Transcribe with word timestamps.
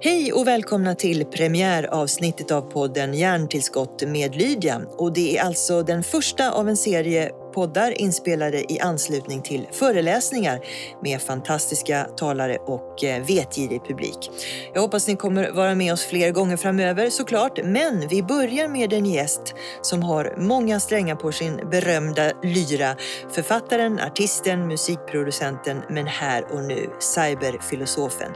Hej 0.00 0.32
och 0.32 0.46
välkomna 0.46 0.94
till 0.94 1.24
premiäravsnittet 1.24 2.50
av 2.50 2.60
podden 2.60 3.14
Hjärntillskott 3.14 4.02
med 4.06 4.36
Lydia. 4.36 4.80
Och 4.96 5.12
det 5.12 5.38
är 5.38 5.42
alltså 5.42 5.82
den 5.82 6.02
första 6.02 6.52
av 6.52 6.68
en 6.68 6.76
serie 6.76 7.30
poddar 7.58 8.00
inspelade 8.00 8.72
i 8.72 8.80
anslutning 8.80 9.42
till 9.42 9.68
föreläsningar 9.72 10.60
med 11.02 11.22
fantastiska 11.22 12.04
talare 12.04 12.56
och 12.56 13.04
eh, 13.04 13.26
vetgirig 13.26 13.82
publik. 13.88 14.30
Jag 14.74 14.80
hoppas 14.80 15.08
ni 15.08 15.16
kommer 15.16 15.50
vara 15.50 15.74
med 15.74 15.92
oss 15.92 16.04
fler 16.04 16.30
gånger 16.30 16.56
framöver 16.56 17.10
såklart, 17.10 17.58
men 17.64 18.08
vi 18.08 18.22
börjar 18.22 18.68
med 18.68 18.92
en 18.92 19.06
gäst 19.06 19.54
som 19.82 20.02
har 20.02 20.34
många 20.38 20.80
strängar 20.80 21.14
på 21.16 21.32
sin 21.32 21.56
berömda 21.70 22.32
lyra. 22.42 22.96
Författaren, 23.30 24.00
artisten, 24.00 24.66
musikproducenten, 24.66 25.82
men 25.90 26.06
här 26.06 26.52
och 26.52 26.64
nu 26.64 26.90
cyberfilosofen. 26.98 28.32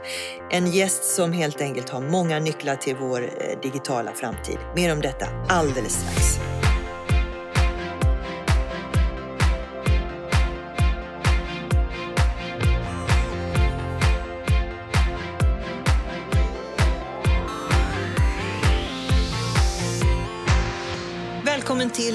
En 0.51 0.71
gäst 0.71 1.03
som 1.03 1.33
helt 1.33 1.61
enkelt 1.61 1.89
har 1.89 2.01
många 2.01 2.39
nycklar 2.39 2.75
till 2.75 2.95
vår 2.95 3.21
eh, 3.21 3.59
digitala 3.61 4.11
framtid. 4.11 4.57
Mer 4.75 4.93
om 4.93 5.01
detta 5.01 5.25
alldeles 5.49 5.93
strax. 5.93 6.52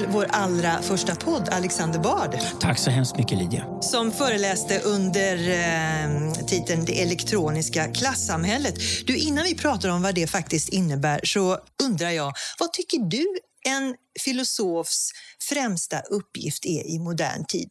Vår 0.09 0.25
allra 0.29 0.81
första 0.81 1.15
podd, 1.15 1.49
Alexander 1.51 1.99
Bard. 1.99 2.39
Tack 2.59 2.77
så 2.77 2.89
hemskt 2.89 3.17
mycket 3.17 3.37
Lydia. 3.37 3.81
Som 3.81 4.11
föreläste 4.11 4.79
under 4.79 5.49
eh, 5.49 6.33
titeln 6.47 6.85
Det 6.85 7.01
elektroniska 7.01 7.93
klassamhället. 7.93 8.75
Du, 9.07 9.17
innan 9.17 9.43
vi 9.43 9.55
pratar 9.55 9.89
om 9.89 10.01
vad 10.01 10.15
det 10.15 10.27
faktiskt 10.27 10.69
innebär 10.69 11.19
så 11.23 11.57
undrar 11.83 12.09
jag, 12.09 12.33
vad 12.59 12.73
tycker 12.73 12.97
du 12.97 13.25
en 13.65 13.95
filosofs 14.19 15.11
främsta 15.49 15.99
uppgift 15.99 16.65
är 16.65 16.87
i 16.87 16.99
modern 16.99 17.45
tid? 17.45 17.69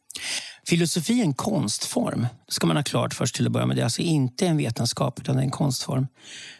Filosofi 0.67 1.19
är 1.19 1.23
en 1.23 1.33
konstform. 1.33 2.27
Ska 2.47 2.67
man 2.67 2.75
ha 2.75 2.83
klart 2.83 3.13
först 3.13 3.35
till 3.35 3.45
att 3.45 3.51
börja 3.51 3.65
med. 3.65 3.75
Det 3.75 3.81
är 3.81 3.83
alltså 3.83 4.01
inte 4.01 4.47
en 4.47 4.57
vetenskap 4.57 5.19
utan 5.19 5.39
en 5.39 5.51
konstform. 5.51 6.07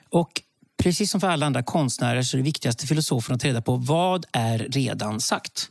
Och 0.09 0.41
Precis 0.83 1.11
som 1.11 1.22
för 1.22 1.27
alla 1.27 1.45
andra 1.45 1.63
konstnärer 1.63 2.22
så 2.22 2.38
är 2.38 2.39
det 2.39 2.44
viktigaste 2.44 2.88
filosofen 2.88 3.35
att 3.35 3.41
ta 3.41 3.47
reda 3.47 3.61
på 3.61 3.75
vad 3.75 4.25
är 4.31 4.59
redan 4.59 5.21
sagt. 5.21 5.69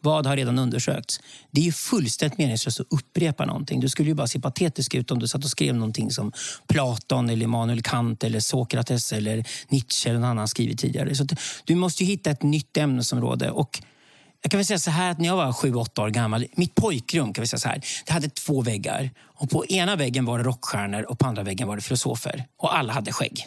Vad 0.00 0.26
har 0.26 0.36
redan 0.36 0.58
undersökts? 0.58 1.20
Det 1.50 1.60
är 1.60 1.64
ju 1.64 1.72
fullständigt 1.72 2.38
meningslöst 2.38 2.80
att 2.80 2.86
upprepa 2.90 3.44
någonting. 3.44 3.80
Du 3.80 3.88
skulle 3.88 4.08
ju 4.08 4.14
bara 4.14 4.26
se 4.26 4.40
patetisk 4.40 4.94
ut 4.94 5.10
om 5.10 5.18
du 5.18 5.28
satt 5.28 5.44
och 5.44 5.50
skrev 5.50 5.74
någonting 5.74 6.10
som 6.10 6.32
Platon, 6.68 7.30
eller 7.30 7.44
Immanuel 7.44 7.82
Kant, 7.82 8.24
eller 8.24 8.40
Sokrates 8.40 9.12
eller 9.12 9.44
Nietzsche 9.68 10.10
eller 10.10 10.20
någon 10.20 10.30
annan 10.30 10.48
skrivit 10.48 10.78
tidigare. 10.78 11.14
Så 11.14 11.26
du 11.64 11.74
måste 11.74 12.04
hitta 12.04 12.30
ett 12.30 12.42
nytt 12.42 12.76
ämnesområde. 12.76 13.50
Och 13.50 13.80
jag 14.42 14.50
kan 14.50 14.58
väl 14.58 14.66
säga 14.66 14.78
så 14.78 14.90
här 14.90 15.10
att 15.10 15.18
när 15.18 15.26
jag 15.26 15.36
var 15.36 15.52
sju, 15.52 15.74
åtta 15.74 16.02
år 16.02 16.10
gammal, 16.10 16.46
mitt 16.54 16.74
pojkrum 16.74 17.32
kan 17.32 17.42
vi 17.42 17.48
säga 17.48 17.60
så 17.60 17.68
här, 17.68 17.82
det 18.06 18.12
hade 18.12 18.28
två 18.28 18.62
väggar. 18.62 19.10
Och 19.22 19.50
på 19.50 19.66
ena 19.66 19.96
väggen 19.96 20.24
var 20.24 20.38
det 20.38 20.44
rockstjärnor 20.44 21.02
och 21.02 21.18
på 21.18 21.26
andra 21.26 21.42
väggen 21.42 21.68
var 21.68 21.76
det 21.76 21.82
filosofer. 21.82 22.44
Och 22.58 22.76
alla 22.76 22.92
hade 22.92 23.12
skägg. 23.12 23.46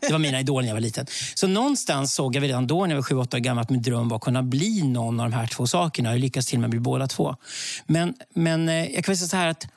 Det 0.00 0.12
var 0.12 0.18
mina 0.18 0.40
idoler 0.40 0.62
när 0.62 0.68
jag 0.68 0.74
var 0.74 0.80
liten. 0.80 1.06
Så 1.34 1.46
någonstans 1.46 2.14
såg 2.14 2.36
jag 2.36 2.42
redan 2.42 2.66
då 2.66 2.86
när 2.86 2.90
jag 2.90 2.96
var 2.96 3.02
7 3.02 3.16
8 3.16 3.36
år 3.36 3.40
gammal 3.40 3.62
att 3.62 3.70
min 3.70 3.82
dröm 3.82 4.08
var 4.08 4.16
att 4.16 4.22
kunna 4.22 4.42
bli 4.42 4.82
någon 4.82 5.20
av 5.20 5.30
de 5.30 5.36
här 5.36 5.46
två 5.46 5.66
sakerna. 5.66 6.10
Jag 6.10 6.20
lyckades 6.20 6.46
till 6.46 6.56
och 6.56 6.60
med 6.60 6.70
bli 6.70 6.80
båda 6.80 7.06
två. 7.06 7.36
Men, 7.86 8.14
men 8.34 8.68
eh, 8.68 8.94
jag 8.94 9.04
kan 9.04 9.16
säga 9.16 9.28
så 9.28 9.36
här 9.36 9.48
att 9.48 9.68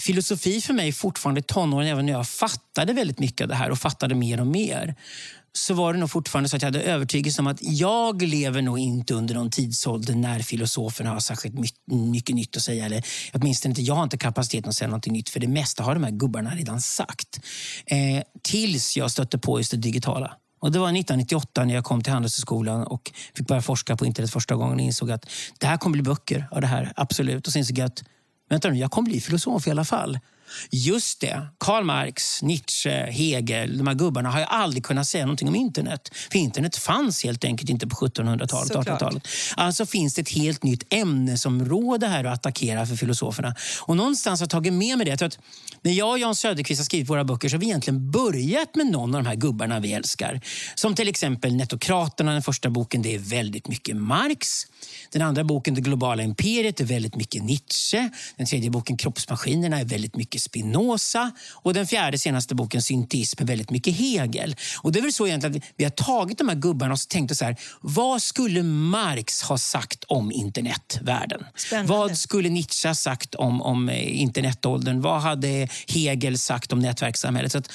filosofi 0.00 0.60
för 0.60 0.74
mig 0.74 0.92
fortfarande 0.92 1.42
tonåren, 1.42 1.88
även 1.88 2.06
när 2.06 2.12
jag 2.12 2.28
fattade 2.28 2.92
väldigt 2.92 3.18
mycket 3.18 3.40
av 3.40 3.48
det 3.48 3.54
här 3.54 3.70
och 3.70 3.78
fattade 3.78 4.14
mer 4.14 4.40
och 4.40 4.46
mer 4.46 4.94
så 5.52 5.74
var 5.74 5.92
det 5.92 5.98
nog 5.98 6.10
fortfarande 6.10 6.48
så 6.48 6.56
att 6.56 6.62
jag 6.62 6.66
hade 6.66 6.82
övertygelse 6.82 7.42
om 7.42 7.46
att 7.46 7.58
jag 7.60 8.22
lever 8.22 8.62
nog 8.62 8.78
inte 8.78 9.14
under 9.14 9.34
någon 9.34 9.50
tidsålder 9.50 10.14
när 10.14 10.40
filosoferna 10.40 11.10
har 11.10 11.20
särskilt 11.20 11.54
mycket 11.86 12.36
nytt 12.36 12.56
att 12.56 12.62
säga. 12.62 12.86
Eller 12.86 13.04
åtminstone 13.32 13.70
inte 13.70 13.82
jag 13.82 13.94
har 13.94 14.02
inte 14.02 14.18
kapaciteten 14.18 14.68
att 14.68 14.76
säga 14.76 14.90
något 14.90 15.06
nytt 15.06 15.28
för 15.28 15.40
det 15.40 15.48
mesta 15.48 15.82
har 15.82 15.94
de 15.94 16.04
här 16.04 16.10
gubbarna 16.10 16.50
redan 16.50 16.80
sagt. 16.80 17.40
Eh, 17.86 18.22
tills 18.42 18.96
jag 18.96 19.10
stötte 19.10 19.38
på 19.38 19.58
just 19.58 19.70
det 19.70 19.76
digitala. 19.76 20.36
Och 20.60 20.72
det 20.72 20.78
var 20.78 20.86
1998 20.86 21.64
när 21.64 21.74
jag 21.74 21.84
kom 21.84 22.02
till 22.02 22.12
Handelshögskolan 22.12 22.86
och 22.86 23.12
fick 23.34 23.46
börja 23.46 23.62
forska 23.62 23.96
på 23.96 24.06
internet 24.06 24.30
första 24.30 24.54
gången 24.54 24.74
och 24.74 24.80
insåg 24.80 25.10
att 25.10 25.30
det 25.58 25.66
här 25.66 25.76
kommer 25.76 25.92
bli 25.92 26.02
böcker 26.02 26.48
av 26.50 26.60
det 26.60 26.66
här, 26.66 26.92
absolut. 26.96 27.46
Och 27.46 27.52
sen 27.52 27.60
insåg 27.60 27.78
jag 27.78 27.86
att 27.86 28.04
vänta 28.50 28.70
nu, 28.70 28.78
jag 28.78 28.90
kommer 28.90 29.10
bli 29.10 29.20
filosof 29.20 29.66
i 29.66 29.70
alla 29.70 29.84
fall. 29.84 30.18
Just 30.70 31.20
det, 31.20 31.48
Karl 31.58 31.84
Marx, 31.84 32.42
Nietzsche, 32.42 33.10
Hegel, 33.10 33.78
de 33.78 33.86
här 33.86 33.94
gubbarna 33.94 34.30
har 34.30 34.38
ju 34.38 34.44
aldrig 34.44 34.84
kunnat 34.84 35.08
säga 35.08 35.24
någonting 35.26 35.48
om 35.48 35.54
internet. 35.54 36.10
För 36.30 36.38
internet 36.38 36.76
fanns 36.76 37.24
helt 37.24 37.44
enkelt 37.44 37.70
inte 37.70 37.86
på 37.86 37.96
1700-talet 37.96 38.72
1800-talet. 38.72 39.28
Alltså 39.56 39.86
finns 39.86 40.14
det 40.14 40.22
ett 40.22 40.28
helt 40.28 40.62
nytt 40.62 40.84
ämnesområde 40.90 42.06
här 42.06 42.24
att 42.24 42.34
attackera 42.34 42.86
för 42.86 42.96
filosoferna. 42.96 43.54
Och 43.80 43.96
någonstans 43.96 44.40
har 44.40 44.44
jag 44.44 44.50
tagit 44.50 44.72
med 44.72 44.98
mig 44.98 45.06
det. 45.06 45.22
Att 45.22 45.38
när 45.82 45.92
jag 45.92 46.10
och 46.10 46.18
Jan 46.18 46.34
Söderqvist 46.34 46.80
har 46.80 46.84
skrivit 46.84 47.10
våra 47.10 47.24
böcker 47.24 47.48
så 47.48 47.56
har 47.56 47.60
vi 47.60 47.66
egentligen 47.66 48.10
börjat 48.10 48.74
med 48.74 48.86
någon 48.86 49.14
av 49.14 49.22
de 49.22 49.28
här 49.28 49.36
gubbarna 49.36 49.80
vi 49.80 49.92
älskar. 49.92 50.40
Som 50.74 50.94
till 50.94 51.08
exempel 51.08 51.56
Netokraterna, 51.56 52.32
den 52.32 52.42
första 52.42 52.70
boken, 52.70 53.02
det 53.02 53.14
är 53.14 53.18
väldigt 53.18 53.68
mycket 53.68 53.96
Marx. 53.96 54.66
Den 55.12 55.22
andra 55.22 55.44
boken, 55.44 55.74
Det 55.74 55.80
globala 55.80 56.22
imperiet, 56.22 56.80
är 56.80 56.84
väldigt 56.84 57.16
mycket 57.16 57.42
Nietzsche. 57.42 58.10
Den 58.36 58.46
tredje 58.46 58.70
boken, 58.70 58.96
Kroppsmaskinerna, 58.96 59.80
är 59.80 59.84
väldigt 59.84 60.16
mycket 60.16 60.39
Spinoza. 60.40 61.32
Och 61.52 61.74
den 61.74 61.86
fjärde 61.86 62.18
senaste 62.18 62.54
boken, 62.54 62.82
Syntism, 62.82 63.42
är 63.42 63.46
väldigt 63.46 63.70
mycket 63.70 63.96
Hegel. 63.96 64.56
Och 64.82 64.92
det 64.92 64.98
är 64.98 65.02
väl 65.02 65.12
så 65.12 65.26
egentligen 65.26 65.56
att 65.56 65.62
vi 65.76 65.84
har 65.84 65.90
tagit 65.90 66.38
de 66.38 66.48
här 66.48 66.56
gubbarna 66.56 66.92
och 66.92 66.98
tänkt 67.08 67.36
så 67.36 67.44
här, 67.44 67.56
vad 67.80 68.22
skulle 68.22 68.62
Marx 68.62 69.42
ha 69.42 69.58
sagt 69.58 70.04
om 70.04 70.32
internetvärlden? 70.32 71.44
Spännande. 71.56 71.92
Vad 71.92 72.18
skulle 72.18 72.48
Nietzsche 72.48 72.88
ha 72.88 72.94
sagt 72.94 73.34
om, 73.34 73.62
om 73.62 73.88
eh, 73.88 74.20
internetåldern? 74.20 75.00
Vad 75.00 75.20
hade 75.20 75.68
Hegel 75.88 76.38
sagt 76.38 76.72
om 76.72 76.78
nätverkssamhället? 76.78 77.52
Så 77.52 77.58
att 77.58 77.70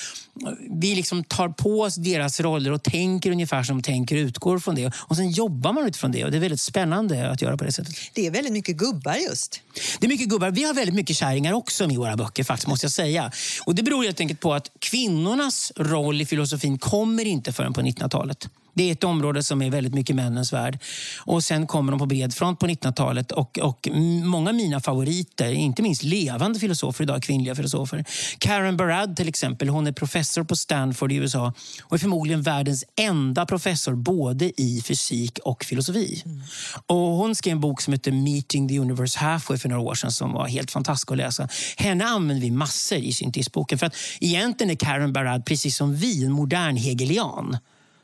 eh, 0.46 0.52
vi 0.82 0.96
liksom 0.96 1.24
tar 1.24 1.50
på 1.50 1.82
oss 1.82 1.96
deras 1.96 2.40
roller 2.40 2.72
och 2.72 2.84
tänker 2.84 3.32
ungefär 3.32 3.64
som 3.64 3.82
tänker 3.82 4.16
utgår 4.16 4.60
från 4.60 4.76
det. 4.76 4.92
Och 4.96 5.16
sen 5.16 5.32
jobbar 5.32 5.74
man 5.74 5.88
utifrån 5.88 6.12
det 6.12 6.24
och 6.26 6.32
det 6.32 6.38
är 6.38 6.42
väldigt 6.42 6.62
spännande 6.62 7.32
att 7.32 7.42
göra 7.42 7.58
på 7.58 7.64
det 7.64 7.72
sättet. 7.72 7.96
Det 8.14 8.28
är 8.28 8.32
väldigt 8.32 8.54
mycket 8.54 8.78
gubbar 8.78 9.16
just. 9.16 9.62
Det 10.00 10.08
är 10.08 10.10
mycket 10.10 10.30
gubbar. 10.30 10.52
Vi 10.52 10.64
har 10.64 10.74
väldigt 10.74 10.96
mycket 10.96 11.18
kärringar 11.18 11.54
också 11.54 11.92
i 11.92 11.98
våra 11.98 12.18
böcker 12.18 12.44
faktiskt, 12.56 12.68
måste 12.68 12.86
jag 12.86 12.92
säga. 12.92 13.32
Och 13.66 13.76
det 13.76 13.84
beror 13.84 14.04
helt 14.04 14.20
enkelt 14.20 14.40
på 14.40 14.54
att 14.54 14.72
kvinnornas 14.80 15.72
roll 15.76 16.22
i 16.22 16.26
filosofin 16.26 16.78
kommer 16.78 17.26
inte 17.26 17.54
förrän 17.54 17.74
på 17.74 17.82
1900-talet. 17.82 18.50
Det 18.76 18.84
är 18.90 18.92
ett 18.92 19.04
område 19.04 19.44
som 19.44 19.62
är 19.62 19.70
väldigt 19.70 19.94
mycket 19.94 20.16
männens 20.16 20.54
värld. 20.54 20.80
Och 21.20 21.44
sen 21.44 21.68
kommer 21.68 21.92
de 21.92 22.00
på 22.00 22.06
bred 22.06 22.34
front 22.34 22.60
på 22.60 22.68
1900-talet 22.68 23.32
och, 23.32 23.60
och 23.60 23.88
många 24.24 24.50
av 24.50 24.56
mina 24.56 24.80
favoriter, 24.80 25.52
inte 25.52 25.82
minst 25.82 26.04
levande 26.04 26.60
filosofer 26.60 27.04
idag, 27.04 27.24
kvinnliga 27.24 27.56
filosofer. 27.56 28.06
Karen 28.38 28.78
Barad 28.78 29.16
till 29.16 29.28
exempel, 29.28 29.70
hon 29.70 29.88
är 29.88 29.92
professor 29.92 30.44
på 30.44 30.56
Stanford 30.56 31.12
i 31.12 31.16
USA 31.16 31.54
och 31.84 31.94
är 31.94 31.98
förmodligen 31.98 32.42
världens 32.42 32.86
enda 32.96 33.46
professor 33.46 33.96
både 33.96 34.62
i 34.62 34.82
fysik 34.82 35.40
och 35.44 35.64
filosofi. 35.64 36.24
Mm. 36.26 36.42
Och 36.88 36.98
hon 36.98 37.36
skrev 37.36 37.52
en 37.52 37.62
bok 37.62 37.82
som 37.82 37.94
heter 37.94 38.12
Meeting 38.12 38.68
the 38.68 38.80
Universe 38.80 39.20
Halfway 39.20 39.58
för 39.58 39.70
några 39.70 39.82
år 39.82 39.96
sedan 39.96 40.12
som 40.12 40.34
var 40.34 40.48
helt 40.48 40.72
fantastisk 40.72 41.12
att 41.12 41.18
läsa. 41.18 41.48
Henne 41.78 42.06
använder 42.06 42.42
vi 42.42 42.52
massor 42.52 42.98
i 42.98 43.14
syntesboken 43.14 43.78
för 43.78 43.86
att 43.86 43.96
egentligen 44.20 44.72
är 44.72 44.76
Karen 44.76 45.14
Barad 45.14 45.46
precis 45.46 45.78
som 45.78 45.96
vi 45.96 46.26
en 46.26 46.32
modern 46.32 46.76
hegelian. 46.76 47.58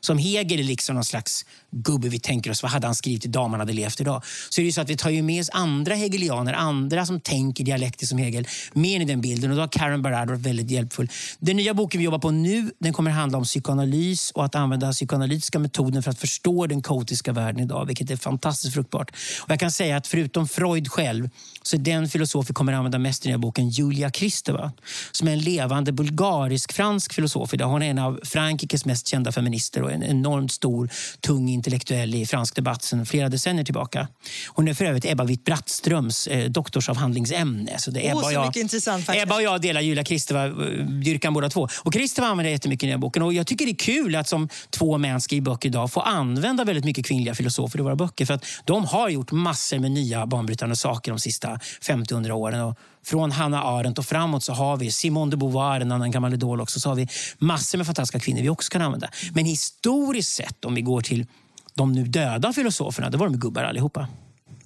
Som 0.06 0.18
Hegel 0.18 0.60
är 0.60 0.64
liksom 0.64 0.94
någon 0.94 1.04
slags 1.04 1.44
gubbe 1.70 2.08
vi 2.08 2.18
tänker 2.18 2.50
oss, 2.50 2.62
vad 2.62 2.72
hade 2.72 2.86
han 2.86 2.94
skrivit 2.94 3.24
idag 3.24 3.44
om 3.44 3.50
han 3.50 3.60
hade 3.60 3.72
levt 3.72 4.00
idag? 4.00 4.22
Så 4.50 4.60
är 4.60 4.64
det 4.64 4.72
så 4.72 4.80
att 4.80 4.90
vi 4.90 4.96
tar 4.96 5.10
ju 5.10 5.22
med 5.22 5.40
oss 5.40 5.50
andra 5.52 5.94
hegelianer, 5.94 6.52
andra 6.52 7.06
som 7.06 7.20
tänker 7.20 7.64
dialektiskt 7.64 8.08
som 8.08 8.18
Hegel, 8.18 8.48
med 8.72 9.02
i 9.02 9.04
den 9.04 9.20
bilden. 9.20 9.50
Och 9.50 9.56
då 9.56 9.62
har 9.62 9.68
Karen 9.68 10.02
Barad 10.02 10.28
varit 10.28 10.40
väldigt 10.40 10.70
hjälpfull. 10.70 11.08
Den 11.38 11.56
nya 11.56 11.74
boken 11.74 11.98
vi 11.98 12.04
jobbar 12.04 12.18
på 12.18 12.30
nu, 12.30 12.70
den 12.78 12.92
kommer 12.92 13.10
handla 13.10 13.38
om 13.38 13.44
psykoanalys 13.44 14.30
och 14.30 14.44
att 14.44 14.54
använda 14.54 14.92
psykoanalytiska 14.92 15.58
metoden 15.58 16.02
för 16.02 16.10
att 16.10 16.18
förstå 16.18 16.66
den 16.66 16.82
kaotiska 16.82 17.32
världen 17.32 17.62
idag, 17.62 17.86
vilket 17.86 18.10
är 18.10 18.16
fantastiskt 18.16 18.74
fruktbart. 18.74 19.10
Och 19.40 19.50
jag 19.50 19.60
kan 19.60 19.70
säga 19.70 19.96
att 19.96 20.06
förutom 20.06 20.48
Freud 20.48 20.88
själv, 20.88 21.30
så 21.62 21.76
är 21.76 21.80
den 21.80 22.08
filosof 22.08 22.50
vi 22.50 22.54
kommer 22.54 22.72
att 22.72 22.76
använda 22.76 22.98
mest 22.98 23.24
i 23.24 23.28
den 23.28 23.32
här 23.32 23.38
boken 23.38 23.68
Julia 23.68 24.10
Kristeva, 24.10 24.72
som 25.12 25.28
är 25.28 25.32
en 25.32 25.38
levande 25.38 25.92
bulgarisk-fransk 25.92 27.12
filosof 27.12 27.54
idag. 27.54 27.68
Hon 27.68 27.82
är 27.82 27.90
en 27.90 27.98
av 27.98 28.20
Frankrikes 28.24 28.84
mest 28.84 29.08
kända 29.08 29.32
feminister 29.32 29.82
och 29.82 29.91
en 29.92 30.02
enormt 30.02 30.52
stor, 30.52 30.90
tung 31.20 31.48
intellektuell 31.48 32.14
i 32.14 32.26
fransk 32.26 32.56
debatt 32.56 32.82
sedan 32.82 33.06
flera 33.06 33.28
decennier 33.28 33.64
tillbaka. 33.64 34.08
Hon 34.48 34.68
är 34.68 34.74
för 34.74 34.84
övrigt 34.84 35.04
Ebba 35.04 35.24
Witt-Brattströms 35.24 36.28
eh, 36.28 36.50
doktorsavhandlingsämne. 36.50 37.78
Så 37.78 37.90
det 37.90 38.06
är 38.06 38.10
Ebba, 38.10 38.20
oh, 38.20 38.32
jag, 38.32 38.56
intressant, 38.56 39.08
Ebba 39.08 39.34
och 39.34 39.42
jag 39.42 39.60
delar 39.60 39.80
Julia 39.80 40.04
Kristeva-dyrkan 40.04 41.34
båda 41.34 41.48
två. 41.48 41.68
Och 41.82 41.92
Kristeva 41.92 42.26
använder 42.26 42.50
jättemycket 42.50 42.84
i 42.84 42.86
den 42.86 42.92
här 42.92 42.98
boken. 42.98 43.22
Och 43.22 43.32
jag 43.32 43.46
tycker 43.46 43.64
det 43.64 43.72
är 43.72 43.76
kul 43.76 44.16
att 44.16 44.28
som 44.28 44.48
två 44.70 44.98
män 44.98 45.20
skriver 45.20 45.44
böcker 45.44 45.68
idag 45.68 45.92
få 45.92 46.00
använda 46.00 46.64
väldigt 46.64 46.84
mycket 46.84 47.06
kvinnliga 47.06 47.34
filosofer 47.34 47.78
i 47.78 47.82
våra 47.82 47.96
böcker. 47.96 48.26
För 48.26 48.34
att 48.34 48.44
de 48.64 48.84
har 48.84 49.08
gjort 49.08 49.32
massor 49.32 49.78
med 49.78 49.90
nya 49.90 50.26
banbrytande 50.26 50.76
saker 50.76 51.12
de 51.12 51.18
sista 51.18 51.58
50-100 51.80 52.30
åren. 52.30 52.60
Och 52.60 52.78
från 53.04 53.30
Hanna 53.32 53.62
Arendt 53.62 53.98
och 53.98 54.04
framåt 54.04 54.42
så 54.42 54.52
har 54.52 54.76
vi 54.76 54.90
Simone 54.90 55.30
de 55.30 55.36
Beauvoir, 55.36 55.80
en 55.80 55.92
annan 55.92 56.10
gammal 56.10 56.34
idol 56.34 56.60
också. 56.60 56.80
Så 56.80 56.88
har 56.88 56.96
vi 56.96 57.08
massor 57.38 57.78
med 57.78 57.86
fantastiska 57.86 58.20
kvinnor 58.20 58.42
vi 58.42 58.48
också 58.48 58.70
kan 58.70 58.82
använda. 58.82 59.08
Men 59.34 59.46
historiskt 59.82 60.32
sett, 60.32 60.64
om 60.64 60.74
vi 60.74 60.82
går 60.82 61.00
till 61.00 61.26
de 61.74 61.92
nu 61.92 62.04
döda 62.04 62.52
filosoferna, 62.52 63.10
då 63.10 63.18
var 63.18 63.26
de 63.26 63.38
gubbar 63.38 63.62
allihopa. 63.62 64.08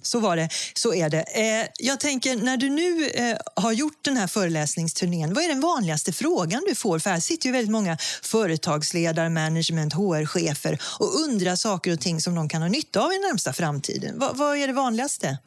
Så 0.01 0.19
var 0.19 0.35
det. 0.35 0.49
Så 0.73 0.93
är 0.93 1.09
det. 1.09 1.21
Eh, 1.21 1.67
jag 1.79 1.99
tänker, 1.99 2.35
när 2.35 2.57
du 2.57 2.69
nu 2.69 3.09
eh, 3.09 3.37
har 3.55 3.71
gjort 3.71 4.03
den 4.05 4.17
här 4.17 4.27
föreläsningsturnén, 4.27 5.33
vad 5.33 5.43
är 5.43 5.47
den 5.47 5.61
vanligaste 5.61 6.13
frågan 6.13 6.63
du 6.67 6.75
får? 6.75 6.99
För 6.99 7.09
här 7.09 7.19
sitter 7.19 7.45
ju 7.45 7.51
väldigt 7.51 7.71
många 7.71 7.97
företagsledare, 8.23 9.29
management, 9.29 9.93
HR-chefer 9.93 10.79
och 10.99 11.19
undrar 11.27 11.55
saker 11.55 11.93
och 11.93 11.99
ting 11.99 12.21
som 12.21 12.35
de 12.35 12.49
kan 12.49 12.61
ha 12.61 12.69
nytta 12.69 12.99
av 12.99 13.11
i 13.11 13.15
den 13.15 13.21
närmsta 13.21 13.53
framtiden. 13.53 14.19
Vad, 14.19 14.37
vad 14.37 14.57
är 14.57 14.67
det 14.67 14.73
vanligaste? 14.73 15.37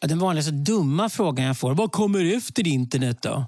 Ja, 0.00 0.08
den 0.08 0.18
vanligaste 0.18 0.52
dumma 0.52 1.08
frågan 1.08 1.46
jag 1.46 1.58
får, 1.58 1.74
vad 1.74 1.92
kommer 1.92 2.36
efter 2.36 2.66
internet 2.66 3.18
då? 3.22 3.46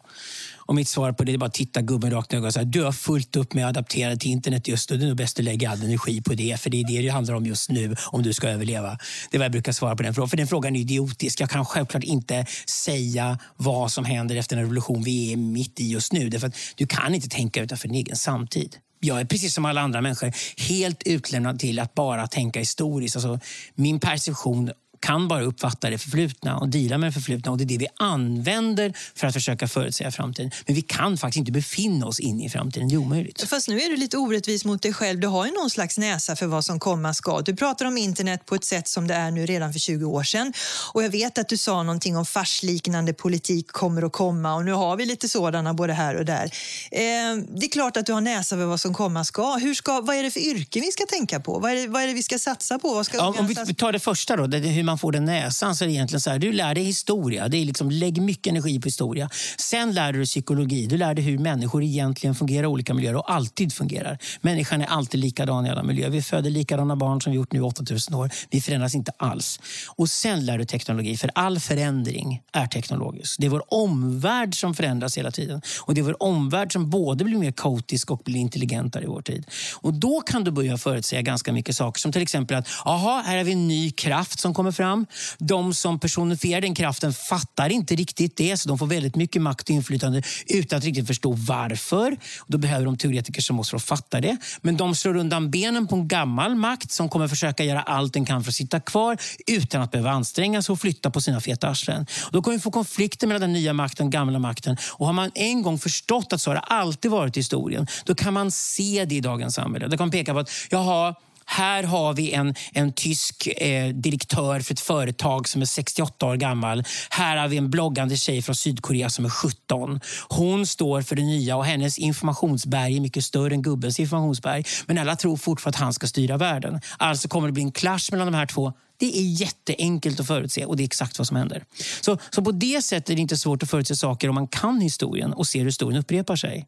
Och 0.70 0.76
mitt 0.76 0.88
svar 0.88 1.12
på 1.12 1.24
det 1.24 1.32
är 1.32 1.38
bara 1.38 1.46
att 1.46 1.54
titta 1.54 1.82
gubben 1.82 2.10
rakt 2.10 2.32
i 2.32 2.36
ögonen 2.36 2.46
och 2.46 2.54
säga 2.54 2.64
du 2.64 2.82
har 2.82 2.92
fullt 2.92 3.36
upp 3.36 3.54
med 3.54 3.64
att 3.64 3.68
adaptera 3.76 4.16
till 4.16 4.30
internet 4.30 4.68
just 4.68 4.90
nu. 4.90 4.96
Det 4.96 5.04
är 5.04 5.06
nog 5.06 5.16
bäst 5.16 5.38
att 5.38 5.44
lägga 5.44 5.70
all 5.70 5.82
energi 5.82 6.22
på 6.22 6.34
det, 6.34 6.60
för 6.60 6.70
det 6.70 6.80
är 6.80 6.86
det 6.86 7.02
det 7.02 7.08
handlar 7.08 7.34
om 7.34 7.46
just 7.46 7.70
nu 7.70 7.96
om 8.06 8.22
du 8.22 8.32
ska 8.32 8.48
överleva. 8.48 8.98
Det 9.30 9.36
är 9.36 9.38
vad 9.38 9.44
jag 9.44 9.52
brukar 9.52 9.72
svara 9.72 9.96
på 9.96 10.02
den 10.02 10.14
frågan. 10.14 10.28
För 10.28 10.36
den 10.36 10.46
frågan 10.46 10.76
är 10.76 10.80
idiotisk. 10.80 11.40
Jag 11.40 11.50
kan 11.50 11.64
självklart 11.64 12.04
inte 12.04 12.46
säga 12.66 13.38
vad 13.56 13.92
som 13.92 14.04
händer 14.04 14.36
efter 14.36 14.56
den 14.56 14.64
revolution 14.64 15.02
vi 15.02 15.32
är 15.32 15.36
mitt 15.36 15.80
i 15.80 15.88
just 15.88 16.12
nu. 16.12 16.28
Därför 16.28 16.46
att 16.46 16.56
du 16.74 16.86
kan 16.86 17.14
inte 17.14 17.28
tänka 17.28 17.62
utanför 17.62 17.88
din 17.88 17.96
egen 17.96 18.16
samtid 18.16 18.76
jag 19.00 19.20
är 19.20 19.24
precis 19.24 19.54
som 19.54 19.64
alla 19.64 19.80
andra 19.80 20.00
människor 20.00 20.32
helt 20.68 21.02
utlämnad 21.02 21.58
till 21.58 21.78
att 21.78 21.94
bara 21.94 22.26
tänka 22.26 22.58
historiskt. 22.58 23.16
Alltså, 23.16 23.40
min 23.74 24.00
perception 24.00 24.70
kan 25.00 25.28
bara 25.28 25.42
uppfatta 25.42 25.90
det 25.90 25.98
förflutna 25.98 26.58
och 26.58 26.68
dela 26.68 26.98
med 26.98 27.08
det 27.08 27.12
förflutna. 27.12 27.50
Och 27.50 27.58
det 27.58 27.64
är 27.64 27.66
det 27.66 27.78
vi 27.78 27.86
använder 27.96 28.92
för 29.14 29.26
att 29.26 29.34
försöka 29.34 29.68
förutsäga 29.68 30.10
framtiden. 30.10 30.50
Men 30.66 30.74
vi 30.74 30.82
kan 30.82 31.18
faktiskt 31.18 31.38
inte 31.38 31.52
befinna 31.52 32.06
oss 32.06 32.20
inne 32.20 32.44
i 32.44 32.48
framtiden. 32.48 32.88
Det 32.88 32.94
är 32.94 32.96
omöjligt. 32.96 33.48
Fast 33.48 33.68
nu 33.68 33.80
är 33.80 33.88
du 33.88 33.96
lite 33.96 34.16
orättvis 34.16 34.64
mot 34.64 34.82
dig 34.82 34.92
själv. 34.92 35.20
Du 35.20 35.26
har 35.26 35.46
ju 35.46 35.52
någon 35.52 35.70
slags 35.70 35.98
näsa 35.98 36.36
för 36.36 36.46
vad 36.46 36.64
som 36.64 36.80
komma 36.80 37.14
ska. 37.14 37.40
Du 37.40 37.56
pratar 37.56 37.86
om 37.86 37.98
internet 37.98 38.46
på 38.46 38.54
ett 38.54 38.64
sätt 38.64 38.88
som 38.88 39.06
det 39.06 39.14
är 39.14 39.30
nu 39.30 39.46
redan 39.46 39.72
för 39.72 39.80
20 39.80 40.04
år 40.04 40.22
sedan. 40.22 40.52
Och 40.92 41.02
jag 41.02 41.10
vet 41.10 41.38
att 41.38 41.48
du 41.48 41.56
sa 41.56 41.82
någonting 41.82 42.16
om 42.16 42.26
farsliknande 42.26 43.12
politik 43.12 43.68
kommer 43.68 44.02
att 44.02 44.12
komma 44.12 44.54
och 44.54 44.64
nu 44.64 44.72
har 44.72 44.96
vi 44.96 45.06
lite 45.06 45.28
sådana 45.28 45.74
både 45.74 45.92
här 45.92 46.16
och 46.16 46.24
där. 46.24 46.44
Eh, 46.90 47.00
det 47.48 47.66
är 47.66 47.70
klart 47.72 47.96
att 47.96 48.06
du 48.06 48.12
har 48.12 48.20
näsa 48.20 48.56
för 48.56 48.64
vad 48.64 48.80
som 48.80 48.94
komma 48.94 49.24
ska. 49.24 49.56
Hur 49.56 49.74
ska 49.74 50.00
vad 50.00 50.16
är 50.16 50.22
det 50.22 50.30
för 50.30 50.40
yrke 50.40 50.80
vi 50.80 50.92
ska 50.92 51.06
tänka 51.06 51.40
på? 51.40 51.58
Vad 51.58 51.70
är 51.70 51.76
det, 51.76 51.86
vad 51.86 52.02
är 52.02 52.06
det 52.06 52.14
vi 52.14 52.22
ska 52.22 52.38
satsa 52.38 52.78
på? 52.78 52.94
Vad 52.94 53.06
ska 53.06 53.16
ja, 53.16 53.34
om 53.38 53.46
vi 53.46 53.74
tar 53.74 53.92
det 53.92 53.98
första 53.98 54.36
då, 54.36 54.46
det 54.46 54.58
hur 54.58 54.89
man 54.90 54.98
får 54.98 55.12
den 55.12 55.24
näsan 55.24 55.76
så 55.76 55.84
är 55.84 55.86
det 55.86 55.92
egentligen 55.92 56.20
så 56.20 56.30
här, 56.30 56.38
du 56.38 56.52
lär 56.52 56.74
dig 56.74 56.84
historia. 56.84 57.48
Det 57.48 57.56
är 57.56 57.64
liksom, 57.64 57.90
lägg 57.90 58.22
mycket 58.22 58.50
energi 58.50 58.80
på 58.80 58.84
historia. 58.84 59.30
Sen 59.58 59.92
lär 59.92 60.12
du 60.12 60.18
dig 60.18 60.26
psykologi. 60.26 60.86
Du 60.86 60.96
lär 60.96 61.14
dig 61.14 61.24
hur 61.24 61.38
människor 61.38 61.82
egentligen 61.82 62.34
fungerar 62.34 62.64
i 62.64 62.66
olika 62.66 62.94
miljöer 62.94 63.16
och 63.16 63.32
alltid 63.32 63.72
fungerar. 63.72 64.18
Människan 64.40 64.80
är 64.80 64.86
alltid 64.86 65.20
likadan 65.20 65.66
i 65.66 65.70
alla 65.70 65.82
miljöer. 65.82 66.10
Vi 66.10 66.22
föder 66.22 66.50
likadana 66.50 66.96
barn 66.96 67.20
som 67.20 67.32
vi 67.32 67.36
gjort 67.36 67.52
nu 67.52 67.60
8000 67.60 68.14
år. 68.14 68.30
Vi 68.50 68.60
förändras 68.60 68.94
inte 68.94 69.12
alls. 69.16 69.60
Och 69.96 70.08
sen 70.08 70.46
lär 70.46 70.58
du 70.58 70.64
teknologi, 70.64 71.16
för 71.16 71.30
all 71.34 71.60
förändring 71.60 72.42
är 72.52 72.66
teknologisk. 72.66 73.36
Det 73.38 73.46
är 73.46 73.50
vår 73.50 73.64
omvärld 73.68 74.54
som 74.54 74.74
förändras 74.74 75.18
hela 75.18 75.30
tiden. 75.30 75.62
Och 75.80 75.94
det 75.94 76.00
är 76.00 76.02
vår 76.02 76.22
omvärld 76.22 76.72
som 76.72 76.90
både 76.90 77.24
blir 77.24 77.38
mer 77.38 77.52
kaotisk 77.52 78.10
och 78.10 78.22
blir 78.24 78.40
intelligentare 78.40 79.04
i 79.04 79.06
vår 79.06 79.22
tid. 79.22 79.46
Och 79.74 79.94
då 79.94 80.20
kan 80.20 80.44
du 80.44 80.50
börja 80.50 80.78
förutsäga 80.78 81.22
ganska 81.22 81.52
mycket 81.52 81.76
saker 81.76 82.00
som 82.00 82.12
till 82.12 82.22
exempel 82.22 82.56
att, 82.56 82.68
aha, 82.84 83.22
här 83.26 83.36
har 83.36 83.44
vi 83.44 83.52
en 83.52 83.68
ny 83.68 83.90
kraft 83.90 84.40
som 84.40 84.54
kommer 84.54 84.72
fram. 84.80 85.06
De 85.38 85.74
som 85.74 85.98
personifierar 85.98 86.60
den 86.60 86.74
kraften 86.74 87.12
fattar 87.12 87.70
inte 87.70 87.94
riktigt 87.94 88.36
det, 88.36 88.56
så 88.56 88.68
de 88.68 88.78
får 88.78 88.86
väldigt 88.86 89.16
mycket 89.16 89.42
makt 89.42 89.62
och 89.62 89.70
inflytande 89.70 90.22
utan 90.46 90.78
att 90.78 90.84
riktigt 90.84 91.06
förstå 91.06 91.32
varför. 91.32 92.16
Då 92.46 92.58
behöver 92.58 92.84
de 92.84 92.96
teoretiker 92.96 93.42
som 93.42 93.60
oss 93.60 93.70
för 93.70 93.76
att 93.76 93.82
fatta 93.82 94.20
det. 94.20 94.36
Men 94.60 94.76
de 94.76 94.94
slår 94.94 95.16
undan 95.16 95.50
benen 95.50 95.86
på 95.86 95.96
en 95.96 96.08
gammal 96.08 96.54
makt 96.54 96.90
som 96.90 97.08
kommer 97.08 97.28
försöka 97.28 97.64
göra 97.64 97.82
allt 97.82 98.12
den 98.12 98.24
kan 98.24 98.44
för 98.44 98.50
att 98.50 98.54
sitta 98.54 98.80
kvar 98.80 99.16
utan 99.46 99.82
att 99.82 99.90
behöva 99.90 100.10
anstränga 100.10 100.62
sig 100.62 100.72
och 100.72 100.80
flytta 100.80 101.10
på 101.10 101.20
sina 101.20 101.40
feta 101.40 101.68
arslen. 101.68 102.06
Då 102.32 102.42
kommer 102.42 102.56
vi 102.56 102.60
få 102.60 102.70
konflikter 102.70 103.26
mellan 103.26 103.40
den 103.40 103.52
nya 103.52 103.72
makten 103.72 104.06
och 104.06 104.10
den 104.10 104.20
gamla 104.20 104.38
makten. 104.38 104.76
Och 104.90 105.06
har 105.06 105.12
man 105.12 105.30
en 105.34 105.62
gång 105.62 105.78
förstått 105.78 106.32
att 106.32 106.40
så 106.40 106.50
har 106.50 106.54
det 106.54 106.60
alltid 106.60 107.10
varit 107.10 107.36
i 107.36 107.40
historien, 107.40 107.86
då 108.04 108.14
kan 108.14 108.34
man 108.34 108.50
se 108.50 109.04
det 109.04 109.14
i 109.14 109.20
dagens 109.20 109.54
samhälle. 109.54 109.88
Det 109.88 109.96
kan 109.96 110.10
peka 110.10 110.32
på 110.32 110.38
att 110.38 110.50
jaha, 110.70 111.14
här 111.50 111.82
har 111.82 112.14
vi 112.14 112.32
en, 112.32 112.54
en 112.72 112.92
tysk 112.92 113.46
eh, 113.46 113.88
direktör 113.88 114.60
för 114.60 114.74
ett 114.74 114.80
företag 114.80 115.48
som 115.48 115.62
är 115.62 115.66
68 115.66 116.26
år 116.26 116.36
gammal. 116.36 116.84
Här 117.10 117.36
har 117.36 117.48
vi 117.48 117.56
en 117.56 117.70
bloggande 117.70 118.16
tjej 118.16 118.42
från 118.42 118.54
Sydkorea 118.54 119.10
som 119.10 119.24
är 119.24 119.28
17. 119.28 120.00
Hon 120.28 120.66
står 120.66 121.02
för 121.02 121.16
det 121.16 121.22
nya 121.22 121.56
och 121.56 121.64
hennes 121.64 121.98
informationsberg 121.98 122.96
är 122.96 123.00
mycket 123.00 123.24
större 123.24 123.54
än 123.54 123.62
gubbens 123.62 124.00
informationsberg. 124.00 124.64
Men 124.86 124.98
alla 124.98 125.16
tror 125.16 125.36
fortfarande 125.36 125.76
att 125.76 125.82
han 125.82 125.92
ska 125.92 126.06
styra 126.06 126.36
världen. 126.36 126.80
Alltså 126.98 127.28
kommer 127.28 127.48
det 127.48 127.52
bli 127.52 127.62
en 127.62 127.72
clash 127.72 128.10
mellan 128.10 128.26
de 128.32 128.34
här 128.34 128.46
två 128.46 128.72
det 129.00 129.18
är 129.18 129.22
jätteenkelt 129.22 130.20
att 130.20 130.26
förutse 130.26 130.64
och 130.64 130.76
det 130.76 130.82
är 130.82 130.84
exakt 130.84 131.18
vad 131.18 131.26
som 131.26 131.36
händer. 131.36 131.64
Så, 132.00 132.18
så 132.30 132.42
på 132.42 132.52
det 132.52 132.82
sättet 132.82 133.10
är 133.10 133.14
det 133.14 133.20
inte 133.20 133.36
svårt 133.36 133.62
att 133.62 133.70
förutse 133.70 133.96
saker 133.96 134.28
om 134.28 134.34
man 134.34 134.48
kan 134.48 134.80
historien 134.80 135.32
och 135.32 135.46
ser 135.46 135.58
hur 135.58 135.66
historien 135.66 136.00
upprepar 136.00 136.36
sig. 136.36 136.66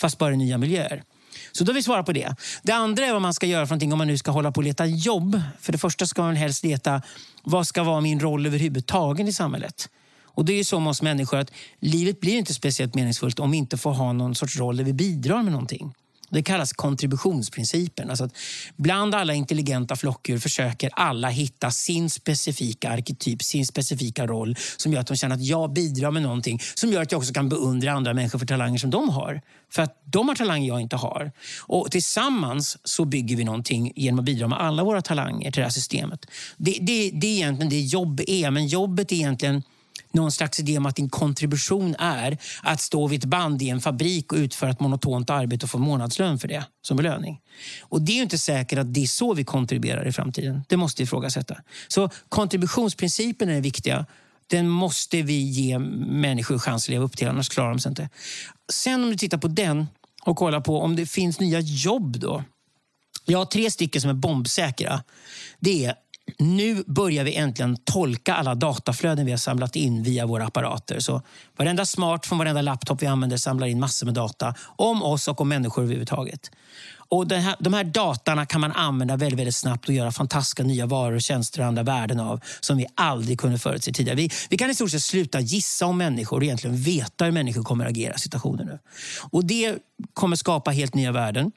Fast 0.00 0.18
bara 0.18 0.32
i 0.32 0.36
nya 0.36 0.58
miljöer. 0.58 1.02
Så 1.52 1.64
då 1.64 1.70
har 1.72 1.74
vi 1.74 1.82
svarat 1.82 2.06
på 2.06 2.12
det. 2.12 2.34
Det 2.62 2.72
andra 2.72 3.06
är 3.06 3.12
vad 3.12 3.22
man 3.22 3.34
ska 3.34 3.46
göra 3.46 3.66
för 3.66 3.70
någonting 3.70 3.92
om 3.92 3.98
man 3.98 4.06
nu 4.06 4.18
ska 4.18 4.30
hålla 4.30 4.52
på 4.52 4.58
och 4.58 4.64
leta 4.64 4.86
jobb. 4.86 5.42
För 5.60 5.72
det 5.72 5.78
första 5.78 6.06
ska 6.06 6.22
man 6.22 6.36
helst 6.36 6.64
leta 6.64 7.02
vad 7.42 7.66
ska 7.66 7.82
vara 7.82 8.00
min 8.00 8.20
roll 8.20 8.46
överhuvudtaget 8.46 9.28
i 9.28 9.32
samhället. 9.32 9.88
Och 10.24 10.44
det 10.44 10.52
är 10.52 10.56
ju 10.56 10.64
så 10.64 10.80
med 10.80 10.90
oss 10.90 11.02
människor 11.02 11.38
att 11.38 11.52
livet 11.80 12.20
blir 12.20 12.36
inte 12.36 12.54
speciellt 12.54 12.94
meningsfullt 12.94 13.38
om 13.38 13.50
vi 13.50 13.58
inte 13.58 13.76
får 13.76 13.92
ha 13.92 14.12
någon 14.12 14.34
sorts 14.34 14.58
roll 14.58 14.76
där 14.76 14.84
vi 14.84 14.92
bidrar 14.92 15.42
med 15.42 15.52
någonting. 15.52 15.94
Det 16.30 16.42
kallas 16.42 16.72
kontributionsprincipen. 16.72 18.10
Alltså 18.10 18.24
att 18.24 18.36
bland 18.76 19.14
alla 19.14 19.34
intelligenta 19.34 19.96
flockdjur 19.96 20.38
försöker 20.38 20.90
alla 20.92 21.28
hitta 21.28 21.70
sin 21.70 22.10
specifika 22.10 22.90
arketyp, 22.90 23.42
sin 23.42 23.66
specifika 23.66 24.26
roll 24.26 24.56
som 24.76 24.92
gör 24.92 25.00
att 25.00 25.06
de 25.06 25.16
känner 25.16 25.34
att 25.34 25.44
jag 25.44 25.72
bidrar 25.72 26.10
med 26.10 26.22
någonting 26.22 26.60
som 26.74 26.92
gör 26.92 27.02
att 27.02 27.12
jag 27.12 27.18
också 27.18 27.32
kan 27.32 27.48
beundra 27.48 27.92
andra 27.92 28.14
människor 28.14 28.38
för 28.38 28.46
talanger 28.46 28.78
som 28.78 28.90
de 28.90 29.08
har. 29.08 29.40
För 29.72 29.82
att 29.82 30.02
de 30.04 30.28
har 30.28 30.34
talanger 30.34 30.68
jag 30.68 30.80
inte 30.80 30.96
har. 30.96 31.32
Och 31.60 31.90
Tillsammans 31.90 32.78
så 32.84 33.04
bygger 33.04 33.36
vi 33.36 33.44
någonting 33.44 33.92
genom 33.96 34.18
att 34.18 34.24
bidra 34.24 34.48
med 34.48 34.60
alla 34.60 34.84
våra 34.84 35.02
talanger 35.02 35.50
till 35.50 35.60
det 35.60 35.66
här 35.66 35.70
systemet. 35.70 36.26
Det, 36.56 36.78
det, 36.80 37.10
det 37.10 37.26
är 37.26 37.34
egentligen 37.34 37.70
det 37.70 37.80
jobb 37.80 38.20
är, 38.26 38.50
men 38.50 38.66
jobbet 38.66 39.12
är 39.12 39.16
egentligen 39.16 39.62
någon 40.12 40.32
slags 40.32 40.60
idé 40.60 40.78
om 40.78 40.86
att 40.86 40.96
din 40.96 41.08
kontribution 41.08 41.94
är 41.98 42.38
att 42.62 42.80
stå 42.80 43.06
vid 43.06 43.20
ett 43.20 43.30
band 43.30 43.62
i 43.62 43.68
en 43.68 43.80
fabrik 43.80 44.32
och 44.32 44.38
utföra 44.38 44.70
ett 44.70 44.80
monotont 44.80 45.30
arbete 45.30 45.66
och 45.66 45.70
få 45.70 45.78
månadslön 45.78 46.38
för 46.38 46.48
det 46.48 46.64
som 46.82 46.96
belöning. 46.96 47.40
Och 47.82 48.02
det 48.02 48.18
är 48.18 48.22
inte 48.22 48.38
säkert 48.38 48.78
att 48.78 48.94
det 48.94 49.02
är 49.02 49.06
så 49.06 49.34
vi 49.34 49.44
kontribuerar 49.44 50.08
i 50.08 50.12
framtiden. 50.12 50.64
Det 50.68 50.76
måste 50.76 51.02
vi 51.02 51.04
ifrågasätta. 51.04 51.56
Så 51.88 52.10
kontributionsprincipen 52.28 53.48
är 53.48 53.54
det 53.54 53.60
viktiga. 53.60 54.06
Den 54.46 54.68
måste 54.68 55.22
vi 55.22 55.40
ge 55.40 55.78
människor 55.78 56.58
chans 56.58 56.84
att 56.84 56.88
leva 56.88 57.04
upp 57.04 57.16
till, 57.16 57.28
annars 57.28 57.48
klarar 57.48 57.70
de 57.70 57.78
sig 57.78 57.90
inte. 57.90 58.08
Sen 58.72 59.04
om 59.04 59.10
du 59.10 59.16
tittar 59.16 59.38
på 59.38 59.48
den 59.48 59.86
och 60.22 60.36
kollar 60.36 60.60
på 60.60 60.80
om 60.80 60.96
det 60.96 61.06
finns 61.06 61.40
nya 61.40 61.60
jobb 61.60 62.18
då. 62.18 62.44
Jag 63.24 63.38
har 63.38 63.46
tre 63.46 63.70
stycken 63.70 64.00
som 64.00 64.10
är 64.10 64.14
bombsäkra. 64.14 65.02
Det 65.58 65.84
är 65.84 65.94
nu 66.38 66.84
börjar 66.86 67.24
vi 67.24 67.34
äntligen 67.34 67.76
tolka 67.76 68.34
alla 68.34 68.54
dataflöden 68.54 69.26
vi 69.26 69.32
har 69.32 69.38
samlat 69.38 69.76
in 69.76 70.02
via 70.02 70.26
våra 70.26 70.46
apparater. 70.46 71.00
Så 71.00 71.22
varenda 71.56 71.86
smartphone, 71.86 72.38
varenda 72.38 72.62
laptop 72.62 73.02
vi 73.02 73.06
använder 73.06 73.36
samlar 73.36 73.66
in 73.66 73.80
massor 73.80 74.06
med 74.06 74.14
data 74.14 74.54
om 74.76 75.02
oss 75.02 75.28
och 75.28 75.40
om 75.40 75.48
människor 75.48 75.82
överhuvudtaget. 75.82 76.50
Och 77.10 77.32
här, 77.32 77.56
de 77.58 77.74
här 77.74 77.84
datorna 77.84 78.46
kan 78.46 78.60
man 78.60 78.72
använda 78.72 79.16
väldigt, 79.16 79.38
väldigt 79.38 79.54
snabbt 79.54 79.88
och 79.88 79.94
göra 79.94 80.12
fantastiska 80.12 80.62
nya 80.62 80.86
varor, 80.86 81.18
tjänster 81.18 81.60
och 81.60 81.66
andra 81.66 81.82
värden 81.82 82.20
av 82.20 82.40
som 82.60 82.76
vi 82.76 82.86
aldrig 82.94 83.40
kunde 83.40 83.58
förutse 83.58 83.92
tidigare. 83.92 84.16
Vi, 84.16 84.30
vi 84.50 84.56
kan 84.56 84.70
i 84.70 84.74
stort 84.74 84.90
sett 84.90 85.02
sluta 85.02 85.40
gissa 85.40 85.86
om 85.86 85.98
människor 85.98 86.36
och 86.36 86.42
egentligen 86.42 86.76
veta 86.76 87.24
hur 87.24 87.32
människor 87.32 87.62
kommer 87.62 87.84
att 87.84 87.90
agera 87.90 88.14
i 88.14 88.18
situationer 88.18 88.64
nu. 88.64 88.78
Och 89.30 89.44
det 89.44 89.78
kommer 90.14 90.36
skapa 90.36 90.70
helt 90.70 90.94
nya 90.94 91.12
värden. 91.12 91.52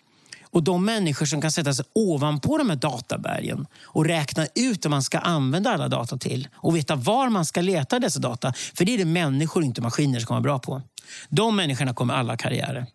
Och 0.53 0.63
de 0.63 0.86
människor 0.86 1.25
som 1.25 1.41
kan 1.41 1.51
sätta 1.51 1.74
sig 1.74 1.86
ovanpå 1.95 2.57
de 2.57 2.69
här 2.69 2.77
databergen 2.77 3.65
och 3.83 4.05
räkna 4.05 4.48
ut 4.55 4.86
vad 4.86 4.91
man 4.91 5.03
ska 5.03 5.19
använda 5.19 5.69
alla 5.69 5.88
data 5.88 6.17
till 6.17 6.48
och 6.55 6.75
veta 6.75 6.95
var 6.95 7.29
man 7.29 7.45
ska 7.45 7.62
leta 7.62 8.00
dessa 8.00 8.19
data. 8.19 8.53
För 8.74 8.86
det 8.86 8.93
är 8.93 8.98
det 8.98 9.05
människor, 9.05 9.63
inte 9.63 9.81
maskiner, 9.81 10.19
som 10.19 10.27
kommer 10.27 10.41
vara 10.41 10.60
bra 10.60 10.60
på. 10.60 10.81
De 11.29 11.55
människorna 11.55 11.93
kommer 11.93 12.13
alla 12.13 12.38
karriärer. 12.38 12.86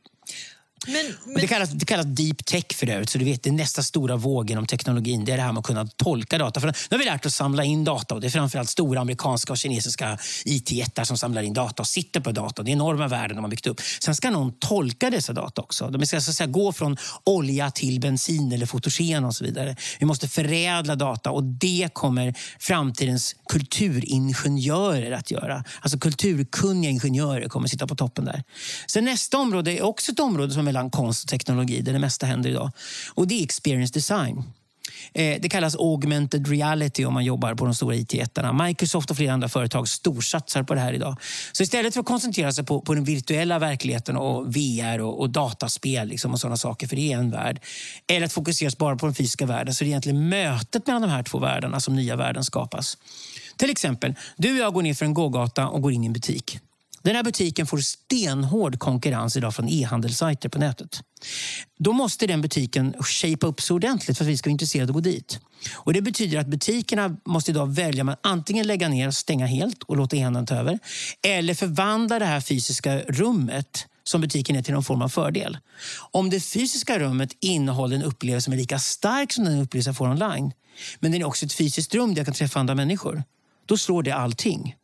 Men, 0.93 1.15
men... 1.25 1.35
Det, 1.35 1.47
kallas, 1.47 1.71
det 1.71 1.85
kallas 1.85 2.07
deep 2.07 2.45
tech 2.45 2.65
för 2.75 2.89
övrigt, 2.89 3.11
så 3.11 3.19
du 3.19 3.25
vet 3.25 3.43
det 3.43 3.51
är 3.51 3.53
nästa 3.53 3.83
stora 3.83 4.17
våg 4.17 4.51
inom 4.51 4.67
teknologin. 4.67 5.25
Det 5.25 5.33
är 5.33 5.37
det 5.37 5.43
här 5.43 5.53
med 5.53 5.61
att 5.61 5.67
kunna 5.67 5.87
tolka 5.87 6.39
data. 6.39 6.61
För 6.61 6.67
nu 6.67 6.73
har 6.91 6.99
vi 6.99 7.05
lärt 7.05 7.27
oss 7.27 7.35
samla 7.35 7.65
in 7.65 7.85
data 7.85 8.15
och 8.15 8.21
det 8.21 8.27
är 8.27 8.31
framförallt 8.31 8.71
stora 8.71 9.01
amerikanska 9.01 9.53
och 9.53 9.59
kinesiska 9.59 10.19
IT-jättar 10.45 11.05
som 11.05 11.19
samlar 11.19 11.43
in 11.43 11.53
data 11.53 11.83
och 11.83 11.87
sitter 11.87 12.21
på 12.21 12.33
data. 12.33 12.63
Det 12.63 12.71
är 12.71 12.73
enorma 12.73 13.09
värden 13.09 13.37
de 13.37 13.45
har 13.45 13.51
byggt 13.51 13.67
upp. 13.67 13.81
Sen 14.01 14.15
ska 14.15 14.31
någon 14.31 14.53
tolka 14.53 15.11
dessa 15.11 15.33
data 15.33 15.63
också. 15.63 15.91
De 15.91 16.07
ska 16.07 16.21
så 16.21 16.33
säga, 16.33 16.47
gå 16.47 16.73
från 16.73 16.97
olja 17.25 17.71
till 17.71 18.01
bensin 18.01 18.53
eller 18.53 18.67
fotogen 18.67 19.25
och 19.25 19.35
så 19.35 19.45
vidare. 19.45 19.77
Vi 19.99 20.07
måste 20.07 20.29
förädla 20.29 20.95
data 20.97 21.31
och 21.31 21.45
det 21.45 21.89
kommer 21.93 22.35
framtidens 22.59 23.37
kulturingenjörer 23.53 25.13
att 25.13 25.31
göra. 25.31 25.65
Alltså 25.81 25.99
kulturkunniga 25.99 26.91
ingenjörer 26.91 27.49
kommer 27.49 27.69
sitta 27.69 27.87
på 27.87 27.95
toppen 27.95 28.25
där. 28.25 28.43
Sen 28.87 29.05
nästa 29.05 29.39
område 29.39 29.79
är 29.79 29.83
också 29.83 30.13
ett 30.13 30.21
område 30.21 30.53
som 30.53 30.69
är 30.69 30.73
mellan 30.79 30.91
konst 30.91 31.25
och 31.25 31.31
teknologi 31.31 31.81
där 31.81 31.93
det 31.93 31.99
mesta 31.99 32.27
händer 32.27 32.51
idag. 32.51 32.71
Och 33.15 33.29
det 33.29 33.41
är 33.41 33.43
experience 33.43 33.95
design. 33.95 34.43
Eh, 35.15 35.41
det 35.41 35.49
kallas 35.49 35.77
augmented 35.77 36.49
reality 36.49 37.05
om 37.05 37.15
man 37.15 37.25
jobbar 37.25 37.55
på 37.55 37.65
de 37.65 37.75
stora 37.75 37.95
IT-jättarna. 37.95 38.65
Microsoft 38.65 39.11
och 39.11 39.17
flera 39.17 39.33
andra 39.33 39.49
företag 39.49 39.89
storsatsar 39.89 40.63
på 40.63 40.75
det 40.75 40.81
här 40.81 40.93
idag. 40.93 41.17
Så 41.53 41.63
istället 41.63 41.95
för 41.95 42.01
att 42.01 42.07
koncentrera 42.07 42.53
sig 42.53 42.65
på, 42.65 42.81
på 42.81 42.95
den 42.95 43.05
virtuella 43.05 43.59
verkligheten 43.59 44.17
och 44.17 44.57
VR 44.57 45.01
och, 45.01 45.21
och 45.21 45.31
dataspel 45.31 46.09
liksom 46.09 46.33
och 46.33 46.41
sådana 46.41 46.57
saker, 46.57 46.87
för 46.87 46.97
det 46.97 47.13
är 47.13 47.19
en 47.19 47.31
värld, 47.31 47.61
eller 48.07 48.27
att 48.27 48.33
fokusera 48.33 48.71
bara 48.79 48.97
på 48.97 49.07
den 49.07 49.15
fysiska 49.15 49.47
världen, 49.47 49.75
så 49.75 49.85
det 49.85 49.87
är 49.87 49.87
det 49.87 49.91
egentligen 49.91 50.29
mötet 50.29 50.87
mellan 50.87 51.03
de 51.03 51.11
här 51.11 51.23
två 51.23 51.39
världarna 51.39 51.81
som 51.81 51.97
nya 51.97 52.17
världen 52.17 52.45
skapas. 52.45 52.99
Till 53.57 53.71
exempel, 53.71 54.15
du 54.37 54.53
och 54.53 54.59
jag 54.59 54.75
går 54.75 54.83
ner 54.83 54.95
för 54.95 55.05
en 55.05 55.15
gågata 55.15 55.69
och 55.69 55.83
går 55.83 55.93
in 55.93 56.05
i 56.05 56.07
en 56.07 56.13
butik. 56.13 56.59
Den 57.09 57.17
här 57.17 57.23
butiken 57.23 57.67
får 57.67 57.79
stenhård 57.79 58.79
konkurrens 58.79 59.37
idag 59.37 59.55
från 59.55 59.69
e-handelssajter 59.69 60.49
på 60.49 60.59
nätet. 60.59 61.01
Då 61.79 61.93
måste 61.93 62.27
den 62.27 62.41
butiken 62.41 62.95
shape 63.01 63.47
upp 63.47 63.61
så 63.61 63.75
ordentligt 63.75 64.19
för 64.19 64.25
att 64.25 64.31
vi 64.31 64.37
ska 64.37 64.49
vara 64.49 64.53
intresserade 64.53 64.93
av 64.93 64.97
att 64.97 65.05
gå 65.05 65.11
dit. 65.11 65.41
Och 65.75 65.93
det 65.93 66.01
betyder 66.01 66.39
att 66.39 66.47
butikerna 66.47 67.17
måste 67.27 67.51
idag 67.51 67.67
välja 67.75 68.05
att 68.05 68.19
antingen 68.23 68.67
lägga 68.67 68.89
ner 68.89 69.07
och 69.07 69.15
stänga 69.15 69.47
helt 69.47 69.83
och 69.83 69.97
låta 69.97 70.17
e-handeln 70.17 70.47
ta 70.47 70.55
över. 70.55 70.79
Eller 71.27 71.55
förvandla 71.55 72.19
det 72.19 72.25
här 72.25 72.41
fysiska 72.41 72.99
rummet 72.99 73.87
som 74.05 74.21
butiken 74.21 74.57
är 74.57 74.63
till 74.63 74.75
någon 74.75 74.85
form 74.85 75.03
av 75.03 75.09
fördel. 75.09 75.59
Om 76.11 76.31
det 76.31 76.41
fysiska 76.41 76.99
rummet 76.99 77.37
innehåller 77.41 77.97
en 77.97 78.03
upplevelse 78.03 78.45
som 78.45 78.53
är 78.53 78.57
lika 78.57 78.79
stark 78.79 79.33
som 79.33 79.45
den 79.45 79.61
upplevelse 79.61 79.89
jag 79.89 79.97
får 79.97 80.09
online, 80.09 80.53
men 81.01 81.13
den 81.13 81.21
är 81.21 81.27
också 81.27 81.47
ett 81.47 81.53
fysiskt 81.53 81.95
rum 81.95 82.15
där 82.15 82.21
jag 82.21 82.27
kan 82.27 82.35
träffa 82.35 82.61
andra 82.61 82.75
människor, 82.75 83.23
då 83.67 83.77
slår 83.77 84.03
det 84.03 84.13
allting. 84.13 84.75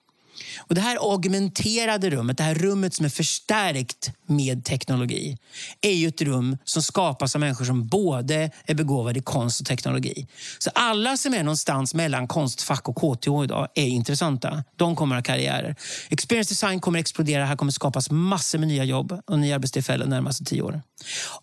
Och 0.58 0.74
det 0.74 0.80
här 0.80 0.96
augmenterade 1.12 2.10
rummet, 2.10 2.36
det 2.36 2.44
här 2.44 2.54
rummet 2.54 2.94
som 2.94 3.04
är 3.04 3.10
förstärkt 3.10 4.10
med 4.26 4.64
teknologi, 4.64 5.38
är 5.80 5.92
ju 5.92 6.08
ett 6.08 6.22
rum 6.22 6.58
som 6.64 6.82
skapas 6.82 7.34
av 7.34 7.40
människor 7.40 7.64
som 7.64 7.88
både 7.88 8.50
är 8.66 8.74
begåvade 8.74 9.18
i 9.18 9.22
konst 9.22 9.60
och 9.60 9.66
teknologi. 9.66 10.26
Så 10.58 10.70
alla 10.74 11.16
som 11.16 11.34
är 11.34 11.42
någonstans 11.42 11.94
mellan 11.94 12.28
Konstfack 12.28 12.88
och 12.88 12.96
KTH 12.96 13.44
idag 13.44 13.68
är 13.74 13.86
intressanta. 13.86 14.64
De 14.76 14.96
kommer 14.96 15.16
att 15.16 15.26
ha 15.26 15.34
karriärer. 15.34 15.76
Experience 16.08 16.50
design 16.50 16.80
kommer 16.80 16.98
att 16.98 17.00
explodera. 17.00 17.44
Här 17.44 17.56
kommer 17.56 17.70
att 17.70 17.74
skapas 17.74 18.10
massor 18.10 18.58
med 18.58 18.68
nya 18.68 18.84
jobb 18.84 19.20
och 19.26 19.38
nya 19.38 19.54
arbetstillfällen 19.54 20.10
de 20.10 20.16
närmaste 20.16 20.44
tio 20.44 20.62
åren. 20.62 20.82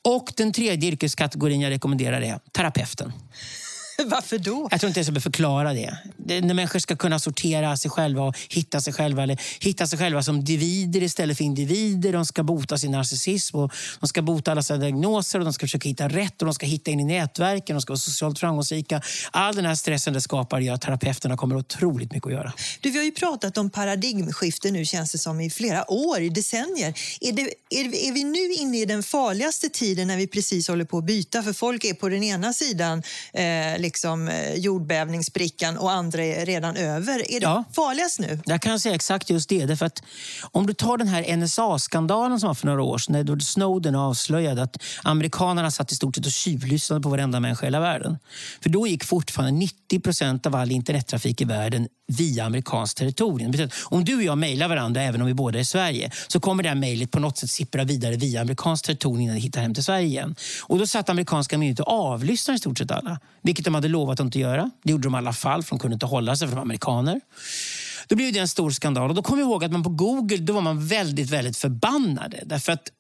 Och 0.02 0.34
den 0.38 0.54
tredje 0.54 0.90
yrkeskategorin 0.90 1.62
jag 1.62 1.70
rekommenderar 1.70 2.22
är 2.22 2.40
terapeuten. 2.52 3.14
Varför 4.06 4.38
då? 4.38 4.68
Jag 4.72 4.80
tror 4.80 4.88
inte 4.88 5.00
jag 5.00 5.08
ska 5.08 5.22
förklara 5.22 5.74
det. 5.74 5.98
det. 6.18 6.42
När 6.42 6.54
människor 6.54 6.80
ska 6.80 6.96
kunna 6.96 7.20
sortera 7.20 7.78
sig 7.78 7.92
själva 7.92 8.24
och 8.24 8.36
hitta 8.50 8.82
sig 8.82 8.94
själva 8.94 9.24
eller 9.24 9.42
hitta 9.60 9.88
sig 9.88 10.00
själva 10.00 10.24
som 10.24 10.44
divider 10.44 11.04
istället 11.04 11.38
för 11.38 11.44
individer. 11.44 12.14
De 12.14 12.26
ska 12.26 12.44
bota 12.44 12.78
sin 12.78 12.92
narcissism 12.92 13.58
och 13.58 13.74
de 14.00 14.08
ska 14.08 14.22
bota 14.22 14.52
alla 14.52 14.64
sina 14.64 14.80
diagnoser 14.80 15.40
och 15.40 15.46
de 15.46 15.54
ska 15.54 15.68
försöka 15.68 15.90
hitta 15.90 16.08
rätt 16.08 16.42
och 16.42 16.46
de 16.46 16.54
ska 16.54 16.66
hitta 16.66 16.92
in 16.92 17.00
i 17.00 17.04
nätverken. 17.04 17.76
De 17.76 17.82
ska 17.82 17.92
vara 17.92 18.00
socialt 18.00 18.40
framgångsrika. 18.40 19.02
All 19.32 19.56
den 19.56 19.66
här 19.66 19.76
stressen 19.76 20.14
det 20.14 20.22
skapar 20.22 20.60
gör 20.60 20.74
att 20.74 20.82
terapeuterna 20.82 21.38
kommer 21.38 21.56
otroligt 21.56 22.12
mycket 22.12 22.28
att 22.28 22.34
göra. 22.34 22.54
Du, 22.82 22.90
vi 22.90 22.98
har 22.98 23.06
ju 23.06 23.12
pratat 23.12 23.58
om 23.58 23.70
paradigmskifte 23.70 24.72
nu 24.72 24.86
känns 24.86 25.12
det 25.12 25.18
som 25.18 25.42
i 25.42 25.50
flera 25.50 25.92
år, 25.92 26.22
i 26.22 26.30
decennier. 26.30 26.94
Är, 27.22 27.32
det, 27.32 27.42
är, 27.70 27.86
är 28.10 28.14
vi 28.14 28.24
nu 28.24 28.54
inne 28.54 28.82
i 28.82 28.86
den 28.86 29.04
farligaste 29.04 29.70
tiden 29.70 30.08
när 30.08 30.18
vi 30.18 30.28
precis 30.28 30.68
håller 30.68 30.86
på 30.86 30.98
att 30.98 31.04
byta? 31.04 31.44
För 31.44 31.54
folk 31.54 31.86
är 31.86 31.94
på 31.94 32.10
den 32.10 32.24
ena 32.24 32.54
sidan 32.54 33.04
eh, 33.34 33.80
liksom 33.82 34.28
eh, 34.28 34.54
jordbävningsbrickan 34.54 35.78
och 35.78 35.92
andra 35.92 36.24
är 36.24 36.46
redan 36.46 36.76
över. 36.76 37.32
Är 37.32 37.40
det 37.40 37.46
ja. 37.46 37.64
farligast 37.74 38.20
nu? 38.20 38.40
Jag 38.46 38.62
kan 38.62 38.80
säga 38.80 38.96
exakt 38.96 39.30
just 39.30 39.50
det. 39.50 39.66
Därför 39.66 39.86
att 39.86 40.04
om 40.52 40.68
du 40.68 40.74
tar 40.74 40.98
den 40.98 41.08
här 41.08 41.38
NSA-skandalen 41.38 42.40
som 42.40 42.48
var 42.48 42.54
för 42.54 42.68
några 42.68 42.84
år 42.84 42.98
sedan, 42.98 43.14
när 43.14 43.40
Snowden 43.40 43.96
avslöjade 43.96 44.64
att 44.64 44.78
amerikanerna 45.04 45.72
satt 45.72 45.92
i 45.92 45.96
stort 45.96 46.16
sett 46.16 46.26
och 46.26 46.32
tjuvlyssnade 46.32 47.02
på 47.02 47.10
varenda 47.10 47.40
människa 47.40 47.66
i 47.66 47.68
hela 47.68 47.80
världen. 47.80 48.18
För 48.62 48.70
då 48.70 48.88
gick 48.88 49.04
fortfarande 49.04 49.60
90 49.60 50.00
procent 50.00 50.46
av 50.46 50.56
all 50.56 50.72
internettrafik 50.72 51.42
i 51.42 51.46
världen 51.46 51.88
via 52.12 52.46
amerikanskt 52.46 52.98
territorium. 52.98 53.70
Om 53.84 54.06
du 54.06 54.16
och 54.16 54.24
jag 54.24 54.38
mejlar 54.38 54.68
varandra, 54.68 55.02
även 55.02 55.22
om 55.22 55.28
vi 55.28 55.34
båda 55.34 55.58
är 55.58 55.62
i 55.62 55.66
Sverige, 55.66 56.12
så 56.28 56.40
kommer 56.40 56.64
det 56.64 56.70
här 56.70 56.76
mejlet 56.76 57.12
på 57.12 57.20
något 57.20 57.38
sätt 57.38 57.50
sippra 57.50 57.84
vidare 57.84 58.16
via 58.16 58.42
amerikanskt 58.42 58.86
territorium 58.86 59.22
innan 59.22 59.36
det 59.36 59.42
hittar 59.42 59.62
hem 59.62 59.74
till 59.74 59.84
Sverige 59.84 60.08
igen. 60.08 60.36
Och 60.64 60.80
då 60.80 60.88
satt 60.88 61.10
amerikanska 61.10 61.58
myndigheter 61.58 61.88
och 61.88 61.94
avlyssnade 61.94 62.56
i 62.56 62.60
stort 62.60 62.78
sett 62.78 62.92
alla. 62.92 63.20
Vilket 63.42 63.66
de 63.66 63.76
hade 63.76 63.88
lovat 63.88 64.20
att 64.20 64.26
inte 64.26 64.40
göra. 64.40 64.72
Det 64.84 64.92
gjorde 64.92 65.04
de 65.04 65.16
i 65.16 65.18
alla 65.18 65.34
fall, 65.34 65.64
för 65.64 65.70
de 65.70 65.80
kunde 65.80 65.94
inte 65.94 66.06
hålla 66.06 66.36
sig 66.36 66.48
för 66.48 66.52
de 66.52 66.56
var 66.56 66.62
amerikaner. 66.62 67.22
Då 68.08 68.16
blev 68.16 68.34
det 68.34 68.40
en 68.40 68.48
stor 68.48 68.72
skandal. 68.72 69.10
Och 69.10 69.16
då 69.16 69.22
kommer 69.22 69.42
jag 69.42 69.50
ihåg 69.50 69.64
att 69.64 69.72
man 69.72 69.84
på 69.84 69.90
Google 69.90 70.38
då 70.38 70.54
var 70.54 70.62
man 70.62 70.88
väldigt, 70.88 71.30
väldigt 71.30 71.58
förbannade. 71.58 72.44
Därför 72.46 72.72
att 72.72 72.92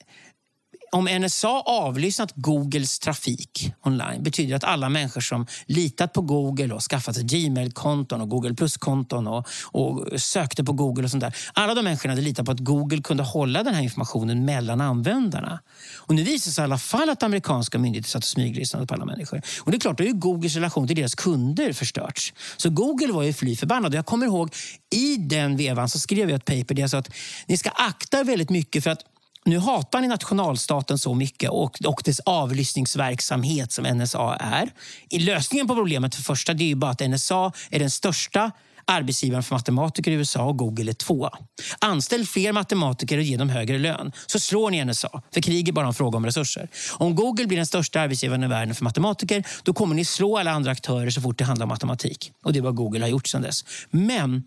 om 0.92 1.06
NSA 1.06 1.62
avlyssnat 1.66 2.32
Googles 2.36 3.00
trafik 3.00 3.74
online 3.86 4.24
betyder 4.24 4.50
det 4.50 4.56
att 4.56 4.64
alla 4.64 4.90
människor 4.90 5.22
som 5.22 5.48
litat 5.66 6.14
på 6.14 6.22
Google 6.22 6.74
och 6.74 6.82
skaffat 6.82 7.16
sig 7.16 7.24
Gmail-konton 7.24 8.22
och 8.22 8.30
Google 8.30 8.54
Plus-konton 8.54 9.28
och, 9.28 9.48
och, 9.64 10.22
sökte 10.22 10.64
på 10.64 10.74
Google 10.74 11.04
och 11.04 11.12
sånt 11.12 11.22
där. 11.22 11.36
Alla 11.54 11.74
de 11.76 11.82
människorna 11.84 12.12
hade 12.12 12.22
litat 12.22 12.46
på 12.46 12.52
att 12.52 12.60
Google 12.60 13.02
kunde 13.02 13.24
hålla 13.24 13.64
den 13.64 13.76
här 13.76 13.82
informationen 13.82 14.46
mellan 14.46 14.82
användarna. 14.82 15.60
Och 15.98 16.16
nu 16.16 16.24
visar 16.24 16.50
det 16.50 16.54
sig 16.54 16.62
i 16.62 16.66
alla 16.66 16.78
fall 16.78 17.10
att 17.10 17.24
amerikanska 17.24 17.80
myndigheter 17.80 18.10
satt 18.10 18.24
och 18.24 18.28
smyglyssnade 18.28 18.88
på 18.88 18.94
alla 18.94 19.06
människor. 19.06 19.42
Och 19.62 19.72
det 19.72 19.78
är 19.78 19.80
klart, 19.80 19.98
då 19.98 20.04
är 20.04 20.12
Googles 20.12 20.56
relation 20.56 20.88
till 20.88 20.96
deras 20.96 21.16
kunder 21.16 21.74
förstörts. 21.74 22.34
Så 22.58 22.70
Google 22.70 23.14
var 23.14 23.24
ju 23.24 23.34
fly 23.34 23.56
förbannad. 23.56 23.94
Jag 23.94 24.06
kommer 24.06 24.26
ihåg 24.26 24.56
i 24.90 25.16
den 25.18 25.58
vevan 25.58 25.90
så 25.90 26.00
skrev 26.00 26.30
jag 26.30 26.38
ett 26.38 26.46
paper 26.46 26.76
där 26.76 26.82
jag 26.82 26.90
sa 26.90 26.98
att 26.98 27.10
ni 27.48 27.58
ska 27.58 27.70
akta 27.70 28.24
väldigt 28.24 28.50
mycket 28.50 28.84
för 28.84 28.92
att 28.92 29.00
nu 29.46 29.58
hatar 29.58 30.02
ni 30.02 30.08
nationalstaten 30.08 30.98
så 30.98 31.14
mycket 31.14 31.50
och, 31.50 31.78
och 31.86 32.02
dess 32.06 32.20
avlyssningsverksamhet 32.20 33.72
som 33.72 33.86
NSA 33.86 34.36
är. 34.36 34.70
I 35.10 35.20
lösningen 35.20 35.68
på 35.68 35.76
problemet 35.76 36.16
för 36.16 36.22
första 36.22 36.54
det 36.54 36.72
är 36.72 36.76
bara 36.76 36.92
att 36.92 37.10
NSA 37.10 37.52
är 37.70 37.80
den 37.80 37.90
största 37.90 38.52
arbetsgivaren 38.86 39.44
för 39.44 39.56
matematiker 39.56 40.12
i 40.12 40.14
USA 40.14 40.44
och 40.44 40.58
Google 40.58 40.92
är 40.92 40.94
tvåa. 40.94 41.38
Anställ 41.80 42.26
fler 42.26 42.52
matematiker 42.52 43.18
och 43.18 43.24
ge 43.24 43.38
dem 43.38 43.50
högre 43.50 43.78
lön 43.78 44.12
så 44.28 44.40
slår 44.40 44.72
ni 44.72 44.86
NSA. 44.86 45.22
För 45.34 45.42
krig 45.42 45.70
är 45.70 45.74
bara 45.74 45.88
en 45.88 45.94
fråga 45.94 46.18
om 46.18 46.26
resurser. 46.26 46.70
Om 46.98 47.16
Google 47.16 47.48
blir 47.48 47.58
den 47.58 47.66
största 47.66 48.02
arbetsgivaren 48.02 48.44
i 48.44 48.48
världen 48.48 48.76
för 48.76 48.84
matematiker 48.84 49.44
då 49.64 49.74
kommer 49.74 49.96
ni 49.96 50.06
slå 50.06 50.38
alla 50.38 50.52
andra 50.52 50.72
aktörer 50.72 51.10
så 51.10 51.22
fort 51.22 51.38
det 51.38 51.44
handlar 51.44 51.64
om 51.64 51.70
matematik. 51.70 52.32
Och 52.44 52.54
det 52.54 52.60
är 52.60 52.64
vad 52.64 52.76
Google 52.76 53.02
har 53.02 53.10
gjort 53.10 53.28
sedan 53.28 53.42
dess. 53.42 53.66
Men 53.90 54.44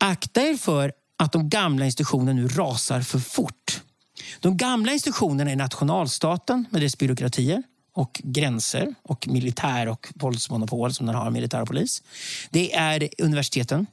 akta 0.00 0.42
er 0.42 0.54
för 0.54 0.92
att 1.18 1.32
de 1.32 1.48
gamla 1.48 1.84
institutionerna 1.84 2.32
nu 2.32 2.48
rasar 2.48 3.00
för 3.00 3.18
fort. 3.18 3.82
De 4.40 4.56
gamla 4.56 4.92
institutionerna 4.92 5.50
är 5.50 5.56
nationalstaten 5.56 6.66
med 6.70 6.82
dess 6.82 6.98
byråkratier 6.98 7.62
och 7.94 8.20
gränser 8.24 8.94
och 9.02 9.28
militär 9.28 9.88
och 9.88 10.08
våldsmonopol 10.14 10.94
som 10.94 11.06
den 11.06 11.14
har, 11.14 11.30
militär 11.30 11.60
och 11.60 11.68
polis. 11.68 12.02
Det 12.50 12.74
är 12.74 13.08
universiteten 13.18 13.86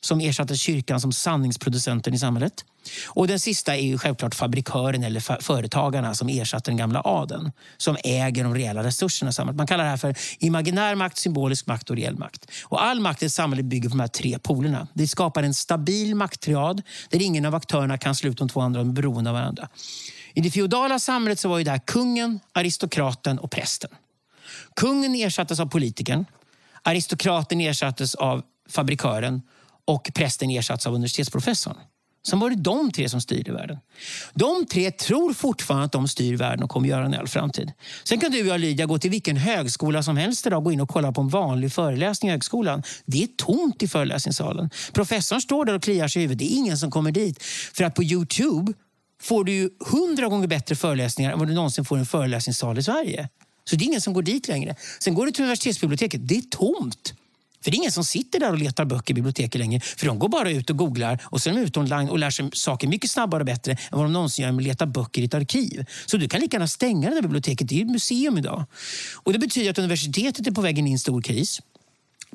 som 0.00 0.20
ersatte 0.20 0.56
kyrkan 0.56 1.00
som 1.00 1.12
sanningsproducenten 1.12 2.14
i 2.14 2.18
samhället. 2.18 2.64
Och 3.06 3.28
den 3.28 3.40
sista 3.40 3.76
är 3.76 3.82
ju 3.82 3.98
självklart 3.98 4.34
fabrikören 4.34 5.04
eller 5.04 5.42
företagarna 5.42 6.14
som 6.14 6.28
ersatte 6.28 6.70
den 6.70 6.76
gamla 6.76 7.02
adeln 7.04 7.52
som 7.76 7.96
äger 8.04 8.44
de 8.44 8.54
reella 8.54 8.82
resurserna 8.82 9.30
i 9.30 9.32
samhället. 9.32 9.56
Man 9.56 9.66
kallar 9.66 9.84
det 9.84 9.90
här 9.90 9.96
för 9.96 10.14
imaginär 10.38 10.94
makt, 10.94 11.16
symbolisk 11.16 11.66
makt 11.66 11.90
och 11.90 11.96
reell 11.96 12.18
makt. 12.18 12.50
Och 12.64 12.84
all 12.84 13.00
makt 13.00 13.22
i 13.22 13.30
samhället 13.30 13.64
bygger 13.66 13.88
på 13.88 13.94
de 13.94 14.00
här 14.00 14.08
tre 14.08 14.38
polerna. 14.38 14.88
Det 14.94 15.08
skapar 15.08 15.42
en 15.42 15.54
stabil 15.54 16.14
makttriad 16.14 16.82
där 17.10 17.22
ingen 17.22 17.44
av 17.44 17.54
aktörerna 17.54 17.98
kan 17.98 18.14
sluta 18.14 18.38
de 18.38 18.48
två 18.48 18.60
andra 18.60 18.80
är 18.80 18.84
beroende 18.84 19.30
av 19.30 19.36
varandra. 19.36 19.68
I 20.34 20.40
det 20.40 20.50
feodala 20.50 20.98
samhället 20.98 21.38
så 21.38 21.48
var 21.48 21.58
ju 21.58 21.64
det 21.64 21.70
här 21.70 21.80
kungen, 21.86 22.40
aristokraten 22.52 23.38
och 23.38 23.50
prästen. 23.50 23.90
Kungen 24.76 25.14
ersattes 25.14 25.60
av 25.60 25.66
politikern. 25.66 26.24
Aristokraten 26.82 27.60
ersattes 27.60 28.14
av 28.14 28.42
fabrikören 28.68 29.42
och 29.88 30.10
prästen 30.14 30.50
ersatts 30.50 30.86
av 30.86 30.94
universitetsprofessorn. 30.94 31.76
Sen 32.26 32.40
var 32.40 32.50
det 32.50 32.56
de 32.56 32.92
tre 32.92 33.08
som 33.08 33.20
styrde 33.20 33.52
världen. 33.52 33.78
De 34.34 34.66
tre 34.66 34.90
tror 34.90 35.32
fortfarande 35.32 35.84
att 35.84 35.92
de 35.92 36.08
styr 36.08 36.36
världen 36.36 36.62
och 36.62 36.70
kommer 36.70 36.88
göra 36.88 37.08
det 37.08 37.16
i 37.16 37.18
all 37.18 37.28
framtid. 37.28 37.72
Sen 38.04 38.20
kan 38.20 38.32
du 38.32 38.40
och 38.40 38.46
jag 38.46 38.60
Lydia 38.60 38.86
gå 38.86 38.98
till 38.98 39.10
vilken 39.10 39.36
högskola 39.36 40.02
som 40.02 40.16
helst 40.16 40.46
idag 40.46 40.56
och 40.56 40.64
gå 40.64 40.72
in 40.72 40.80
och 40.80 40.88
kolla 40.88 41.12
på 41.12 41.20
en 41.20 41.28
vanlig 41.28 41.72
föreläsning 41.72 42.28
i 42.28 42.32
högskolan. 42.32 42.82
Det 43.06 43.22
är 43.22 43.26
tomt 43.26 43.82
i 43.82 43.88
föreläsningssalen. 43.88 44.70
Professorn 44.92 45.40
står 45.40 45.64
där 45.64 45.74
och 45.74 45.82
kliar 45.82 46.08
sig 46.08 46.22
i 46.22 46.24
huvudet. 46.24 46.38
Det 46.38 46.54
är 46.54 46.56
ingen 46.56 46.78
som 46.78 46.90
kommer 46.90 47.12
dit. 47.12 47.42
För 47.72 47.84
att 47.84 47.94
på 47.94 48.02
Youtube 48.02 48.72
får 49.22 49.44
du 49.44 49.52
ju 49.52 49.70
hundra 49.90 50.28
gånger 50.28 50.46
bättre 50.46 50.76
föreläsningar 50.76 51.32
än 51.32 51.38
vad 51.38 51.48
du 51.48 51.54
någonsin 51.54 51.84
får 51.84 51.98
i 51.98 52.00
en 52.00 52.06
föreläsningssal 52.06 52.78
i 52.78 52.82
Sverige. 52.82 53.28
Så 53.64 53.76
det 53.76 53.84
är 53.84 53.86
ingen 53.86 54.00
som 54.00 54.12
går 54.12 54.22
dit 54.22 54.48
längre. 54.48 54.76
Sen 55.00 55.14
går 55.14 55.26
du 55.26 55.32
till 55.32 55.44
universitetsbiblioteket. 55.44 56.28
Det 56.28 56.36
är 56.36 56.42
tomt. 56.42 57.14
För 57.68 57.70
det 57.70 57.76
är 57.76 57.78
ingen 57.78 57.92
som 57.92 58.04
sitter 58.04 58.40
där 58.40 58.50
och 58.50 58.58
letar 58.58 58.84
böcker 58.84 59.10
i 59.10 59.14
biblioteket 59.14 59.58
längre. 59.58 59.80
För 59.80 60.06
de 60.06 60.18
går 60.18 60.28
bara 60.28 60.50
ut 60.50 60.70
och 60.70 60.76
googlar 60.76 61.22
och 61.24 61.42
sen 61.42 61.56
är 61.56 61.60
de 61.60 61.66
ute 61.66 61.80
online 61.80 62.08
och 62.08 62.18
lär 62.18 62.30
sig 62.30 62.50
saker 62.52 62.88
mycket 62.88 63.10
snabbare 63.10 63.40
och 63.40 63.46
bättre 63.46 63.72
än 63.72 63.78
vad 63.90 64.04
de 64.04 64.12
någonsin 64.12 64.42
gör 64.42 64.52
med 64.52 64.62
att 64.62 64.66
leta 64.66 64.86
böcker 64.86 65.22
i 65.22 65.24
ett 65.24 65.34
arkiv. 65.34 65.84
Så 66.06 66.16
du 66.16 66.28
kan 66.28 66.40
lika 66.40 66.54
gärna 66.54 66.68
stänga 66.68 67.08
det 67.08 67.14
där 67.14 67.22
biblioteket. 67.22 67.68
Det 67.68 67.74
är 67.74 67.76
ju 67.76 67.84
ett 67.84 67.90
museum 67.90 68.38
idag. 68.38 68.64
Och 69.14 69.32
det 69.32 69.38
betyder 69.38 69.70
att 69.70 69.78
universitetet 69.78 70.46
är 70.46 70.50
på 70.50 70.60
väg 70.60 70.78
in 70.78 70.86
i 70.86 70.92
en 70.92 70.98
stor 70.98 71.22
kris. 71.22 71.60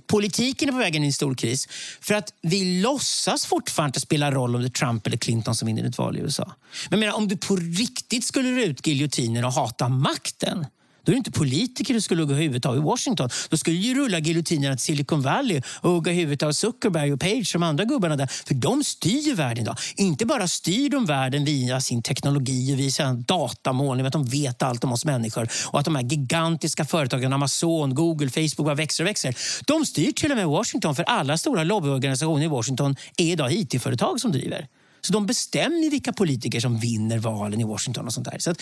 Politiken 0.08 0.70
är 0.70 0.74
på 0.74 0.80
väg 0.80 0.96
in 0.96 1.04
i 1.04 1.08
en 1.08 1.14
stor 1.14 1.36
kris 1.36 1.68
för 2.02 2.14
att 2.14 2.34
vi 2.42 2.82
låtsas 2.82 3.46
fortfarande 3.46 4.00
spela 4.00 4.32
roll 4.32 4.56
om 4.56 4.62
det 4.62 4.68
är 4.68 4.70
Trump 4.70 5.08
eller 5.08 5.18
Clinton 5.18 5.56
som 5.56 5.66
vinner 5.66 5.84
ett 5.84 5.98
val 5.98 6.18
i 6.18 6.20
USA. 6.20 6.52
Men 6.90 7.00
menar, 7.00 7.14
om 7.14 7.28
du 7.28 7.38
på 7.38 7.56
riktigt 7.56 8.24
skulle 8.24 8.52
röra 8.52 8.64
ut 8.64 8.88
giljotinen 8.88 9.46
och 9.46 9.54
hata 9.54 9.90
makten 9.90 10.66
då 11.06 11.12
är 11.12 11.14
det 11.14 11.18
inte 11.18 11.32
politiker 11.32 11.94
du 11.94 12.02
skulle 12.02 12.22
hugga 12.22 12.36
huvudet 12.36 12.66
av 12.66 12.78
i 12.78 12.80
Washington. 12.80 13.30
Då 13.50 13.58
skulle 13.58 13.78
du 13.78 13.96
rulla 13.96 14.20
giljotinerna 14.20 14.76
till 14.76 14.84
Silicon 14.84 15.22
Valley 15.22 15.62
och 15.82 15.92
hugga 15.92 16.12
huvudet 16.12 16.44
av 16.44 16.52
Zuckerberg 16.52 17.14
och 17.14 17.20
Page 17.20 17.52
och 17.56 17.62
de 17.62 17.64
andra 17.64 17.86
gubbarna 17.86 18.16
där. 18.16 18.28
För 18.28 18.54
de 18.54 18.84
styr 18.84 19.36
världen 19.36 19.64
idag. 19.64 19.78
Inte 19.96 20.26
bara 20.26 20.48
styr 20.48 20.90
de 20.90 21.06
världen 21.06 21.46
via 21.46 21.82
sin 21.82 22.02
teknologi 22.02 22.74
och 22.74 22.80
via 22.80 22.92
sina 22.92 23.14
datamoln, 23.14 24.06
att 24.06 24.14
de 24.14 24.26
vet 24.26 24.64
allt 24.64 24.84
om 24.84 24.92
oss 24.92 25.06
människor 25.06 25.48
och 25.66 25.80
att 25.80 25.86
de 25.86 25.96
här 25.96 26.04
gigantiska 26.04 26.86
företagen, 26.86 27.34
Amazon, 27.34 27.96
Google, 27.96 28.30
Facebook 28.30 28.66
bara 28.66 28.76
växer 28.76 29.04
och 29.04 29.08
växer. 29.08 29.36
De 29.68 29.86
styr 29.86 30.12
till 30.12 30.32
och 30.32 30.38
med 30.38 30.48
Washington 30.48 30.96
för 30.96 31.04
alla 31.04 31.38
stora 31.38 31.64
lobbyorganisationer 31.64 32.46
i 32.46 32.48
Washington 32.48 32.96
är 33.18 33.26
idag 33.26 33.54
IT-företag 33.54 34.20
som 34.20 34.32
driver. 34.32 34.68
Så 35.06 35.14
de 35.14 35.26
bestämmer 35.26 35.92
vilka 35.92 36.14
politiker 36.14 36.60
som 36.60 36.80
vinner 36.80 37.18
valen 37.18 37.62
i 37.62 37.64
Washington. 37.64 38.06
och 38.06 38.14
sånt 38.14 38.32
där. 38.32 38.40
Så 38.40 38.52
att 38.52 38.62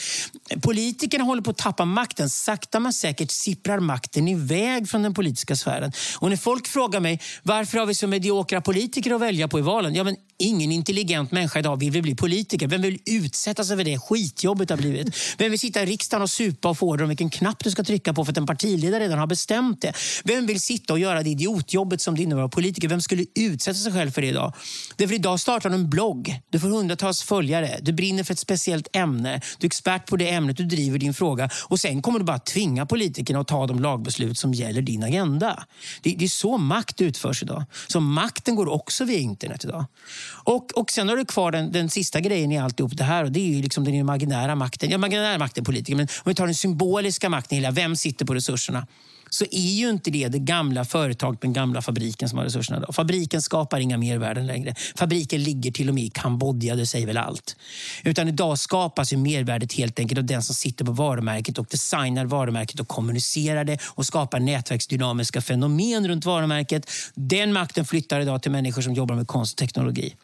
Politikerna 0.61 1.23
håller 1.23 1.41
på 1.41 1.51
att 1.51 1.57
tappa 1.57 1.85
makten. 1.85 2.29
Sakta 2.29 2.79
men 2.79 2.93
säkert 2.93 3.31
sipprar 3.31 3.79
makten 3.79 4.27
iväg 4.27 4.89
från 4.89 5.01
den 5.01 5.13
politiska 5.13 5.55
sfären. 5.55 5.91
Och 6.19 6.29
när 6.29 6.37
folk 6.37 6.67
frågar 6.67 6.99
mig 6.99 7.21
varför 7.43 7.77
har 7.77 7.85
vi 7.85 7.95
så 7.95 8.07
mediokra 8.07 8.61
politiker 8.61 9.11
att 9.15 9.21
välja 9.21 9.47
på 9.47 9.59
i 9.59 9.61
valen? 9.61 9.95
Ja, 9.95 10.03
men 10.03 10.15
ingen 10.41 10.71
intelligent 10.71 11.31
människa 11.31 11.59
idag 11.59 11.79
vill 11.79 11.91
väl 11.91 12.01
bli 12.01 12.15
politiker. 12.15 12.67
Vem 12.67 12.81
vill 12.81 12.99
utsätta 13.05 13.63
sig 13.63 13.77
för 13.77 13.83
det 13.83 13.99
skitjobbet 13.99 14.69
har 14.69 14.77
blivit? 14.77 15.15
Vem 15.37 15.51
vill 15.51 15.59
sitta 15.59 15.83
i 15.83 15.85
riksdagen 15.85 16.21
och 16.21 16.29
supa 16.29 16.69
och 16.69 16.77
få 16.77 16.87
order 16.87 17.03
om 17.03 17.09
vilken 17.09 17.29
knapp 17.29 17.63
du 17.63 17.71
ska 17.71 17.83
trycka 17.83 18.13
på 18.13 18.25
för 18.25 18.31
att 18.31 18.37
en 18.37 18.45
partiledare 18.45 19.03
redan 19.03 19.19
har 19.19 19.27
bestämt 19.27 19.81
det? 19.81 19.93
Vem 20.23 20.45
vill 20.45 20.61
sitta 20.61 20.93
och 20.93 20.99
göra 20.99 21.23
det 21.23 21.29
idiotjobbet 21.29 22.01
som 22.01 22.15
det 22.15 22.23
innebär 22.23 22.41
att 22.41 22.43
vara 22.43 22.49
politiker? 22.49 22.87
Vem 22.87 23.01
skulle 23.01 23.25
utsätta 23.35 23.77
sig 23.77 23.93
själv 23.93 24.11
för 24.11 24.21
det 24.21 24.27
idag? 24.27 24.53
Därför 24.95 25.15
idag 25.15 25.39
startar 25.39 25.69
du 25.69 25.75
en 25.75 25.89
blogg 25.89 26.41
du 26.49 26.59
får 26.59 26.67
hundratals 26.67 27.21
följare. 27.21 27.79
Du 27.81 27.93
brinner 27.93 28.23
för 28.23 28.33
ett 28.33 28.39
speciellt 28.39 28.87
ämne. 28.95 29.41
Du 29.57 29.65
är 29.65 29.67
expert 29.67 30.05
på 30.05 30.17
det 30.17 30.29
ämnet. 30.29 30.57
Du 30.57 30.65
driver 30.65 30.99
din 30.99 31.13
fråga. 31.13 31.49
Och 31.67 31.79
Sen 31.79 32.01
kommer 32.01 32.19
du 32.19 32.25
bara 32.25 32.39
tvinga 32.39 32.85
politikerna 32.85 33.39
att 33.39 33.47
ta 33.47 33.67
de 33.67 33.79
lagbeslut 33.79 34.37
som 34.37 34.53
gäller 34.53 34.81
din 34.81 35.03
agenda. 35.03 35.63
Det, 36.01 36.15
det 36.19 36.25
är 36.25 36.29
så 36.29 36.57
makt 36.57 37.01
utförs 37.01 37.43
idag. 37.43 37.63
Så 37.87 37.99
makten 37.99 38.55
går 38.55 38.69
också 38.69 39.05
via 39.05 39.19
internet 39.19 39.65
idag. 39.65 39.85
Och, 40.33 40.71
och 40.77 40.91
Sen 40.91 41.09
har 41.09 41.17
du 41.17 41.25
kvar 41.25 41.51
den, 41.51 41.71
den 41.71 41.89
sista 41.89 42.19
grejen 42.19 42.51
i 42.51 42.57
alltihop 42.59 42.97
det 42.97 43.03
här. 43.03 43.23
Och 43.23 43.31
det 43.31 43.39
är 43.39 43.55
ju 43.55 43.61
liksom 43.61 43.83
den 43.83 43.93
imaginära 43.93 44.55
makten. 44.55 44.89
Ja, 44.89 44.95
imaginära 44.95 45.37
makten 45.37 45.63
politiker. 45.63 45.95
Men 45.95 46.07
om 46.23 46.29
vi 46.29 46.35
tar 46.35 46.45
den 46.45 46.55
symboliska 46.55 47.29
makten, 47.29 47.55
hela 47.55 47.71
vem 47.71 47.95
sitter 47.95 48.25
på 48.25 48.33
resurserna? 48.33 48.87
Så 49.33 49.45
är 49.51 49.71
ju 49.71 49.89
inte 49.89 50.11
det 50.11 50.27
det 50.27 50.39
gamla 50.39 50.85
företaget, 50.85 51.41
den 51.41 51.53
gamla 51.53 51.81
fabriken 51.81 52.29
som 52.29 52.37
har 52.37 52.45
resurserna. 52.45 52.79
Då. 52.79 52.93
Fabriken 52.93 53.41
skapar 53.41 53.79
inga 53.79 53.97
mervärden 53.97 54.47
längre. 54.47 54.75
Fabriken 54.95 55.43
ligger 55.43 55.71
till 55.71 55.89
och 55.89 55.95
med 55.95 56.03
i 56.03 56.09
Kambodja, 56.09 56.75
det 56.75 56.85
säger 56.85 57.07
väl 57.07 57.17
allt. 57.17 57.55
Utan 58.03 58.27
idag 58.27 58.59
skapas 58.59 59.13
ju 59.13 59.17
mervärdet 59.17 59.73
helt 59.73 59.99
enkelt 59.99 60.17
av 60.17 60.25
den 60.25 60.43
som 60.43 60.55
sitter 60.55 60.85
på 60.85 60.91
varumärket 60.91 61.57
och 61.57 61.67
designar 61.69 62.25
varumärket 62.25 62.79
och 62.79 62.87
kommunicerar 62.87 63.63
det 63.63 63.77
och 63.83 64.05
skapar 64.05 64.39
nätverksdynamiska 64.39 65.41
fenomen 65.41 66.07
runt 66.07 66.25
varumärket. 66.25 66.89
Den 67.13 67.53
makten 67.53 67.85
flyttar 67.85 68.19
idag 68.19 68.41
till 68.41 68.51
människor 68.51 68.81
som 68.81 68.93
jobbar 68.93 69.15
med 69.15 69.27
konst 69.27 69.53
och 69.53 69.57
teknologi. 69.57 70.15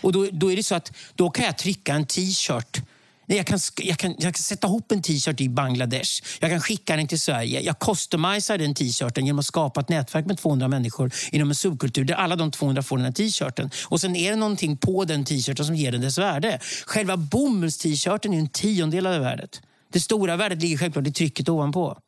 Och 0.00 0.12
då, 0.12 0.28
då 0.32 0.52
är 0.52 0.56
det 0.56 0.62
så 0.62 0.74
att 0.74 0.92
då 1.14 1.30
kan 1.30 1.44
jag 1.44 1.58
trycka 1.58 1.94
en 1.94 2.06
t-shirt 2.06 2.82
jag 3.36 3.46
kan, 3.46 3.58
jag, 3.76 3.98
kan, 3.98 4.14
jag 4.18 4.34
kan 4.34 4.42
sätta 4.42 4.66
ihop 4.66 4.92
en 4.92 5.02
t-shirt 5.02 5.40
i 5.40 5.48
Bangladesh. 5.48 6.22
Jag 6.40 6.50
kan 6.50 6.60
skicka 6.60 6.96
den 6.96 7.08
till 7.08 7.20
Sverige. 7.20 7.60
Jag 7.60 7.78
customisar 7.78 8.58
den 8.58 8.74
t-shirten 8.74 9.26
genom 9.26 9.38
att 9.38 9.46
skapa 9.46 9.80
ett 9.80 9.88
nätverk 9.88 10.26
med 10.26 10.38
200 10.38 10.68
människor 10.68 11.12
inom 11.32 11.48
en 11.48 11.54
subkultur 11.54 12.04
där 12.04 12.14
alla 12.14 12.36
de 12.36 12.50
200 12.50 12.82
får 12.82 12.96
den 12.96 13.04
här 13.04 13.12
t-shirten. 13.12 13.70
Och 13.84 14.00
sen 14.00 14.16
är 14.16 14.30
det 14.30 14.36
någonting 14.36 14.76
på 14.76 15.04
den 15.04 15.24
t-shirten 15.24 15.64
som 15.64 15.74
ger 15.74 15.92
den 15.92 16.00
dess 16.00 16.18
värde. 16.18 16.60
Själva 16.86 17.16
bomulls-t-shirten 17.16 18.34
är 18.34 18.38
en 18.38 18.48
tiondel 18.48 19.06
av 19.06 19.12
det 19.12 19.18
värdet. 19.18 19.60
Det 19.92 20.00
stora 20.00 20.36
värdet 20.36 20.62
ligger 20.62 20.78
självklart 20.78 21.06
i 21.06 21.12
trycket 21.12 21.48
ovanpå. 21.48 21.98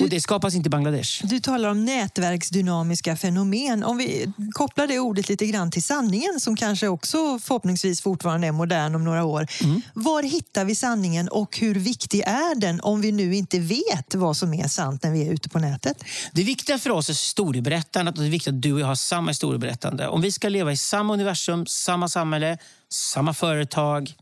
Och 0.00 0.08
det 0.08 0.20
skapas 0.20 0.54
inte 0.54 0.66
i 0.66 0.70
Bangladesh. 0.70 1.26
Du 1.26 1.40
talar 1.40 1.68
om 1.68 1.84
nätverksdynamiska 1.84 3.16
fenomen. 3.16 3.84
Om 3.84 3.98
vi 3.98 4.32
kopplar 4.52 4.86
det 4.86 4.98
ordet 4.98 5.28
lite 5.28 5.46
grann 5.46 5.70
till 5.70 5.82
sanningen 5.82 6.40
som 6.40 6.56
kanske 6.56 6.88
också 6.88 7.38
förhoppningsvis 7.38 8.00
fortfarande 8.00 8.46
är 8.46 8.52
modern 8.52 8.94
om 8.94 9.04
några 9.04 9.24
år. 9.24 9.46
Mm. 9.62 9.82
Var 9.94 10.22
hittar 10.22 10.64
vi 10.64 10.74
sanningen 10.74 11.28
och 11.28 11.58
hur 11.58 11.74
viktig 11.74 12.20
är 12.20 12.60
den 12.60 12.80
om 12.80 13.00
vi 13.00 13.12
nu 13.12 13.34
inte 13.34 13.58
vet 13.58 14.14
vad 14.14 14.36
som 14.36 14.54
är 14.54 14.68
sant 14.68 15.02
när 15.02 15.10
vi 15.10 15.26
är 15.26 15.32
ute 15.32 15.48
på 15.48 15.58
nätet? 15.58 16.04
Det 16.32 16.42
viktiga 16.42 16.78
för 16.78 16.90
oss 16.90 17.08
är 17.08 17.12
historieberättandet 17.12 18.14
och 18.14 18.20
det 18.20 18.28
är 18.28 18.30
viktigt 18.30 18.54
att 18.54 18.62
du 18.62 18.72
och 18.72 18.80
jag 18.80 18.86
har 18.86 18.94
samma 18.94 19.30
historieberättande. 19.30 20.08
Om 20.08 20.20
vi 20.20 20.32
ska 20.32 20.48
leva 20.48 20.72
i 20.72 20.76
samma 20.76 21.14
universum, 21.14 21.66
samma 21.66 22.08
samhälle, 22.08 22.58
samma 22.88 23.34
företag, 23.34 24.14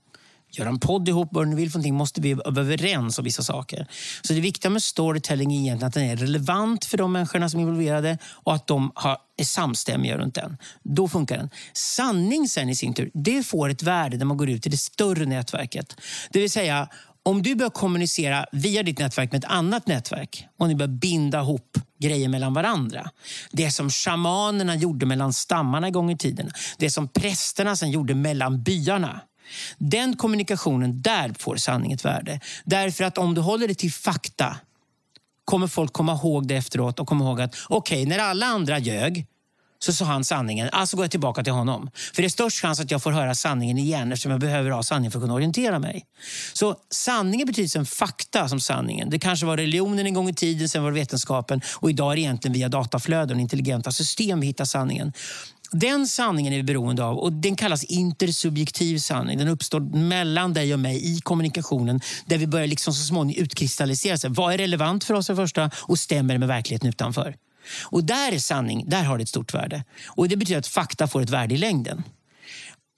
göra 0.59 0.69
en 0.69 0.79
podd 0.79 1.09
ihop, 1.09 1.29
vad 1.33 1.51
du 1.51 1.57
vill 1.57 1.71
för 1.71 1.79
någonting, 1.79 1.95
måste 1.95 2.21
vi 2.21 2.35
vara 2.35 2.61
överens 2.61 3.19
om 3.19 3.25
vissa 3.25 3.43
saker. 3.43 3.87
Så 4.23 4.33
det 4.33 4.41
viktiga 4.41 4.71
med 4.71 4.83
storytelling 4.83 5.53
är 5.53 5.61
egentligen 5.61 5.89
att 5.89 5.95
den 5.95 6.05
är 6.05 6.17
relevant 6.17 6.85
för 6.85 6.99
de 6.99 7.13
människorna 7.13 7.49
som 7.49 7.61
är 7.61 7.63
involverade 7.63 8.19
och 8.25 8.55
att 8.55 8.67
de 8.67 8.93
har, 8.95 9.17
är 9.37 9.45
samstämmiga 9.45 10.19
runt 10.19 10.35
den. 10.35 10.57
Då 10.83 11.09
funkar 11.09 11.37
den. 11.37 11.51
Sanning 11.73 12.49
sen 12.49 12.69
i 12.69 12.77
sin 12.77 12.95
tur, 12.95 13.11
det 13.15 13.47
får 13.47 13.69
ett 13.69 13.83
värde 13.83 14.17
när 14.17 14.25
man 14.25 14.37
går 14.37 14.51
ut 14.51 14.67
i 14.67 14.71
det 14.71 14.77
större 14.77 15.27
nätverket. 15.27 15.97
Det 16.31 16.41
vill 16.41 16.51
säga, 16.51 16.89
om 17.27 17.43
du 17.43 17.55
börjar 17.55 17.71
kommunicera 17.71 18.47
via 18.53 18.83
ditt 18.83 18.99
nätverk 18.99 19.33
med 19.33 19.39
ett 19.39 19.51
annat 19.51 19.87
nätverk 19.87 20.47
och 20.59 20.69
ni 20.69 20.75
börjar 20.75 20.89
binda 20.89 21.41
ihop 21.41 21.79
grejer 22.01 22.29
mellan 22.29 22.55
varandra. 22.55 23.11
Det 23.51 23.71
som 23.71 23.91
shamanerna 23.91 24.75
gjorde 24.75 25.07
mellan 25.07 25.33
stammarna 25.33 25.87
en 25.87 25.93
gång 25.93 26.11
i 26.11 26.19
tiden. 26.19 26.51
Det 26.79 26.91
som 26.91 27.09
prästerna 27.09 27.77
sen 27.77 27.91
gjorde 27.91 28.15
mellan 28.15 28.63
byarna. 28.63 29.21
Den 29.79 30.17
kommunikationen, 30.17 31.03
där 31.03 31.35
får 31.39 31.57
sanning 31.57 31.93
ett 31.93 32.05
värde. 32.05 32.41
Därför 32.65 33.05
att 33.05 33.19
om 33.19 33.35
du 33.35 33.41
håller 33.41 33.69
det 33.69 33.75
till 33.75 33.93
fakta 33.93 34.57
kommer 35.45 35.67
folk 35.67 35.93
komma 35.93 36.13
ihåg 36.13 36.49
det 36.49 36.57
efteråt 36.57 37.01
och 37.01 37.09
komma 37.09 37.25
ihåg 37.25 37.41
att 37.41 37.57
okej, 37.69 38.03
okay, 38.03 38.09
när 38.09 38.19
alla 38.19 38.47
andra 38.47 38.79
ljög 38.79 39.27
så 39.85 39.93
sa 39.93 40.05
han 40.05 40.25
sanningen. 40.25 40.69
Alltså 40.73 40.97
går 40.97 41.05
jag 41.05 41.11
tillbaka 41.11 41.45
till 41.45 41.53
honom. 41.53 41.91
För 42.15 42.23
det 42.23 42.27
är 42.27 42.31
störst 42.31 42.61
chans 42.61 42.81
att 42.81 42.91
jag 42.91 43.03
får 43.03 43.13
höra 43.13 43.35
sanningen 43.35 43.79
igen 43.79 44.13
eftersom 44.13 44.33
jag 44.33 44.41
behöver 44.41 44.71
ha 44.71 44.83
sanningen 44.83 45.13
för 45.13 45.19
att 45.19 45.23
kunna 45.23 45.35
orientera 45.35 45.79
mig. 45.79 46.05
Så 46.53 46.77
sanningen 46.91 47.47
betyder 47.47 47.69
som 47.69 47.87
fakta 47.87 48.49
som 48.49 48.61
sanningen. 48.61 49.11
Det 49.11 49.19
kanske 49.19 49.47
var 49.47 49.57
religionen 49.57 50.07
en 50.07 50.15
gång 50.15 50.29
i 50.29 50.35
tiden, 50.35 50.69
sen 50.69 50.83
var 50.83 50.91
det 50.91 50.99
vetenskapen 51.01 51.61
och 51.75 51.91
idag 51.91 52.13
är 52.13 52.17
det 52.17 52.23
egentligen 52.23 52.53
via 52.53 52.69
dataflöden 52.69 53.37
och 53.37 53.41
intelligenta 53.41 53.93
system 53.93 54.41
vi 54.41 54.47
hittar 54.47 54.65
sanningen. 54.65 55.13
Den 55.75 56.07
sanningen 56.07 56.53
är 56.53 56.57
vi 56.57 56.63
beroende 56.63 57.05
av 57.05 57.19
och 57.19 57.33
den 57.33 57.57
kallas 57.57 57.85
intersubjektiv 57.85 58.99
sanning. 58.99 59.39
Den 59.39 59.49
uppstår 59.49 59.81
mellan 59.81 60.53
dig 60.53 60.73
och 60.73 60.81
mig 60.81 61.17
i 61.17 61.21
kommunikationen 61.21 62.01
där 62.27 62.39
vi 62.39 62.47
börjar 62.47 62.67
liksom 62.67 62.95
så 62.95 63.05
småningom 63.05 63.43
utkristallisera 63.43 64.19
sig. 64.19 64.31
Vad 64.31 64.55
är 64.55 64.59
relevant 64.59 65.05
för 65.05 65.15
oss 65.15 65.27
för 65.27 65.35
första 65.35 65.71
och 65.77 65.99
stämmer 65.99 66.39
med 66.39 66.49
verkligheten 66.49 66.89
utanför? 66.89 67.37
Och 67.83 68.05
där 68.05 68.33
är 68.33 68.39
sanning, 68.39 68.85
där 68.89 69.05
har 69.05 69.19
det 69.19 69.23
ett 69.23 69.29
stort 69.29 69.55
värde. 69.55 69.85
Och 70.07 70.29
Det 70.29 70.37
betyder 70.37 70.59
att 70.59 70.67
fakta 70.67 71.07
får 71.07 71.23
ett 71.23 71.31
värde 71.31 71.55
i 71.55 71.59
längden. 71.59 72.03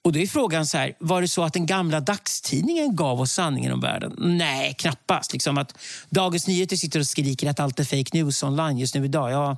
Och 0.03 0.13
då 0.13 0.19
är 0.19 0.27
frågan 0.27 0.65
så 0.65 0.77
här, 0.77 0.93
var 0.99 1.21
det 1.21 1.27
så 1.27 1.43
att 1.43 1.53
den 1.53 1.65
gamla 1.65 1.99
dagstidningen 1.99 2.95
gav 2.95 3.21
oss 3.21 3.31
sanningen 3.31 3.73
om 3.73 3.81
världen? 3.81 4.15
Nej, 4.17 4.75
knappast. 4.77 5.33
Liksom 5.33 5.57
att 5.57 5.77
Dagens 6.09 6.47
Nyheter 6.47 6.75
sitter 6.75 6.99
och 6.99 7.07
skriker 7.07 7.49
att 7.49 7.59
allt 7.59 7.79
är 7.79 7.83
fake 7.83 8.17
news 8.17 8.43
online 8.43 8.77
just 8.77 8.95
nu 8.95 9.05
idag. 9.05 9.31
Ja, 9.31 9.57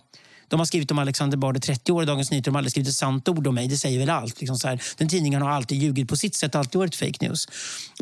de 0.50 0.60
har 0.60 0.66
skrivit 0.66 0.92
om 0.92 1.00
Alexander 1.00 1.38
Bard 1.38 1.58
i 1.58 1.60
30 1.60 1.92
år 1.92 2.04
i 2.04 2.06
Dagens 2.06 2.32
Nyheter. 2.32 2.52
De 2.52 2.56
har 2.56 2.60
aldrig 2.60 2.72
skrivit 2.72 2.90
ett 2.90 2.96
sant 2.96 3.30
ord 3.30 3.48
om 3.48 3.56
mig. 3.56 3.68
Det 3.68 3.78
säger 3.78 4.00
väl 4.00 4.10
allt. 4.10 4.40
Liksom 4.40 4.58
så 4.58 4.68
här. 4.68 4.82
Den 4.98 5.10
tidningen 5.10 5.42
har 5.42 5.50
alltid 5.50 5.78
ljugit 5.78 6.10
på 6.10 6.16
sitt 6.16 6.36
sätt, 6.36 6.56
alltid 6.56 6.80
varit 6.80 6.96
fake 6.96 7.28
news. 7.28 7.48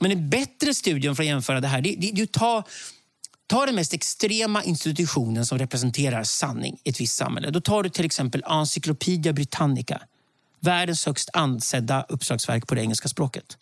Men 0.01 0.11
en 0.11 0.29
bättre 0.29 0.73
studie 0.73 1.15
för 1.15 1.23
att 1.23 1.27
jämföra 1.27 1.61
det 1.61 1.67
här, 1.67 1.81
det, 1.81 1.95
det, 1.97 2.11
det 2.11 2.31
ta 2.31 2.63
Ta 3.49 3.65
den 3.65 3.75
mest 3.75 3.93
extrema 3.93 4.63
institutionen 4.63 5.45
som 5.45 5.57
representerar 5.57 6.23
sanning 6.23 6.77
i 6.83 6.89
ett 6.89 7.01
visst 7.01 7.15
samhälle. 7.15 7.51
Då 7.51 7.61
tar 7.61 7.83
du 7.83 7.89
till 7.89 8.05
exempel 8.05 8.43
Encyclopedia 8.47 9.33
Britannica. 9.33 10.01
Världens 10.59 11.05
högst 11.05 11.29
ansedda 11.33 12.05
uppslagsverk 12.09 12.67
på 12.67 12.75
det 12.75 12.81
engelska 12.81 13.07
språket. 13.07 13.57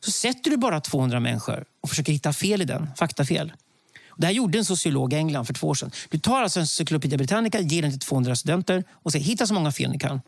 Så 0.00 0.10
sätter 0.10 0.50
du 0.50 0.56
bara 0.56 0.80
200 0.80 1.20
människor 1.20 1.64
och 1.80 1.88
försöker 1.88 2.12
hitta 2.12 2.32
fel 2.32 2.62
i 2.62 2.64
den, 2.64 2.90
faktafel. 2.96 3.52
Det 4.16 4.26
här 4.26 4.34
gjorde 4.34 4.58
en 4.58 4.64
sociolog 4.64 5.12
i 5.12 5.16
England 5.16 5.44
för 5.44 5.54
två 5.54 5.68
år 5.68 5.74
sedan. 5.74 5.90
Du 6.08 6.18
tar 6.18 6.42
alltså 6.42 6.60
Encyclopedia 6.60 7.18
Britannica, 7.18 7.60
ger 7.60 7.82
den 7.82 7.90
till 7.90 8.00
200 8.00 8.36
studenter 8.36 8.84
och 8.92 9.12
säger 9.12 9.24
hitta 9.24 9.46
så 9.46 9.54
många 9.54 9.72
fel 9.72 9.90
ni 9.90 9.98
kan. 9.98 10.20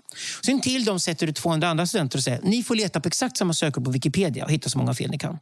Sen 0.47 0.61
till 0.61 0.85
dem 0.85 1.01
sätter 1.01 1.27
du 1.27 1.33
200 1.33 1.69
andra 1.69 1.87
studenter 1.87 2.19
och 2.19 2.25
säger 2.25 2.41
ni 2.43 2.63
får 2.63 2.75
leta 2.75 3.01
på 3.01 3.09
exakt 3.09 3.37
samma 3.37 3.53
sökord 3.53 3.85
på 3.85 3.91
Wikipedia 3.91 4.45
och 4.45 4.51
hitta 4.51 4.69
så 4.69 4.79
många 4.79 4.95
fel 4.95 5.11
ni 5.11 5.19
kan. 5.19 5.39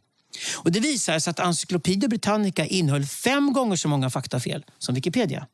Och 0.56 0.72
det 0.72 0.80
visar 0.80 1.18
sig 1.18 1.30
att 1.30 1.38
Encyclopedia 1.38 2.08
Britannica 2.08 2.66
innehöll 2.66 3.06
fem 3.06 3.52
gånger 3.52 3.76
så 3.76 3.88
många 3.88 4.10
faktafel 4.10 4.64
som 4.78 4.94
Wikipedia. 4.94 5.46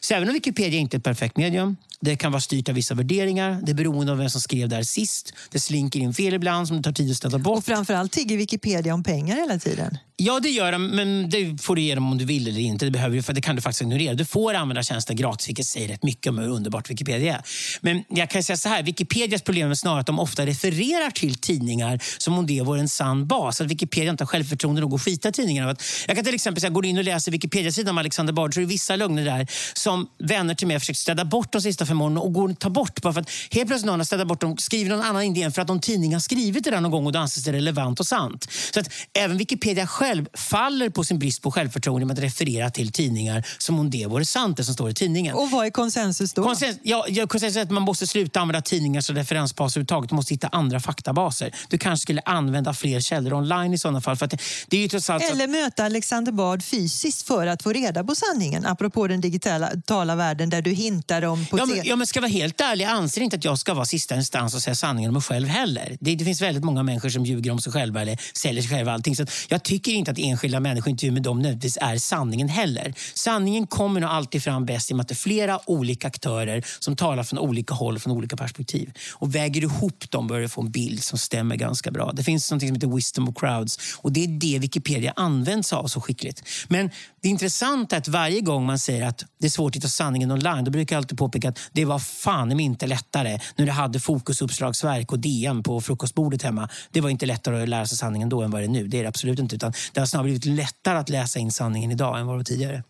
Så 0.00 0.14
även 0.14 0.28
om 0.28 0.34
Wikipedia 0.34 0.80
inte 0.80 0.96
är 0.96 0.98
ett 0.98 1.04
perfekt 1.04 1.36
medium, 1.36 1.76
det 2.00 2.16
kan 2.16 2.32
vara 2.32 2.40
styrt 2.40 2.68
av 2.68 2.74
vissa 2.74 2.94
värderingar, 2.94 3.60
det 3.62 3.72
är 3.72 3.74
beroende 3.74 4.12
av 4.12 4.18
vem 4.18 4.30
som 4.30 4.40
skrev 4.40 4.68
där 4.68 4.82
sist, 4.82 5.32
det 5.50 5.60
slinker 5.60 6.00
in 6.00 6.14
fel 6.14 6.34
ibland 6.34 6.68
som 6.68 6.76
det 6.76 6.82
tar 6.82 6.92
tid 6.92 7.10
att 7.10 7.16
städa 7.16 7.38
bort. 7.38 7.58
Och 7.58 7.64
framförallt 7.64 8.12
tigger 8.12 8.36
Wikipedia 8.36 8.94
om 8.94 9.02
pengar 9.02 9.36
hela 9.36 9.58
tiden. 9.58 9.98
Ja, 10.24 10.40
det 10.40 10.48
gör 10.48 10.72
de, 10.72 10.86
men 10.86 11.30
det 11.30 11.62
får 11.62 11.76
du 11.76 11.82
ge 11.82 11.94
dem 11.94 12.12
om 12.12 12.18
du 12.18 12.24
vill 12.24 12.48
eller 12.48 12.60
inte. 12.60 12.84
Det, 12.84 12.90
behöver, 12.90 13.22
för 13.22 13.32
det 13.32 13.40
kan 13.40 13.56
du 13.56 13.62
faktiskt 13.62 13.82
ignorera. 13.82 14.14
Du 14.14 14.24
får 14.24 14.54
använda 14.54 14.82
tjänsten 14.82 15.16
gratis, 15.16 15.48
vilket 15.48 15.66
säger 15.66 15.88
rätt 15.88 16.02
mycket 16.02 16.30
om 16.30 16.38
hur 16.38 16.48
underbart 16.48 16.90
Wikipedia 16.90 17.36
är. 17.36 17.42
Men 17.80 18.04
jag 18.08 18.30
kan 18.30 18.42
säga 18.42 18.56
så 18.56 18.68
här, 18.68 18.82
Wikipedias 18.82 19.42
problem 19.42 19.70
är 19.70 19.74
snarare 19.74 20.00
att 20.00 20.06
de 20.06 20.18
ofta 20.18 20.46
refererar 20.46 21.10
till 21.10 21.34
tidningar 21.34 22.00
som 22.18 22.38
om 22.38 22.46
det 22.46 22.60
vore 22.60 22.80
en 22.80 22.88
sann 22.88 23.26
bas. 23.26 23.60
Att 23.60 23.66
Wikipedia 23.66 24.10
inte 24.10 24.24
har 24.24 24.26
självförtroende 24.26 24.80
nog 24.80 24.94
att 24.94 25.02
skita 25.02 25.28
i 25.28 25.32
tidningarna. 25.32 25.76
Jag 26.06 26.16
kan 26.16 26.24
till 26.24 26.34
exempel 26.34 26.60
säga, 26.60 26.70
går 26.70 26.86
in 26.86 26.98
och 26.98 27.04
läser 27.04 27.32
Wikipedia-sidan 27.32 27.90
om 27.90 27.98
Alexander 27.98 28.32
Bard 28.32 28.54
så 28.54 28.60
är 28.60 28.62
det 28.62 28.68
vissa 28.68 28.96
lögner 28.96 29.24
där 29.24 29.46
som 29.74 30.06
vänner 30.18 30.54
till 30.54 30.66
mig 30.66 30.74
har 30.74 30.80
försökt 30.80 30.98
städa 30.98 31.24
bort 31.24 31.52
de 31.52 31.62
sista 31.62 31.86
fem 31.86 32.02
åren 32.02 32.18
och 32.18 32.32
går 32.32 32.48
och 32.48 32.58
tar 32.58 32.70
bort. 32.70 33.02
Bara 33.02 33.12
för 33.12 33.20
att 33.20 33.30
helt 33.50 33.66
plötsligt 33.66 33.86
någon 33.86 34.00
har 34.00 34.04
städat 34.04 34.28
bort 34.28 34.40
dem, 34.40 34.56
skriver 34.58 34.90
någon 34.90 35.04
annan 35.04 35.22
idé 35.22 35.50
för 35.50 35.62
att 35.62 35.68
någon 35.68 35.80
tidning 35.80 36.12
har 36.12 36.20
skrivit 36.20 36.64
det 36.64 36.70
där 36.70 36.80
någon 36.80 36.90
gång 36.90 37.06
och 37.06 37.12
då 37.12 37.18
anses 37.18 37.44
det 37.44 37.52
relevant 37.52 38.00
och 38.00 38.06
sant. 38.06 38.48
Så 38.74 38.80
att 38.80 38.88
även 39.18 39.38
Wikipedia 39.38 39.86
själv 39.86 40.11
faller 40.34 40.90
på 40.90 41.04
sin 41.04 41.18
brist 41.18 41.42
på 41.42 41.50
självförtroende 41.50 42.06
med 42.06 42.18
att 42.18 42.24
referera 42.24 42.70
till 42.70 42.92
tidningar 42.92 43.46
som 43.58 43.78
om 43.78 43.90
det 43.90 44.06
vore 44.06 44.24
sant 44.24 44.56
det 44.56 44.64
som 44.64 44.74
står 44.74 44.90
i 44.90 44.94
tidningen. 44.94 45.34
Och 45.34 45.50
vad 45.50 45.66
är 45.66 45.70
konsensus 45.70 46.32
då? 46.32 46.42
Konsens, 46.42 46.78
ja, 46.82 47.06
konsensus 47.28 47.56
är 47.56 47.62
att 47.62 47.70
man 47.70 47.82
måste 47.82 48.06
sluta 48.06 48.40
använda 48.40 48.62
tidningar 48.62 49.00
som 49.00 49.16
referensbas 49.16 49.72
överhuvudtaget. 49.72 50.10
Du 50.10 50.16
måste 50.16 50.34
hitta 50.34 50.48
andra 50.48 50.80
faktabaser. 50.80 51.54
Du 51.68 51.78
kanske 51.78 52.02
skulle 52.02 52.20
använda 52.24 52.74
fler 52.74 53.00
källor 53.00 53.32
online 53.32 53.74
i 53.74 53.78
sådana 53.78 54.00
fall. 54.00 54.16
För 54.16 54.26
det, 54.26 54.38
det 54.68 54.76
är 54.76 54.80
ju 54.80 54.88
trots 54.88 55.10
allt 55.10 55.22
Eller 55.22 55.48
möta 55.48 55.84
Alexander 55.84 56.32
Bard 56.32 56.62
fysiskt 56.62 57.26
för 57.26 57.46
att 57.46 57.62
få 57.62 57.72
reda 57.72 58.04
på 58.04 58.14
sanningen. 58.14 58.66
Apropå 58.66 59.06
den 59.06 59.20
digitala 59.20 60.14
världen 60.14 60.50
där 60.50 60.62
du 60.62 60.70
hintar 60.70 61.22
om... 61.22 61.46
På 61.46 61.58
ja, 61.58 61.66
men, 61.66 61.80
ja, 61.84 61.96
men 61.96 62.06
ska 62.06 62.20
vara 62.20 62.30
helt 62.30 62.60
ärlig, 62.60 62.84
jag 62.84 62.92
anser 62.92 63.20
inte 63.20 63.36
att 63.36 63.44
jag 63.44 63.58
ska 63.58 63.74
vara 63.74 63.84
sista 63.84 64.14
instans 64.14 64.54
och 64.54 64.62
säga 64.62 64.74
sanningen 64.74 65.08
om 65.08 65.12
mig 65.12 65.22
själv 65.22 65.48
heller. 65.48 65.96
Det, 66.00 66.14
det 66.14 66.24
finns 66.24 66.40
väldigt 66.40 66.64
många 66.64 66.82
människor 66.82 67.08
som 67.08 67.26
ljuger 67.26 67.50
om 67.50 67.60
sig 67.60 67.72
själva 67.72 68.02
eller 68.02 68.18
säljer 68.34 68.62
sig 68.62 68.70
själva. 68.70 68.92
Allting. 68.92 69.16
Så 69.16 69.26
jag 69.48 69.62
tycker 69.62 69.91
inte 69.94 70.10
att 70.10 70.18
enskilda 70.18 70.60
människointervjuer 70.60 71.12
med 71.12 71.22
dem 71.22 71.38
nödvändigtvis 71.38 71.78
är 71.80 71.96
sanningen 71.96 72.48
heller. 72.48 72.94
Sanningen 73.14 73.66
kommer 73.66 74.00
nog 74.00 74.10
alltid 74.10 74.42
fram 74.42 74.66
bäst 74.66 74.90
i 74.90 74.92
och 74.92 74.96
med 74.96 75.02
att 75.02 75.08
det 75.08 75.12
är 75.12 75.16
flera 75.16 75.70
olika 75.70 76.08
aktörer 76.08 76.64
som 76.78 76.96
talar 76.96 77.22
från 77.22 77.38
olika 77.38 77.74
håll, 77.74 77.98
från 77.98 78.12
olika 78.12 78.36
perspektiv. 78.36 78.92
Och 79.12 79.34
väger 79.34 79.62
ihop 79.62 80.10
dem 80.10 80.26
börjar 80.26 80.42
du 80.42 80.48
få 80.48 80.60
en 80.60 80.70
bild 80.70 81.02
som 81.02 81.18
stämmer 81.18 81.56
ganska 81.56 81.90
bra. 81.90 82.12
Det 82.12 82.22
finns 82.22 82.50
något 82.50 82.60
som 82.60 82.74
heter 82.74 82.96
wisdom 82.96 83.28
of 83.28 83.34
crowds 83.34 83.78
och 83.96 84.12
det 84.12 84.24
är 84.24 84.28
det 84.28 84.58
Wikipedia 84.58 85.12
används 85.16 85.72
av 85.72 85.86
så 85.86 86.00
skickligt. 86.00 86.42
Men 86.68 86.90
det 87.22 87.28
intressanta 87.28 87.96
är 87.96 88.00
att 88.00 88.08
varje 88.08 88.40
gång 88.40 88.66
man 88.66 88.78
säger 88.78 89.06
att 89.06 89.24
det 89.38 89.46
är 89.46 89.50
svårt 89.50 89.70
att 89.70 89.76
hitta 89.76 89.88
sanningen 89.88 90.30
online, 90.30 90.64
då 90.64 90.70
brukar 90.70 90.96
jag 90.96 91.00
alltid 91.00 91.18
påpeka 91.18 91.48
att 91.48 91.58
det 91.72 91.84
var 91.84 91.98
fan 91.98 92.60
inte 92.60 92.86
lättare 92.86 93.38
när 93.56 93.66
du 93.66 93.72
hade 93.72 94.00
fokusuppslagsverk 94.00 95.12
och 95.12 95.18
DM 95.18 95.62
på 95.62 95.80
frukostbordet 95.80 96.42
hemma. 96.42 96.68
Det 96.90 97.00
var 97.00 97.10
inte 97.10 97.26
lättare 97.26 97.62
att 97.62 97.68
lära 97.68 97.86
sig 97.86 97.98
sanningen 97.98 98.28
då 98.28 98.42
än 98.42 98.50
vad 98.50 98.60
det 98.60 98.66
är 98.66 98.68
nu. 98.68 98.88
Det 98.88 98.98
är 98.98 99.02
det 99.02 99.08
absolut 99.08 99.38
inte. 99.38 99.56
Utan 99.56 99.72
det 99.92 100.00
har 100.00 100.06
snarare 100.06 100.24
blivit 100.24 100.44
lättare 100.44 100.98
att 100.98 101.08
läsa 101.08 101.38
in 101.38 101.52
sanningen 101.52 101.90
idag 101.90 102.20
än 102.20 102.26
vad 102.26 102.34
det 102.34 102.38
var 102.38 102.44
tidigare. 102.44 102.82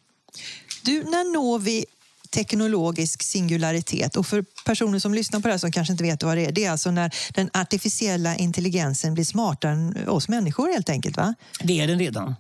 Du, 0.85 1.03
när 1.05 1.33
når 1.33 1.59
vi 1.59 1.85
teknologisk 2.33 3.23
singularitet. 3.23 4.17
Och 4.17 4.27
för 4.27 4.45
personer 4.65 4.99
som 4.99 5.15
lyssnar 5.15 5.41
på 5.41 5.49
det 5.49 5.55
här 5.55 5.59
som 5.59 5.73
kanske 5.73 5.93
inte 5.93 6.05
vet 6.05 6.23
vad 6.23 6.37
det 6.37 6.47
är, 6.47 6.53
det 6.53 6.65
är 6.65 6.71
alltså 6.71 6.91
när 6.91 7.15
den 7.35 7.51
artificiella 7.53 8.37
intelligensen 8.37 9.15
blir 9.15 9.25
smartare 9.25 9.73
än 9.73 10.09
oss 10.09 10.29
människor 10.29 10.69
helt 10.73 10.89
enkelt, 10.89 11.17
va? 11.17 11.35
Det 11.63 11.81
är 11.81 11.87
den 11.87 11.99
redan. 11.99 12.35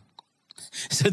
Så, 0.90 1.04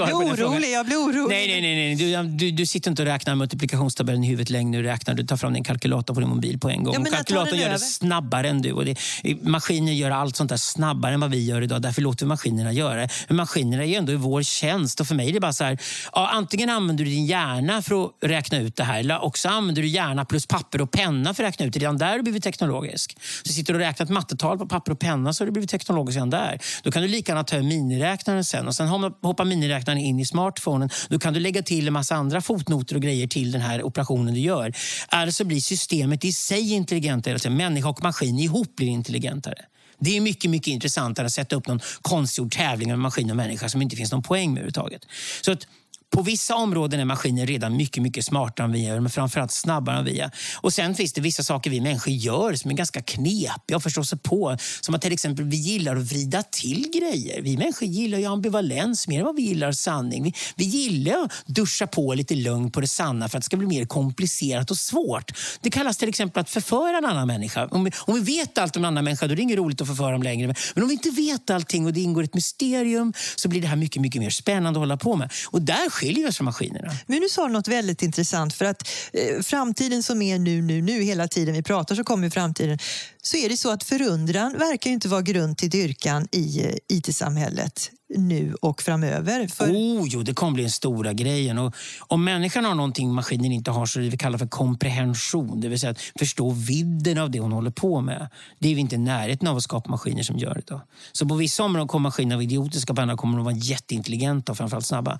jag 0.00 0.06
blir 0.06 0.46
orolig, 0.46 0.72
jag 0.72 0.86
blir 0.86 0.96
orolig. 0.96 1.28
Nej, 1.28 1.48
nej, 1.48 1.60
nej. 1.60 1.96
nej. 1.96 2.24
Du, 2.24 2.36
du, 2.36 2.50
du 2.50 2.66
sitter 2.66 2.90
inte 2.90 3.02
och 3.02 3.08
räknar 3.08 3.34
multiplikationstabellen 3.34 4.24
i 4.24 4.26
huvudet 4.26 4.50
längre. 4.50 4.82
Du, 4.82 4.88
räknar, 4.88 5.14
du 5.14 5.26
tar 5.26 5.36
fram 5.36 5.52
din 5.52 5.64
kalkylator 5.64 6.14
på 6.14 6.20
din 6.20 6.28
mobil 6.28 6.58
på 6.58 6.70
en 6.70 6.84
gång. 6.84 6.94
Ja, 6.94 7.10
Kalkylatorn 7.10 7.58
gör 7.58 7.70
det 7.70 7.78
snabbare 7.78 8.48
än 8.48 8.62
du. 8.62 8.72
Och 8.72 8.84
det, 8.84 8.96
maskiner 9.42 9.92
gör 9.92 10.10
allt 10.10 10.36
sånt 10.36 10.50
där 10.50 10.56
snabbare 10.56 11.14
än 11.14 11.20
vad 11.20 11.30
vi 11.30 11.44
gör 11.44 11.62
idag. 11.62 11.82
Därför 11.82 12.02
låter 12.02 12.24
vi 12.24 12.28
maskinerna 12.28 12.72
göra 12.72 13.00
det. 13.00 13.08
Men 13.28 13.36
maskinerna 13.36 13.82
är 13.82 13.86
ju 13.86 13.94
ändå 13.94 14.12
i 14.12 14.16
vår 14.16 14.42
tjänst. 14.42 15.00
Och 15.00 15.06
för 15.06 15.14
mig 15.14 15.28
är 15.28 15.32
det 15.32 15.40
bara 15.40 15.52
så 15.52 15.64
här, 15.64 15.78
ja, 16.12 16.30
antingen 16.32 16.70
använder 16.70 17.04
du 17.04 17.10
din 17.10 17.26
hjärna 17.26 17.82
för 17.82 18.04
att 18.04 18.10
räkna 18.20 18.58
ut 18.58 18.76
det 18.76 18.84
här. 18.84 18.98
Eller 19.00 19.24
också 19.24 19.48
använder 19.48 19.82
du 19.82 19.88
hjärna 19.88 20.24
plus 20.24 20.46
papper 20.46 20.80
och 20.80 20.90
penna 20.90 21.34
för 21.34 21.44
att 21.44 21.48
räkna 21.48 21.66
ut 21.66 21.72
det. 21.72 21.78
Redan 21.78 21.98
där 21.98 22.08
har 22.08 22.16
du 22.16 22.22
blivit 22.22 22.44
teknologisk. 22.44 23.16
Så 23.42 23.52
sitter 23.52 23.72
du 23.72 23.78
och 23.78 23.84
räknar 23.84 24.04
ett 24.04 24.10
mattetal 24.10 24.58
på 24.58 24.66
papper 24.66 24.92
och 24.92 24.98
penna 24.98 25.32
så 25.32 25.42
har 25.42 25.46
du 25.46 25.52
blivit 25.52 25.70
teknologisk 25.70 26.16
redan 26.16 26.30
där. 26.30 26.60
Då 26.82 26.90
kan 26.90 27.02
du 27.02 27.08
lika 27.08 27.32
gärna 27.32 27.44
ta 27.44 27.58
miniräknaren 27.58 28.44
sen. 28.44 28.68
Och 28.68 28.74
sen 28.74 28.88
hoppar 29.22 29.44
miniräknaren 29.44 29.98
in 29.98 30.20
i 30.20 30.24
smartphonen. 30.24 30.90
Då 31.08 31.18
kan 31.18 31.34
du 31.34 31.40
lägga 31.40 31.62
till 31.62 31.86
en 31.86 31.92
massa 31.92 32.14
andra 32.14 32.40
fotnoter 32.40 32.96
och 32.96 33.02
grejer 33.02 33.26
till 33.26 33.52
den 33.52 33.60
här 33.60 33.82
operationen 33.82 34.34
du 34.34 34.40
gör. 34.40 34.72
Alltså 35.08 35.44
blir 35.44 35.60
systemet 35.60 36.24
i 36.24 36.32
sig 36.32 36.72
intelligentare. 36.72 37.34
Alltså 37.34 37.50
människa 37.50 37.88
och 37.88 38.02
maskin 38.02 38.38
ihop 38.38 38.76
blir 38.76 38.88
intelligentare. 38.88 39.58
Det 39.98 40.16
är 40.16 40.20
mycket, 40.20 40.50
mycket 40.50 40.68
intressantare 40.68 41.26
att 41.26 41.32
sätta 41.32 41.56
upp 41.56 41.66
någon 41.66 41.80
konstgjord 42.02 42.52
tävling 42.52 42.88
med 42.88 42.98
maskin 42.98 43.30
och 43.30 43.36
människa 43.36 43.68
som 43.68 43.82
inte 43.82 43.96
finns 43.96 44.12
någon 44.12 44.22
poäng 44.22 44.50
med 44.50 44.58
överhuvudtaget. 44.58 45.06
Så 45.42 45.52
att 45.52 45.66
på 46.12 46.22
vissa 46.22 46.54
områden 46.54 47.00
är 47.00 47.04
maskiner 47.04 47.46
redan 47.46 47.76
mycket, 47.76 48.02
mycket 48.02 48.24
smartare 48.24 48.64
än 48.64 48.72
vi 48.72 48.86
är, 48.86 49.00
men 49.00 49.10
framförallt 49.10 49.52
snabbare 49.52 49.98
än 49.98 50.04
vi 50.04 50.20
är. 50.20 50.30
Och 50.56 50.72
sen 50.72 50.94
finns 50.94 51.12
det 51.12 51.20
vissa 51.20 51.42
saker 51.42 51.70
vi 51.70 51.80
människor 51.80 52.12
gör 52.12 52.54
som 52.54 52.70
är 52.70 52.74
ganska 52.74 53.02
knepiga 53.02 53.76
att 53.76 53.82
förstå 53.82 54.04
sig 54.04 54.18
på. 54.18 54.56
Som 54.80 54.94
att 54.94 55.02
till 55.02 55.12
exempel 55.12 55.44
vi 55.44 55.56
gillar 55.56 55.96
att 55.96 56.02
vrida 56.02 56.42
till 56.42 56.90
grejer. 56.94 57.42
Vi 57.42 57.56
människor 57.56 57.88
gillar 57.88 58.18
ju 58.18 58.24
ambivalens 58.24 59.08
mer 59.08 59.18
än 59.18 59.24
vad 59.24 59.36
vi 59.36 59.42
gillar 59.42 59.72
sanning. 59.72 60.22
Vi, 60.22 60.34
vi 60.56 60.64
gillar 60.64 61.24
att 61.24 61.46
duscha 61.46 61.86
på 61.86 62.14
lite 62.14 62.34
lögn 62.34 62.70
på 62.70 62.80
det 62.80 62.88
sanna 62.88 63.28
för 63.28 63.38
att 63.38 63.42
det 63.42 63.46
ska 63.46 63.56
bli 63.56 63.66
mer 63.66 63.84
komplicerat 63.84 64.70
och 64.70 64.78
svårt. 64.78 65.32
Det 65.60 65.70
kallas 65.70 65.96
till 65.96 66.08
exempel 66.08 66.40
att 66.40 66.50
förföra 66.50 66.98
en 66.98 67.04
annan 67.04 67.26
människa. 67.26 67.66
Om 67.66 67.84
vi, 67.84 67.90
om 67.98 68.14
vi 68.14 68.36
vet 68.36 68.58
allt 68.58 68.76
om 68.76 68.84
en 68.84 68.88
annan 68.88 69.04
människa 69.04 69.26
då 69.26 69.32
är 69.32 69.36
det 69.36 69.42
inget 69.42 69.58
roligt 69.58 69.80
att 69.80 69.88
förföra 69.88 70.12
dem 70.12 70.22
längre. 70.22 70.54
Men 70.74 70.82
om 70.82 70.88
vi 70.88 70.94
inte 70.94 71.10
vet 71.10 71.50
allting 71.50 71.86
och 71.86 71.92
det 71.92 72.00
ingår 72.00 72.22
ett 72.22 72.34
mysterium 72.34 73.12
så 73.36 73.48
blir 73.48 73.60
det 73.60 73.66
här 73.66 73.76
mycket, 73.76 74.02
mycket 74.02 74.22
mer 74.22 74.30
spännande 74.30 74.78
att 74.78 74.82
hålla 74.82 74.96
på 74.96 75.16
med. 75.16 75.32
Och 75.46 75.62
där 75.62 75.90
skiljer 76.02 76.28
oss 76.28 76.36
från 76.36 76.44
maskinerna. 76.44 76.92
Men 77.06 77.20
du 77.20 77.28
sa 77.28 77.48
något 77.48 77.68
väldigt 77.68 78.02
intressant 78.02 78.54
för 78.54 78.64
att 78.64 78.88
eh, 79.12 79.42
framtiden 79.42 80.02
som 80.02 80.22
är 80.22 80.38
nu, 80.38 80.62
nu, 80.62 80.82
nu 80.82 81.02
hela 81.02 81.28
tiden 81.28 81.54
vi 81.54 81.62
pratar 81.62 81.94
så 81.94 82.04
kommer 82.04 82.30
framtiden. 82.30 82.78
Så 83.22 83.36
är 83.36 83.48
det 83.48 83.56
så 83.56 83.70
att 83.70 83.84
förundran 83.84 84.52
verkar 84.58 84.90
inte 84.90 85.08
vara 85.08 85.22
grund 85.22 85.58
till 85.58 85.70
dyrkan 85.70 86.28
i 86.32 86.64
eh, 86.64 86.74
IT-samhället 86.88 87.90
nu 88.16 88.54
och 88.60 88.82
framöver. 88.82 89.46
För... 89.46 89.64
Oh, 89.64 90.06
jo, 90.08 90.22
det 90.22 90.34
kommer 90.34 90.52
bli 90.52 90.62
den 90.62 90.70
stora 90.70 91.12
grejen. 91.12 91.58
Och 91.58 91.74
om 91.98 92.24
människan 92.24 92.64
har 92.64 92.74
någonting 92.74 93.14
maskinen 93.14 93.52
inte 93.52 93.70
har 93.70 93.86
så 93.86 93.98
är 93.98 94.04
det 94.04 94.10
vi 94.10 94.16
kallar 94.16 94.38
för 94.38 94.46
komprehension. 94.46 95.60
Det 95.60 95.68
vill 95.68 95.80
säga 95.80 95.90
att 95.90 96.00
förstå 96.18 96.50
vidden 96.50 97.18
av 97.18 97.30
det 97.30 97.40
hon 97.40 97.52
håller 97.52 97.70
på 97.70 98.00
med. 98.00 98.28
Det 98.58 98.68
är 98.68 98.74
vi 98.74 98.80
inte 98.80 98.94
i 98.94 98.98
närheten 98.98 99.48
av 99.48 99.56
att 99.56 99.62
skapa 99.62 99.90
maskiner 99.90 100.22
som 100.22 100.38
gör 100.38 100.58
idag. 100.58 100.80
Så 101.12 101.28
på 101.28 101.34
vissa 101.34 101.62
områden 101.62 101.88
kommer 101.88 102.08
maskiner 102.08 102.36
vara 102.36 102.42
idiotiska, 102.42 102.94
på 102.94 103.02
andra 103.02 103.16
kommer 103.16 103.36
de 103.36 103.44
vara 103.44 103.54
jätteintelligenta 103.54 104.52
och 104.52 104.58
framförallt 104.58 104.86
snabba. 104.86 105.18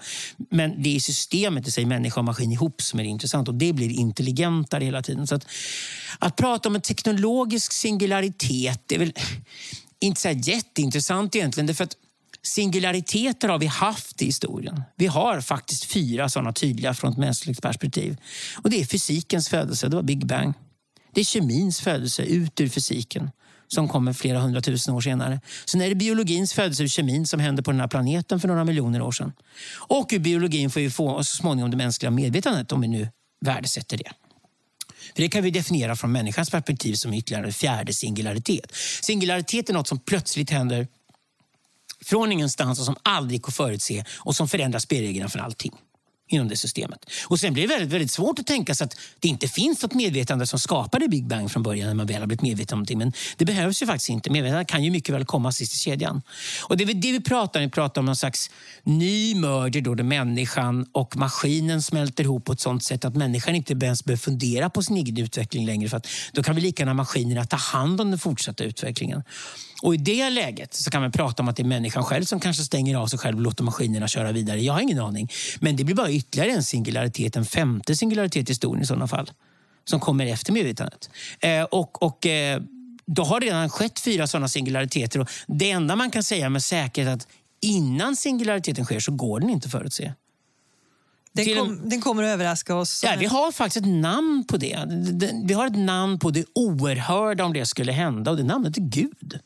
Men 0.50 0.82
det 0.82 0.96
är 0.96 1.00
systemet 1.00 1.68
i 1.68 1.70
sig, 1.70 1.84
människa 1.84 2.20
och 2.20 2.24
maskin 2.24 2.52
ihop, 2.52 2.82
som 2.82 3.00
är 3.00 3.04
intressant 3.04 3.48
och 3.48 3.54
det 3.54 3.72
blir 3.72 3.90
intelligentare 3.90 4.84
hela 4.84 5.02
tiden. 5.02 5.26
Så 5.26 5.34
att, 5.34 5.46
att 6.18 6.36
prata 6.36 6.68
om 6.68 6.74
en 6.74 6.80
teknologisk 6.80 7.72
singularitet 7.72 8.92
är 8.92 8.98
väl 8.98 9.12
inte 10.00 10.20
så 10.20 10.28
jätteintressant 10.28 11.36
egentligen. 11.36 11.66
Därför 11.66 11.84
att 11.84 11.96
Singulariteter 12.44 13.48
har 13.48 13.58
vi 13.58 13.66
haft 13.66 14.22
i 14.22 14.24
historien. 14.24 14.82
Vi 14.96 15.06
har 15.06 15.40
faktiskt 15.40 15.84
fyra 15.84 16.28
sådana 16.28 16.52
tydliga 16.52 16.94
från 16.94 17.12
ett 17.12 17.18
mänskligt 17.18 17.62
perspektiv. 17.62 18.16
Och 18.62 18.70
Det 18.70 18.80
är 18.80 18.84
fysikens 18.84 19.48
födelse, 19.48 19.88
det 19.88 19.96
var 19.96 20.02
Big 20.02 20.26
Bang. 20.26 20.54
Det 21.14 21.20
är 21.20 21.24
kemins 21.24 21.80
födelse 21.80 22.22
ut 22.22 22.60
ur 22.60 22.68
fysiken 22.68 23.30
som 23.68 23.88
kommer 23.88 24.12
flera 24.12 24.40
hundratusen 24.40 24.94
år 24.94 25.00
senare. 25.00 25.40
Sen 25.64 25.80
är 25.80 25.88
det 25.88 25.94
biologins 25.94 26.52
födelse 26.52 26.82
ur 26.82 26.88
kemin 26.88 27.26
som 27.26 27.40
hände 27.40 27.62
på 27.62 27.70
den 27.70 27.80
här 27.80 27.88
planeten 27.88 28.40
för 28.40 28.48
några 28.48 28.64
miljoner 28.64 29.02
år 29.02 29.12
sedan. 29.12 29.32
Och 29.74 30.10
ur 30.12 30.18
biologin 30.18 30.70
får 30.70 30.80
vi 30.80 30.90
få 30.90 31.24
så 31.24 31.36
småningom 31.36 31.70
det 31.70 31.76
mänskliga 31.76 32.10
medvetandet 32.10 32.72
om 32.72 32.80
vi 32.80 32.88
nu 32.88 33.08
värdesätter 33.44 33.96
det. 33.96 34.12
För 35.14 35.22
Det 35.22 35.28
kan 35.28 35.42
vi 35.42 35.50
definiera 35.50 35.96
från 35.96 36.12
människans 36.12 36.50
perspektiv 36.50 36.94
som 36.94 37.14
ytterligare 37.14 37.46
en 37.46 37.52
fjärde 37.52 37.92
singularitet. 37.92 38.72
Singularitet 39.02 39.68
är 39.68 39.74
något 39.74 39.88
som 39.88 39.98
plötsligt 39.98 40.50
händer 40.50 40.86
från 42.04 42.32
ingenstans 42.32 42.78
och 42.78 42.84
som 42.84 42.96
aldrig 43.02 43.40
går 43.40 43.48
att 43.48 43.54
förutse 43.54 44.04
och 44.18 44.36
som 44.36 44.48
förändrar 44.48 44.78
spelreglerna 44.78 45.28
för 45.28 45.38
allting 45.38 45.72
inom 46.32 46.48
det 46.48 46.56
systemet. 46.56 47.10
Och 47.28 47.40
Sen 47.40 47.52
blir 47.52 47.62
det 47.62 47.74
väldigt, 47.74 47.92
väldigt 47.92 48.10
svårt 48.10 48.38
att 48.38 48.46
tänka 48.46 48.74
sig 48.74 48.84
att 48.84 48.96
det 49.20 49.28
inte 49.28 49.48
finns 49.48 49.82
något 49.82 49.94
medvetande 49.94 50.46
som 50.46 50.58
skapade 50.58 51.08
Big 51.08 51.26
Bang 51.26 51.50
från 51.50 51.62
början 51.62 51.86
när 51.88 51.94
man 51.94 52.06
väl 52.06 52.20
har 52.20 52.26
blivit 52.26 52.42
medveten 52.42 52.74
om 52.74 52.78
någonting. 52.78 52.98
Men 52.98 53.12
det 53.36 53.44
behövs 53.44 53.82
ju 53.82 53.86
faktiskt 53.86 54.10
inte. 54.10 54.30
Medvetandet 54.30 54.68
kan 54.68 54.84
ju 54.84 54.90
mycket 54.90 55.14
väl 55.14 55.24
komma 55.24 55.52
sist 55.52 55.74
i 55.74 55.78
kedjan. 55.78 56.22
Och 56.62 56.76
det 56.76 56.84
är 56.84 56.94
det 56.94 57.12
vi 57.12 57.20
pratar 57.20 57.60
om. 57.60 57.64
Vi 57.66 57.70
pratar 57.70 58.00
om 58.00 58.06
någon 58.06 58.16
slags 58.16 58.50
ny 58.82 59.34
merger 59.34 59.80
då, 59.80 59.94
där 59.94 60.04
människan 60.04 60.86
och 60.92 61.16
maskinen 61.16 61.82
smälter 61.82 62.24
ihop 62.24 62.44
på 62.44 62.52
ett 62.52 62.60
sånt 62.60 62.84
sätt 62.84 63.04
att 63.04 63.16
människan 63.16 63.54
inte 63.54 63.72
ens 63.72 64.04
behöver 64.04 64.20
fundera 64.20 64.70
på 64.70 64.82
sin 64.82 64.96
egen 64.96 65.18
utveckling 65.18 65.66
längre. 65.66 65.88
För 65.88 65.96
att 65.96 66.06
då 66.32 66.42
kan 66.42 66.54
vi 66.54 66.60
lika 66.60 66.82
gärna 66.82 66.94
maskinerna 66.94 67.44
ta 67.44 67.56
hand 67.56 68.00
om 68.00 68.10
den 68.10 68.18
fortsatta 68.18 68.64
utvecklingen. 68.64 69.22
Och 69.82 69.94
I 69.94 69.96
det 69.96 70.30
läget 70.30 70.74
så 70.74 70.90
kan 70.90 71.02
man 71.02 71.12
prata 71.12 71.42
om 71.42 71.48
att 71.48 71.56
det 71.56 71.62
är 71.62 71.64
människan 71.64 72.04
själv 72.04 72.24
som 72.24 72.40
kanske 72.40 72.62
stänger 72.62 72.96
av 72.96 73.06
sig 73.06 73.18
själv 73.18 73.36
och 73.36 73.42
låter 73.42 73.64
maskinerna 73.64 74.08
köra 74.08 74.32
vidare. 74.32 74.60
Jag 74.60 74.72
har 74.72 74.80
ingen 74.80 75.00
aning. 75.00 75.28
Men 75.60 75.76
det 75.76 75.84
blir 75.84 75.94
bara 75.94 76.10
ytterligare 76.22 76.50
en 76.50 76.62
singularitet, 76.62 77.36
en 77.36 77.44
femte 77.44 77.96
singularitet 77.96 78.48
i 78.48 78.50
historien 78.50 78.82
i 78.82 78.86
sådana 78.86 79.08
fall. 79.08 79.30
Som 79.84 80.00
kommer 80.00 80.26
efter 80.26 80.52
medvetandet. 80.52 81.10
Eh, 81.40 81.62
och, 81.62 82.02
och 82.02 82.26
eh, 82.26 82.62
då 83.06 83.24
har 83.24 83.40
det 83.40 83.46
redan 83.46 83.70
skett 83.70 84.00
fyra 84.00 84.26
sådana 84.26 84.48
singulariteter. 84.48 85.20
Och 85.20 85.28
det 85.46 85.70
enda 85.70 85.96
man 85.96 86.10
kan 86.10 86.22
säga 86.22 86.48
med 86.48 86.62
säkerhet 86.62 87.08
är 87.08 87.14
att 87.14 87.28
innan 87.60 88.16
singulariteten 88.16 88.84
sker 88.84 89.00
så 89.00 89.12
går 89.12 89.40
den 89.40 89.50
inte 89.50 89.66
att 89.66 89.72
förutse. 89.72 90.12
Den, 91.32 91.56
kom, 91.56 91.88
den, 91.88 92.00
kommer 92.00 92.22
att 92.22 92.28
överraska 92.28 92.74
oss. 92.74 93.04
Ja, 93.04 93.14
vi 93.18 93.26
har 93.26 93.52
faktiskt 93.52 93.86
ett 93.86 93.92
namn 93.92 94.44
på 94.48 94.56
det. 94.56 94.78
Vi 95.44 95.54
har 95.54 95.66
ett 95.66 95.78
namn 95.78 96.18
på 96.18 96.30
det 96.30 96.44
oerhörda 96.54 97.44
om 97.44 97.52
det 97.52 97.66
skulle 97.66 97.92
hända 97.92 98.30
och 98.30 98.36
det 98.36 98.42
namnet 98.42 98.76
är 98.76 98.82
Gud. 98.82 99.40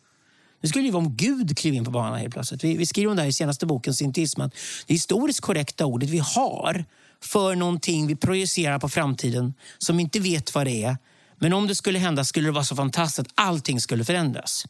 Det 0.67 0.71
skulle 0.71 0.85
ju 0.85 0.91
vara 0.91 1.05
om 1.05 1.17
Gud 1.17 1.59
klev 1.59 1.75
in 1.75 1.85
på 1.85 1.91
banan 1.91 2.19
helt 2.19 2.35
plötsligt. 2.35 2.65
Vi, 2.65 2.77
vi 2.77 2.87
skriver 2.87 3.11
om 3.11 3.17
det 3.17 3.23
här 3.23 3.29
i 3.29 3.33
senaste 3.33 3.67
boken, 3.67 3.95
Sintism, 3.95 4.41
att 4.41 4.55
det 4.87 4.95
historiskt 4.95 5.41
korrekta 5.41 5.87
ordet 5.87 6.11
vi 6.11 6.19
har 6.19 6.85
för 7.23 7.55
någonting 7.55 8.07
vi 8.07 8.17
projicerar 8.17 8.79
på 8.79 8.89
framtiden 8.89 9.55
som 9.79 9.97
vi 9.97 10.03
inte 10.03 10.21
vet 10.21 10.55
vad 10.55 10.67
det 10.67 10.83
är. 10.83 10.97
Men 11.39 11.53
om 11.53 11.67
det 11.67 11.75
skulle 11.75 11.99
hända 11.99 12.25
skulle 12.25 12.49
det 12.49 12.53
vara 12.53 12.65
så 12.65 12.77
fantastiskt 12.77 13.19
att 13.19 13.33
allting 13.35 13.81
skulle 13.81 14.05
förändras. 14.05 14.67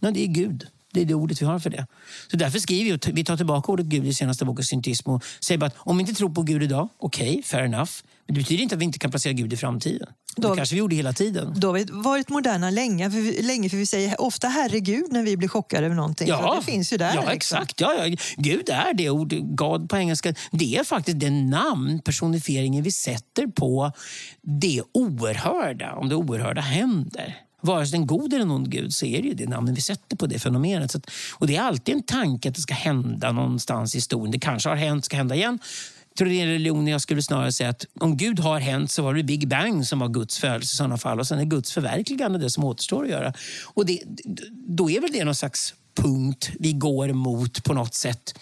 Men 0.00 0.14
det 0.14 0.22
är 0.22 0.26
Gud. 0.26 0.66
Det 0.96 1.02
är 1.02 1.04
det 1.04 1.14
ordet 1.14 1.42
vi 1.42 1.46
har 1.46 1.58
för 1.58 1.70
det. 1.70 1.86
Så 2.30 2.36
därför 2.36 2.58
skriver 2.58 2.98
vi, 3.06 3.12
vi 3.12 3.24
tar 3.24 3.36
tillbaka 3.36 3.72
ordet 3.72 3.86
Gud 3.86 4.06
i 4.06 4.14
senaste 4.14 4.44
boken 4.44 4.64
Syntism 4.64 5.10
och 5.10 5.24
säger 5.40 5.58
bara 5.58 5.66
att 5.66 5.76
om 5.78 5.96
vi 5.96 6.00
inte 6.00 6.14
tror 6.14 6.30
på 6.30 6.42
Gud 6.42 6.62
idag, 6.62 6.88
okej, 6.98 7.30
okay, 7.30 7.42
fair 7.42 7.64
enough. 7.64 7.90
Men 8.26 8.34
det 8.34 8.40
betyder 8.40 8.62
inte 8.62 8.74
att 8.74 8.80
vi 8.80 8.84
inte 8.84 8.98
kan 8.98 9.10
placera 9.10 9.32
Gud 9.32 9.52
i 9.52 9.56
framtiden. 9.56 10.08
Då, 10.36 10.50
det 10.50 10.56
kanske 10.56 10.74
vi 10.74 10.78
gjorde 10.78 10.96
hela 10.96 11.12
tiden. 11.12 11.54
Då 11.56 11.68
har 11.68 11.74
vi 11.74 11.84
varit 11.90 12.28
moderna 12.28 12.70
länge, 12.70 13.10
för 13.10 13.18
vi, 13.18 13.42
länge 13.42 13.68
för 13.68 13.76
vi 13.76 13.86
säger 13.86 14.20
ofta 14.20 14.48
herregud 14.48 15.12
när 15.12 15.22
vi 15.22 15.36
blir 15.36 15.48
chockade 15.48 15.86
över 15.86 15.96
någonting. 15.96 16.28
Ja, 16.28 16.56
det 16.60 16.72
finns 16.72 16.92
ju 16.92 16.96
där. 16.96 17.14
Ja, 17.14 17.20
liksom. 17.20 17.32
exakt. 17.32 17.80
Ja, 17.80 17.94
ja. 18.06 18.16
Gud 18.36 18.68
är 18.68 18.94
det 18.94 19.10
ord, 19.10 19.34
God 19.56 19.88
på 19.88 19.96
engelska. 19.96 20.34
Det 20.50 20.76
är 20.76 20.84
faktiskt 20.84 21.20
det 21.20 21.30
namn, 21.30 22.00
personifieringen 22.04 22.84
vi 22.84 22.92
sätter 22.92 23.46
på 23.46 23.92
det 24.42 24.82
oerhörda, 24.94 25.94
om 25.94 26.08
det 26.08 26.14
oerhörda 26.14 26.60
händer 26.60 27.45
vare 27.62 27.86
sig 27.86 27.98
en 27.98 28.06
god 28.06 28.32
eller 28.32 28.44
en 28.44 28.50
ond 28.50 28.70
gud 28.70 28.94
så 28.94 29.06
är 29.06 29.22
det 29.22 29.28
ju 29.28 29.34
det 29.34 29.46
namnet 29.46 29.76
vi 29.76 29.80
sätter 29.80 30.16
på 30.16 30.26
det 30.26 30.38
fenomenet. 30.38 30.90
Så 30.90 30.98
att, 30.98 31.10
och 31.32 31.46
det 31.46 31.56
är 31.56 31.62
alltid 31.62 31.94
en 31.94 32.02
tanke 32.02 32.48
att 32.48 32.54
det 32.54 32.60
ska 32.60 32.74
hända 32.74 33.32
någonstans 33.32 33.94
i 33.94 33.98
historien. 33.98 34.30
Det 34.30 34.38
kanske 34.38 34.68
har 34.68 34.76
hänt, 34.76 35.04
ska 35.04 35.16
hända 35.16 35.34
igen. 35.34 35.58
Jag 36.08 36.18
tror 36.18 36.28
det 36.28 36.40
är 36.40 36.42
en 36.42 36.52
religion 36.52 36.86
jag 36.86 37.00
skulle 37.00 37.22
snarare 37.22 37.52
säga 37.52 37.70
att 37.70 37.84
om 38.00 38.16
Gud 38.16 38.38
har 38.38 38.60
hänt 38.60 38.90
så 38.90 39.02
var 39.02 39.14
det 39.14 39.22
Big 39.22 39.48
Bang 39.48 39.86
som 39.86 39.98
var 39.98 40.08
Guds 40.08 40.38
födelse 40.38 40.74
i 40.74 40.76
sådana 40.76 40.98
fall. 40.98 41.20
Och 41.20 41.26
sen 41.26 41.38
är 41.38 41.44
Guds 41.44 41.72
förverkligande 41.72 42.38
det 42.38 42.50
som 42.50 42.64
återstår 42.64 43.04
att 43.04 43.10
göra. 43.10 43.32
Och 43.64 43.86
det, 43.86 44.02
då 44.52 44.90
är 44.90 45.00
väl 45.00 45.12
det 45.12 45.24
någon 45.24 45.34
slags 45.34 45.74
punkt 45.96 46.50
vi 46.58 46.72
går 46.72 47.12
mot 47.12 47.64
på 47.64 47.74
något 47.74 47.94
sätt. 47.94 48.38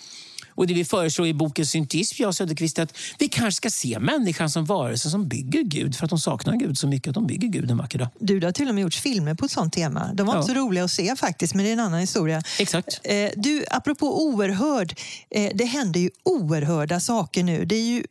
Och 0.54 0.66
det 0.66 0.74
vi 0.74 0.84
föreslår 0.84 1.26
i 1.26 1.34
boken 1.34 1.66
Syntism, 1.66 2.22
jag 2.22 2.28
och 2.28 2.36
Söderqvist, 2.36 2.78
är 2.78 2.82
att 2.82 2.96
vi 3.18 3.28
kanske 3.28 3.56
ska 3.56 3.70
se 3.70 3.98
människan 3.98 4.50
som 4.50 4.64
varelse 4.64 5.10
som 5.10 5.28
bygger 5.28 5.62
Gud 5.62 5.96
för 5.96 6.04
att 6.04 6.10
de 6.10 6.18
saknar 6.18 6.56
Gud 6.56 6.78
så 6.78 6.86
mycket 6.86 7.08
att 7.08 7.14
de 7.14 7.26
bygger 7.26 7.48
Gud 7.48 7.70
en 7.70 7.76
vacker 7.76 7.98
dag. 7.98 8.08
Du, 8.18 8.40
det 8.40 8.46
har 8.46 8.52
till 8.52 8.68
och 8.68 8.74
med 8.74 8.82
gjorts 8.82 9.00
filmer 9.00 9.34
på 9.34 9.44
ett 9.44 9.50
sånt 9.50 9.72
tema. 9.72 10.10
De 10.14 10.26
var 10.26 10.34
ja. 10.34 10.40
inte 10.40 10.54
så 10.54 10.60
roliga 10.60 10.84
att 10.84 10.90
se 10.90 11.16
faktiskt, 11.16 11.54
men 11.54 11.64
det 11.64 11.70
är 11.70 11.72
en 11.72 11.80
annan 11.80 12.00
historia. 12.00 12.42
Exakt. 12.58 13.00
Eh, 13.04 13.30
du, 13.36 13.64
apropå 13.70 14.24
oerhörd, 14.24 15.00
eh, 15.30 15.50
det 15.54 15.64
händer 15.64 16.00
ju 16.00 16.10
oerhörda 16.24 17.00
saker 17.00 17.42
nu. 17.42 17.64
Det 17.64 17.74
är 17.74 17.82
ju 17.82 18.04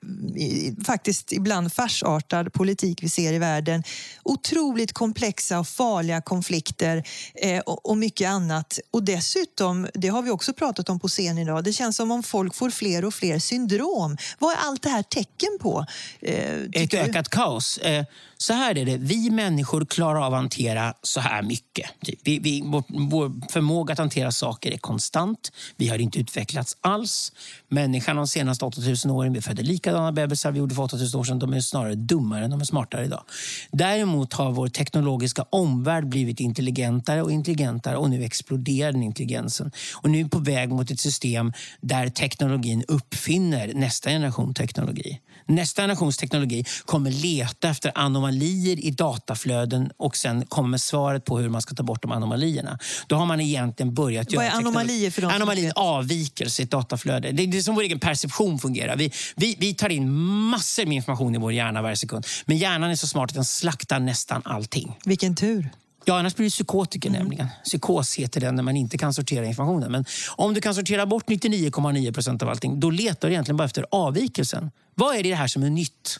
faktiskt 0.85 1.31
ibland 1.31 1.73
farsartad 1.73 2.53
politik 2.53 3.03
vi 3.03 3.09
ser 3.09 3.33
i 3.33 3.37
världen. 3.37 3.83
Otroligt 4.23 4.93
komplexa 4.93 5.59
och 5.59 5.67
farliga 5.67 6.21
konflikter 6.21 7.03
eh, 7.35 7.59
och, 7.59 7.89
och 7.89 7.97
mycket 7.97 8.29
annat. 8.29 8.79
Och 8.91 9.03
dessutom, 9.03 9.87
det 9.93 10.07
har 10.07 10.21
vi 10.21 10.29
också 10.29 10.53
pratat 10.53 10.89
om 10.89 10.99
på 10.99 11.07
scen 11.07 11.37
idag, 11.37 11.63
det 11.63 11.73
känns 11.73 11.95
som 11.95 12.11
om 12.11 12.23
folk 12.33 12.55
får 12.55 12.69
fler 12.69 13.05
och 13.05 13.13
fler 13.13 13.39
syndrom. 13.39 14.17
Vad 14.39 14.51
är 14.53 14.57
allt 14.57 14.83
det 14.83 14.89
här 14.89 15.03
tecken 15.03 15.57
på? 15.61 15.85
Eh, 16.21 16.83
Ett 16.83 16.93
ökat 16.93 17.29
kaos. 17.29 17.77
Eh, 17.77 18.05
så 18.37 18.53
här 18.53 18.77
är 18.77 18.85
det, 18.85 18.97
vi 18.97 19.29
människor 19.29 19.85
klarar 19.85 20.25
av 20.25 20.33
att 20.33 20.39
hantera 20.39 20.93
så 21.01 21.19
här 21.19 21.41
mycket. 21.41 21.89
Typ. 22.05 22.19
Vi, 22.23 22.39
vi, 22.39 22.61
vår, 22.65 22.83
vår, 22.87 23.51
förmåga 23.51 23.93
att 23.93 23.99
hantera 23.99 24.31
saker 24.31 24.71
är 24.71 24.77
konstant. 24.77 25.51
Vi 25.77 25.87
har 25.87 25.97
inte 25.97 26.19
utvecklats 26.19 26.77
alls. 26.81 27.31
Människan 27.69 28.15
de 28.15 28.27
senaste 28.27 28.65
8000 28.65 29.11
åren, 29.11 29.33
vi 29.33 29.41
födde 29.41 29.63
likadana 29.63 30.11
bebisar 30.11 30.51
vi 30.51 30.59
gjorde 30.59 30.75
för 30.75 30.83
8000 30.83 31.19
år 31.19 31.23
sedan. 31.23 31.39
De 31.39 31.53
är 31.53 31.59
snarare 31.59 31.95
dummare 31.95 32.43
än 32.45 32.51
de 32.51 32.61
är 32.61 32.65
smartare 32.65 33.05
idag. 33.05 33.23
Däremot 33.71 34.33
har 34.33 34.51
vår 34.51 34.67
teknologiska 34.67 35.45
omvärld 35.49 36.07
blivit 36.07 36.39
intelligentare 36.39 37.21
och 37.21 37.31
intelligentare 37.31 37.97
och 37.97 38.09
nu 38.09 38.23
exploderar 38.23 38.91
den 38.91 39.03
intelligensen. 39.03 39.71
Och 39.93 40.09
nu 40.09 40.19
är 40.19 40.23
vi 40.23 40.29
på 40.29 40.39
väg 40.39 40.69
mot 40.69 40.91
ett 40.91 40.99
system 40.99 41.53
där 41.81 42.09
teknologin 42.23 42.83
uppfinner 42.87 43.71
nästa 43.73 44.09
generation 44.09 44.53
teknologi. 44.53 45.19
Nästa 45.45 45.81
generations 45.81 46.17
teknologi 46.17 46.65
kommer 46.85 47.11
leta 47.11 47.69
efter 47.69 47.91
anomalier 47.95 48.85
i 48.85 48.91
dataflöden 48.91 49.91
och 49.97 50.17
sen 50.17 50.45
kommer 50.45 50.77
svaret 50.77 51.25
på 51.25 51.37
hur 51.37 51.49
man 51.49 51.61
ska 51.61 51.75
ta 51.75 51.83
bort 51.83 52.01
de 52.01 52.11
anomalierna. 52.11 52.79
Då 53.07 53.15
har 53.15 53.25
man 53.25 53.41
egentligen 53.41 53.93
börjat 53.93 54.31
göra... 54.31 54.45
Vad 54.45 54.53
är 54.53 54.57
anomalier 54.57 55.11
för 55.11 55.21
de 55.21 55.31
Anomalier 55.31 55.67
är 55.67 55.73
avvikelse 55.79 56.61
i 56.61 56.63
ett 56.63 56.71
dataflöde. 56.71 57.31
Det 57.31 57.43
är, 57.43 57.47
det 57.47 57.63
som 57.63 57.75
vår 57.75 57.81
egen 57.81 57.99
perception 57.99 58.59
fungerar. 58.59 58.95
Vi, 58.95 59.11
vi, 59.35 59.55
vi 59.59 59.73
tar 59.73 59.89
in 59.89 60.11
massor 60.49 60.85
med 60.85 60.95
information 60.95 61.35
i 61.35 61.37
vår 61.37 61.53
hjärna 61.53 61.81
varje 61.81 61.95
sekund. 61.95 62.25
Men 62.45 62.57
hjärnan 62.57 62.91
är 62.91 62.95
så 62.95 63.07
smart 63.07 63.29
att 63.29 63.35
den 63.35 63.45
slaktar 63.45 63.99
nästan 63.99 64.41
allting. 64.45 64.97
Vilken 65.05 65.35
tur. 65.35 65.69
Ja, 66.05 66.19
annars 66.19 66.35
blir 66.35 66.45
du 66.45 66.49
psykotiker 66.49 67.09
mm. 67.09 67.21
nämligen. 67.21 67.47
Psykos 67.63 68.15
heter 68.15 68.41
den 68.41 68.55
när 68.55 68.63
man 68.63 68.75
inte 68.75 68.97
kan 68.97 69.13
sortera 69.13 69.45
informationen. 69.45 69.91
Men 69.91 70.05
om 70.35 70.53
du 70.53 70.61
kan 70.61 70.75
sortera 70.75 71.05
bort 71.05 71.29
99,9 71.29 72.13
procent 72.13 72.43
av 72.43 72.49
allting, 72.49 72.79
då 72.79 72.89
letar 72.89 73.27
du 73.27 73.33
egentligen 73.33 73.57
bara 73.57 73.65
efter 73.65 73.85
avvikelsen. 73.91 74.71
Vad 74.95 75.15
är 75.15 75.23
det 75.23 75.35
här 75.35 75.47
som 75.47 75.63
är 75.63 75.69
nytt? 75.69 76.19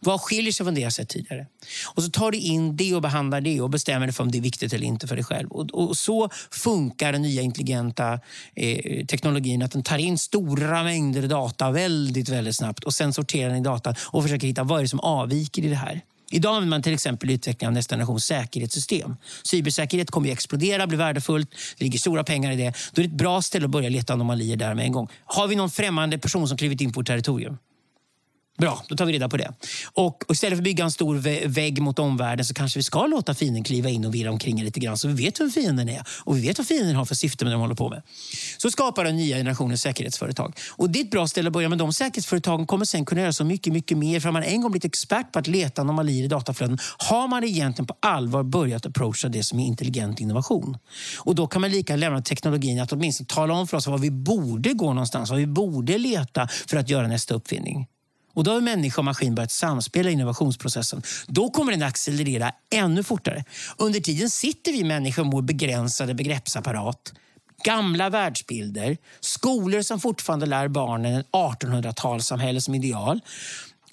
Vad 0.00 0.20
skiljer 0.20 0.52
sig 0.52 0.64
från 0.64 0.74
det 0.74 0.80
jag 0.80 0.92
sett 0.92 1.08
tidigare? 1.08 1.46
Och 1.94 2.02
så 2.02 2.10
tar 2.10 2.30
du 2.30 2.38
in 2.38 2.76
det 2.76 2.94
och 2.94 3.02
behandlar 3.02 3.40
det 3.40 3.60
och 3.60 3.70
bestämmer 3.70 4.06
dig 4.06 4.14
för 4.14 4.24
om 4.24 4.30
det 4.30 4.38
är 4.38 4.42
viktigt 4.42 4.72
eller 4.72 4.86
inte 4.86 5.06
för 5.06 5.14
dig 5.14 5.24
själv. 5.24 5.50
Och, 5.50 5.74
och 5.74 5.96
så 5.96 6.28
funkar 6.50 7.12
den 7.12 7.22
nya 7.22 7.42
intelligenta 7.42 8.20
eh, 8.54 9.06
teknologin. 9.06 9.62
Att 9.62 9.72
den 9.72 9.82
tar 9.82 9.98
in 9.98 10.18
stora 10.18 10.82
mängder 10.82 11.28
data 11.28 11.70
väldigt, 11.70 12.28
väldigt 12.28 12.56
snabbt 12.56 12.84
och 12.84 12.94
sen 12.94 13.12
sorterar 13.12 13.48
den 13.48 13.58
i 13.58 13.62
datan 13.62 13.94
och 14.00 14.22
försöker 14.22 14.46
hitta 14.46 14.64
vad 14.64 14.78
är 14.78 14.82
det 14.82 14.88
som 14.88 15.00
avviker 15.00 15.64
i 15.64 15.68
det 15.68 15.76
här. 15.76 16.02
Idag 16.30 16.50
använder 16.50 16.70
man 16.70 16.82
till 16.82 16.94
exempel 16.94 17.30
utveckling 17.30 17.68
av 17.68 17.74
nästa 17.74 17.94
generations 17.94 18.24
säkerhetssystem. 18.24 19.16
Cybersäkerhet 19.42 20.10
kommer 20.10 20.28
att 20.28 20.32
explodera, 20.32 20.86
bli 20.86 20.96
värdefullt. 20.96 21.50
Det 21.78 21.84
ligger 21.84 21.98
stora 21.98 22.24
pengar 22.24 22.52
i 22.52 22.56
det. 22.56 22.74
Då 22.92 23.02
är 23.02 23.06
det 23.06 23.12
ett 23.12 23.18
bra 23.18 23.42
ställe 23.42 23.64
att 23.64 23.70
börja 23.70 23.88
leta 23.88 24.12
anomalier 24.12 24.56
där 24.56 24.74
med 24.74 24.84
en 24.84 24.92
gång. 24.92 25.08
Har 25.24 25.48
vi 25.48 25.56
någon 25.56 25.70
främmande 25.70 26.18
person 26.18 26.48
som 26.48 26.56
klivit 26.56 26.80
in 26.80 26.92
på 26.92 27.00
vårt 27.00 27.06
territorium? 27.06 27.58
Bra, 28.58 28.82
då 28.88 28.96
tar 28.96 29.06
vi 29.06 29.12
reda 29.12 29.28
på 29.28 29.36
det. 29.36 29.52
Och, 29.92 30.24
istället 30.28 30.56
för 30.56 30.60
att 30.60 30.64
bygga 30.64 30.84
en 30.84 30.90
stor 30.90 31.16
vägg 31.48 31.82
mot 31.82 31.98
omvärlden 31.98 32.44
så 32.44 32.54
kanske 32.54 32.78
vi 32.78 32.82
ska 32.82 33.06
låta 33.06 33.34
fienden 33.34 33.64
kliva 33.64 33.88
in 33.88 34.04
och 34.04 34.14
virra 34.14 34.30
omkring 34.30 34.62
lite 34.62 34.80
grann 34.80 34.98
så 34.98 35.08
vi 35.08 35.24
vet 35.24 35.40
vem 35.40 35.50
fienden 35.50 35.88
är 35.88 36.02
och 36.24 36.36
vi 36.36 36.40
vet 36.40 36.58
vad 36.58 36.66
fienden 36.66 36.96
har 36.96 37.04
för 37.04 37.14
syfte 37.14 37.44
med 37.44 37.52
det 37.52 37.54
de 37.54 37.60
håller 37.60 37.74
på 37.74 37.88
med. 37.88 38.02
Så 38.58 38.70
skapar 38.70 39.04
den 39.04 39.16
nya 39.16 39.36
generationen 39.36 39.78
säkerhetsföretag. 39.78 40.58
Och 40.70 40.90
det 40.90 41.00
är 41.00 41.04
ett 41.04 41.10
bra 41.10 41.26
ställe 41.26 41.48
att 41.48 41.52
börja 41.52 41.68
med. 41.68 41.78
De 41.78 41.92
säkerhetsföretagen 41.92 42.66
kommer 42.66 42.84
sen 42.84 43.04
kunna 43.04 43.20
göra 43.20 43.32
så 43.32 43.44
mycket, 43.44 43.72
mycket 43.72 43.98
mer. 43.98 44.20
För 44.20 44.30
man 44.30 44.42
en 44.42 44.60
gång 44.60 44.70
blivit 44.70 44.84
expert 44.84 45.32
på 45.32 45.38
att 45.38 45.46
leta 45.46 45.82
anomalier 45.82 46.24
i 46.24 46.28
dataflöden 46.28 46.78
har 46.98 47.28
man 47.28 47.44
egentligen 47.44 47.86
på 47.86 47.96
allvar 48.00 48.42
börjat 48.42 48.86
approacha 48.86 49.28
det 49.28 49.42
som 49.42 49.60
är 49.60 49.66
intelligent 49.66 50.20
innovation. 50.20 50.78
Och 51.18 51.34
då 51.34 51.46
kan 51.46 51.60
man 51.60 51.70
lika 51.70 51.96
lämna 51.96 52.22
teknologin 52.22 52.80
att 52.80 52.92
åtminstone 52.92 53.26
tala 53.26 53.54
om 53.54 53.68
för 53.68 53.76
oss 53.76 53.86
var 53.86 53.98
vi 53.98 54.10
borde 54.10 54.72
gå 54.72 54.92
någonstans, 54.92 55.30
var 55.30 55.36
vi 55.36 55.46
borde 55.46 55.98
leta 55.98 56.48
för 56.66 56.76
att 56.76 56.90
göra 56.90 57.08
nästa 57.08 57.34
uppfinning. 57.34 57.86
Och 58.38 58.44
då 58.44 58.50
har 58.50 58.60
människa 58.60 59.00
och 59.00 59.04
maskin 59.04 59.34
börjat 59.34 59.50
samspela 59.50 60.10
i 60.10 60.12
innovationsprocessen. 60.12 61.02
Då 61.26 61.50
kommer 61.50 61.72
den 61.72 61.82
att 61.82 61.88
accelerera 61.88 62.52
ännu 62.70 63.02
fortare. 63.02 63.44
Under 63.76 64.00
tiden 64.00 64.30
sitter 64.30 64.72
vi 64.72 64.84
människor 64.84 65.24
med 65.24 65.32
vår 65.32 65.42
begränsade 65.42 66.14
begreppsapparat 66.14 67.12
gamla 67.64 68.10
världsbilder, 68.10 68.96
skolor 69.20 69.82
som 69.82 70.00
fortfarande 70.00 70.46
lär 70.46 70.68
barnen 70.68 71.24
1800-talssamhälle 71.32 72.60
som 72.60 72.74
ideal 72.74 73.20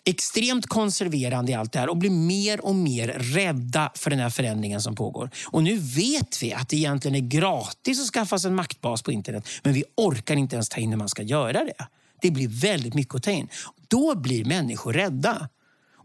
extremt 0.03 0.67
konserverande 0.67 1.51
i 1.51 1.55
allt 1.55 1.71
det 1.71 1.79
här 1.79 1.89
och 1.89 1.97
blir 1.97 2.09
mer 2.09 2.65
och 2.65 2.75
mer 2.75 3.07
rädda 3.07 3.91
för 3.95 4.09
den 4.09 4.19
här 4.19 4.29
förändringen 4.29 4.81
som 4.81 4.95
pågår. 4.95 5.29
Och 5.47 5.63
nu 5.63 5.77
vet 5.77 6.43
vi 6.43 6.53
att 6.53 6.69
det 6.69 6.77
egentligen 6.77 7.15
är 7.15 7.29
gratis 7.29 8.01
att 8.01 8.07
skaffa 8.07 8.39
sig 8.39 8.49
en 8.49 8.55
maktbas 8.55 9.01
på 9.01 9.11
internet, 9.11 9.47
men 9.63 9.73
vi 9.73 9.83
orkar 9.95 10.35
inte 10.35 10.55
ens 10.55 10.69
ta 10.69 10.77
in 10.77 10.89
hur 10.89 10.97
man 10.97 11.09
ska 11.09 11.21
göra 11.21 11.63
det. 11.63 11.87
Det 12.25 12.31
blir 12.31 12.47
väldigt 12.47 12.93
mycket 12.93 13.15
att 13.15 13.23
ta 13.23 13.31
in. 13.31 13.49
Då 13.87 14.15
blir 14.15 14.45
människor 14.45 14.93
rädda. 14.93 15.49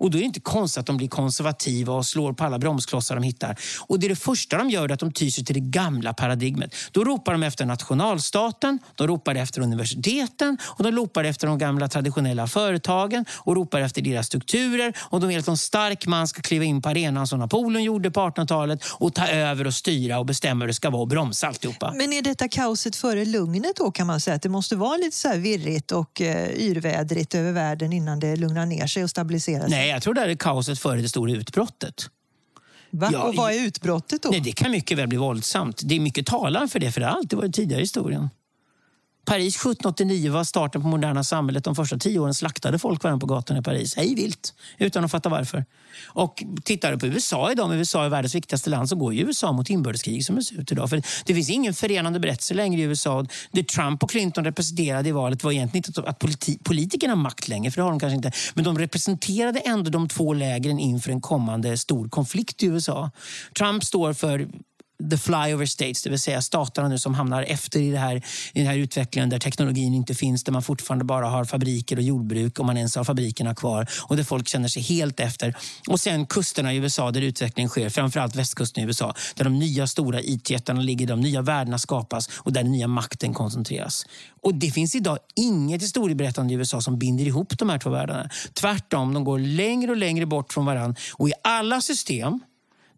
Och 0.00 0.10
då 0.10 0.18
är 0.18 0.20
det 0.20 0.26
inte 0.26 0.40
konstigt 0.40 0.80
att 0.80 0.86
de 0.86 0.96
blir 0.96 1.08
konservativa 1.08 1.92
och 1.92 2.06
slår 2.06 2.32
på 2.32 2.44
alla 2.44 2.58
bromsklossar 2.58 3.14
de 3.14 3.22
hittar. 3.24 3.56
Och 3.80 4.00
det 4.00 4.06
är 4.06 4.08
det 4.08 4.16
första 4.16 4.58
de 4.58 4.70
gör, 4.70 4.88
är 4.88 4.92
att 4.92 5.00
de 5.00 5.12
tyr 5.12 5.30
sig 5.30 5.44
till 5.44 5.54
det 5.54 5.60
gamla 5.60 6.12
paradigmet. 6.12 6.74
Då 6.92 7.04
ropar 7.04 7.32
de 7.32 7.42
efter 7.42 7.66
nationalstaten, 7.66 8.78
de 8.94 9.06
ropar 9.06 9.34
efter 9.34 9.60
universiteten 9.60 10.58
och 10.64 10.84
de 10.84 10.92
ropar 10.92 11.24
efter 11.24 11.46
de 11.46 11.58
gamla 11.58 11.88
traditionella 11.88 12.46
företagen 12.46 13.24
och 13.32 13.56
ropar 13.56 13.80
efter 13.80 14.02
deras 14.02 14.26
strukturer. 14.26 14.96
Och 15.00 15.20
de 15.20 15.28
vill 15.28 15.38
att 15.38 15.48
en 15.48 15.56
stark 15.56 16.06
man 16.06 16.28
ska 16.28 16.42
kliva 16.42 16.64
in 16.64 16.82
på 16.82 16.88
arenan 16.88 17.26
som 17.26 17.38
Napoleon 17.38 17.84
gjorde 17.84 18.10
på 18.10 18.20
1800-talet 18.20 18.84
och 18.84 19.14
ta 19.14 19.26
över 19.28 19.66
och 19.66 19.74
styra 19.74 20.18
och 20.18 20.26
bestämma 20.26 20.62
hur 20.62 20.66
det 20.66 20.74
ska 20.74 20.90
vara 20.90 21.02
och 21.02 21.08
bromsa 21.08 21.46
alltihopa. 21.46 21.92
Men 21.96 22.12
är 22.12 22.22
detta 22.22 22.48
kaoset 22.48 22.96
före 22.96 23.24
lugnet 23.24 23.76
då 23.76 23.90
kan 23.90 24.06
man 24.06 24.20
säga? 24.20 24.36
Att 24.36 24.42
det 24.42 24.48
måste 24.48 24.76
vara 24.76 24.96
lite 24.96 25.16
så 25.16 25.28
här 25.28 25.38
virrigt 25.38 25.92
och 25.92 26.20
uh, 26.20 26.50
yrvädrigt 26.50 27.34
över 27.34 27.52
världen 27.52 27.92
innan 27.92 28.20
det 28.20 28.36
lugnar 28.36 28.66
ner 28.66 28.86
sig 28.86 29.04
och 29.04 29.10
stabiliserar 29.10 29.60
sig? 29.60 29.70
Nej, 29.70 29.89
jag 29.90 30.02
tror 30.02 30.14
det 30.14 30.20
är 30.20 30.34
kaoset 30.34 30.78
före 30.78 31.00
det 31.00 31.08
stora 31.08 31.32
utbrottet. 31.32 32.10
Va? 32.90 33.08
Ja, 33.12 33.22
och 33.22 33.34
vad 33.34 33.52
är 33.52 33.66
utbrottet 33.66 34.22
då? 34.22 34.28
Nej, 34.28 34.40
det 34.40 34.52
kan 34.52 34.70
mycket 34.70 34.98
väl 34.98 35.08
bli 35.08 35.18
våldsamt. 35.18 35.80
Det 35.84 35.96
är 35.96 36.00
mycket 36.00 36.26
talan 36.26 36.68
för 36.68 36.78
det, 36.78 36.92
för 36.92 37.00
det 37.00 37.06
har 37.06 37.14
alltid 37.16 37.38
varit 37.38 37.54
tidigare 37.54 37.80
i 37.80 37.84
historien. 37.84 38.28
Paris 39.24 39.56
1789 39.56 40.32
var 40.32 40.44
starten 40.44 40.82
på 40.82 40.88
moderna 40.88 41.24
samhället. 41.24 41.64
De 41.64 41.74
första 41.74 41.98
tio 41.98 42.18
åren 42.18 42.34
slaktade 42.34 42.78
folk 42.78 43.02
varandra 43.02 43.26
på 43.26 43.34
gatorna 43.34 43.60
i 43.60 43.62
Paris. 43.62 43.96
Hej 43.96 44.14
vilt, 44.14 44.54
utan 44.78 45.04
att 45.04 45.10
fatta 45.10 45.28
varför. 45.28 45.64
Och 46.06 46.44
tittar 46.64 46.92
du 46.92 46.98
på 46.98 47.06
USA 47.06 47.52
idag, 47.52 47.66
om 47.66 47.72
USA 47.72 48.04
är 48.04 48.08
världens 48.08 48.34
viktigaste 48.34 48.70
land, 48.70 48.88
så 48.88 48.96
går 48.96 49.14
ju 49.14 49.20
USA 49.20 49.52
mot 49.52 49.70
inbördeskrig 49.70 50.24
som 50.24 50.36
det 50.36 50.42
ser 50.42 50.60
ut 50.60 50.72
idag. 50.72 50.90
För 50.90 51.02
det 51.24 51.34
finns 51.34 51.50
ingen 51.50 51.74
förenande 51.74 52.20
berättelse 52.20 52.54
längre 52.54 52.80
i 52.80 52.84
USA. 52.84 53.26
Det 53.52 53.68
Trump 53.68 54.02
och 54.02 54.10
Clinton 54.10 54.44
representerade 54.44 55.08
i 55.08 55.12
valet 55.12 55.44
var 55.44 55.52
egentligen 55.52 55.84
inte 55.88 56.10
att 56.10 56.18
politi 56.18 56.58
politikerna 56.64 57.12
har 57.12 57.22
makt 57.22 57.48
längre, 57.48 57.70
för 57.70 57.76
det 57.76 57.82
har 57.82 57.90
de 57.90 58.00
kanske 58.00 58.16
inte. 58.16 58.32
Men 58.54 58.64
de 58.64 58.78
representerade 58.78 59.58
ändå 59.58 59.90
de 59.90 60.08
två 60.08 60.32
lägren 60.32 60.78
inför 60.78 61.10
en 61.10 61.20
kommande 61.20 61.78
stor 61.78 62.08
konflikt 62.08 62.62
i 62.62 62.66
USA. 62.66 63.10
Trump 63.58 63.84
står 63.84 64.12
för 64.12 64.48
the 65.10 65.16
flyover 65.16 65.66
states, 65.66 66.02
det 66.02 66.10
vill 66.10 66.18
säga 66.18 66.42
staterna 66.42 66.88
nu 66.88 66.98
som 66.98 67.14
hamnar 67.14 67.42
efter 67.42 67.80
i, 67.80 67.90
det 67.90 67.98
här, 67.98 68.16
i 68.52 68.58
den 68.58 68.66
här 68.66 68.76
utvecklingen 68.76 69.30
där 69.30 69.38
teknologin 69.38 69.94
inte 69.94 70.14
finns, 70.14 70.44
där 70.44 70.52
man 70.52 70.62
fortfarande 70.62 71.04
bara 71.04 71.26
har 71.26 71.44
fabriker 71.44 71.96
och 71.96 72.02
jordbruk 72.02 72.60
om 72.60 72.66
man 72.66 72.76
ens 72.76 72.96
har 72.96 73.04
fabrikerna 73.04 73.54
kvar 73.54 73.86
och 74.02 74.16
där 74.16 74.24
folk 74.24 74.48
känner 74.48 74.68
sig 74.68 74.82
helt 74.82 75.20
efter. 75.20 75.54
Och 75.88 76.00
sen 76.00 76.26
kusterna 76.26 76.74
i 76.74 76.76
USA 76.76 77.10
där 77.10 77.20
utveckling 77.20 77.68
sker, 77.68 77.90
framförallt 77.90 78.36
västkusten 78.36 78.84
i 78.84 78.86
USA, 78.86 79.14
där 79.34 79.44
de 79.44 79.58
nya 79.58 79.86
stora 79.86 80.20
IT-jättarna 80.20 80.80
ligger, 80.80 81.06
de 81.06 81.20
nya 81.20 81.42
värdena 81.42 81.78
skapas 81.78 82.28
och 82.36 82.52
där 82.52 82.62
den 82.62 82.72
nya 82.72 82.88
makten 82.88 83.34
koncentreras. 83.34 84.06
Och 84.42 84.54
det 84.54 84.70
finns 84.70 84.94
idag 84.94 85.18
inget 85.36 85.82
historieberättande 85.82 86.54
i 86.54 86.56
USA 86.56 86.80
som 86.80 86.98
binder 86.98 87.24
ihop 87.24 87.58
de 87.58 87.70
här 87.70 87.78
två 87.78 87.90
världarna. 87.90 88.30
Tvärtom, 88.54 89.14
de 89.14 89.24
går 89.24 89.38
längre 89.38 89.90
och 89.90 89.96
längre 89.96 90.26
bort 90.26 90.52
från 90.52 90.66
varandra 90.66 91.00
och 91.12 91.28
i 91.28 91.32
alla 91.42 91.80
system 91.80 92.40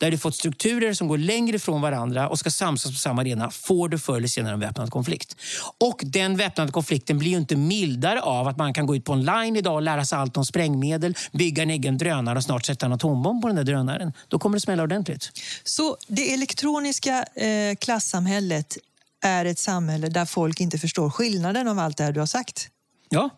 där 0.02 0.10
du 0.10 0.18
fått 0.18 0.34
strukturer 0.34 0.94
som 0.94 1.08
går 1.08 1.18
längre 1.18 1.58
från 1.58 1.80
varandra 1.80 2.28
och 2.28 2.38
ska 2.38 2.50
samsas 2.50 2.92
på 2.92 2.98
samma 2.98 3.22
arena 3.22 3.50
får 3.50 3.88
du 3.88 3.98
förr 3.98 4.16
eller 4.16 4.28
senare 4.28 4.54
en 4.54 4.60
väpnad 4.60 4.90
konflikt. 4.90 5.36
Och 5.78 6.00
den 6.04 6.36
väpnade 6.36 6.72
konflikten 6.72 7.18
blir 7.18 7.30
ju 7.30 7.36
inte 7.36 7.56
mildare 7.56 8.20
av 8.20 8.48
att 8.48 8.56
man 8.56 8.74
kan 8.74 8.86
gå 8.86 8.96
ut 8.96 9.04
på 9.04 9.12
online 9.12 9.56
idag 9.56 9.74
och 9.74 9.82
lära 9.82 10.04
sig 10.04 10.18
allt 10.18 10.36
om 10.36 10.44
sprängmedel, 10.44 11.16
bygga 11.32 11.62
en 11.62 11.70
egen 11.70 11.98
drönare 11.98 12.38
och 12.38 12.44
snart 12.44 12.66
sätta 12.66 12.86
en 12.86 12.92
atombomb 12.92 13.42
på 13.42 13.48
den 13.48 13.56
där 13.56 13.64
drönaren. 13.64 14.12
Då 14.28 14.38
kommer 14.38 14.56
det 14.56 14.60
smälla 14.60 14.82
ordentligt. 14.82 15.30
Så 15.64 15.96
det 16.06 16.34
elektroniska 16.34 17.24
eh, 17.34 17.76
klassamhället 17.80 18.78
är 19.24 19.44
ett 19.44 19.58
samhälle 19.58 20.08
där 20.08 20.24
folk 20.24 20.60
inte 20.60 20.78
förstår 20.78 21.10
skillnaden 21.10 21.68
av 21.68 21.78
allt 21.78 21.96
det 21.96 22.04
här 22.04 22.12
du 22.12 22.20
har 22.20 22.26
sagt? 22.26 22.68
Ja. 23.08 23.30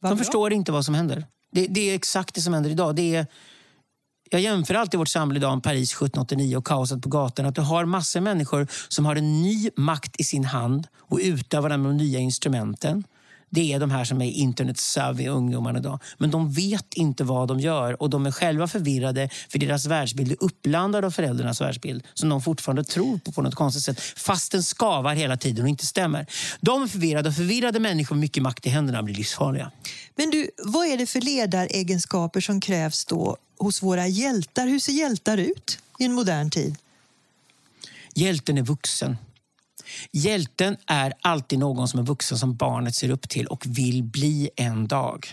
Vad 0.00 0.12
De 0.12 0.16
bra. 0.16 0.24
förstår 0.24 0.52
inte 0.52 0.72
vad 0.72 0.84
som 0.84 0.94
händer. 0.94 1.26
Det, 1.52 1.66
det, 1.66 1.90
är 1.90 1.94
exakt 1.94 2.34
det 2.34 2.40
som 2.40 2.54
händer 2.54 2.70
idag. 2.70 2.96
Det 2.96 3.16
är 3.16 3.26
jag 4.30 4.40
jämför 4.40 4.74
alltid 4.74 4.98
vårt 4.98 5.08
samhälle 5.08 5.38
idag 5.38 5.56
med 5.56 5.62
Paris 5.62 5.92
1789 5.92 6.56
och 6.56 6.66
kaoset 6.66 7.02
på 7.02 7.08
gatorna. 7.08 7.48
Att 7.48 7.54
du 7.54 7.60
har 7.60 7.84
massor 7.84 8.20
av 8.20 8.24
människor 8.24 8.66
som 8.88 9.06
har 9.06 9.16
en 9.16 9.42
ny 9.42 9.70
makt 9.76 10.20
i 10.20 10.24
sin 10.24 10.44
hand 10.44 10.86
och 10.98 11.18
utövar 11.22 11.68
den 11.68 11.82
med 11.82 11.90
de 11.90 11.96
nya 11.96 12.18
instrumenten. 12.18 13.04
Det 13.50 13.72
är 13.72 13.78
de 13.78 13.90
här 13.90 14.04
som 14.04 14.22
är 14.22 14.30
internet-savvy 14.30 15.28
ungdomarna 15.28 15.78
idag. 15.78 16.00
Men 16.18 16.30
de 16.30 16.52
vet 16.52 16.94
inte 16.94 17.24
vad 17.24 17.48
de 17.48 17.60
gör 17.60 18.02
och 18.02 18.10
de 18.10 18.26
är 18.26 18.30
själva 18.30 18.68
förvirrade 18.68 19.28
för 19.48 19.58
deras 19.58 19.86
världsbild 19.86 20.32
är 20.32 20.36
uppblandad 20.40 21.04
av 21.04 21.10
föräldrarnas 21.10 21.60
världsbild 21.60 22.04
som 22.14 22.28
de 22.28 22.42
fortfarande 22.42 22.84
tror 22.84 23.18
på 23.18 23.32
på 23.32 23.42
något 23.42 23.54
konstigt 23.54 23.82
sätt 23.84 24.00
fast 24.00 24.52
den 24.52 24.62
skavar 24.62 25.14
hela 25.14 25.36
tiden 25.36 25.62
och 25.62 25.68
inte 25.68 25.86
stämmer. 25.86 26.26
De 26.60 26.82
är 26.82 26.86
förvirrade 26.86 27.28
och 27.28 27.34
förvirrade 27.34 27.80
människor 27.80 28.14
med 28.14 28.20
mycket 28.20 28.42
makt 28.42 28.66
i 28.66 28.68
händerna 28.68 29.02
blir 29.02 29.14
livsfarliga. 29.14 29.70
Men 30.16 30.30
du, 30.30 30.50
vad 30.64 30.86
är 30.86 30.96
det 30.96 31.06
för 31.06 31.20
ledaregenskaper 31.20 32.40
som 32.40 32.60
krävs 32.60 33.04
då 33.04 33.36
hos 33.58 33.82
våra 33.82 34.06
hjältar? 34.06 34.66
Hur 34.66 34.78
ser 34.78 34.92
hjältar 34.92 35.38
ut 35.38 35.78
i 35.98 36.04
en 36.04 36.12
modern 36.12 36.50
tid? 36.50 36.76
Hjälten 38.14 38.58
är 38.58 38.62
vuxen. 38.62 39.16
Hjälten 40.12 40.76
är 40.86 41.12
alltid 41.20 41.58
någon 41.58 41.88
som 41.88 42.00
är 42.00 42.04
vuxen 42.04 42.38
som 42.38 42.56
barnet 42.56 42.94
ser 42.94 43.10
upp 43.10 43.28
till 43.28 43.46
och 43.46 43.64
vill 43.66 44.02
bli 44.02 44.50
en 44.56 44.86
dag. 44.86 45.26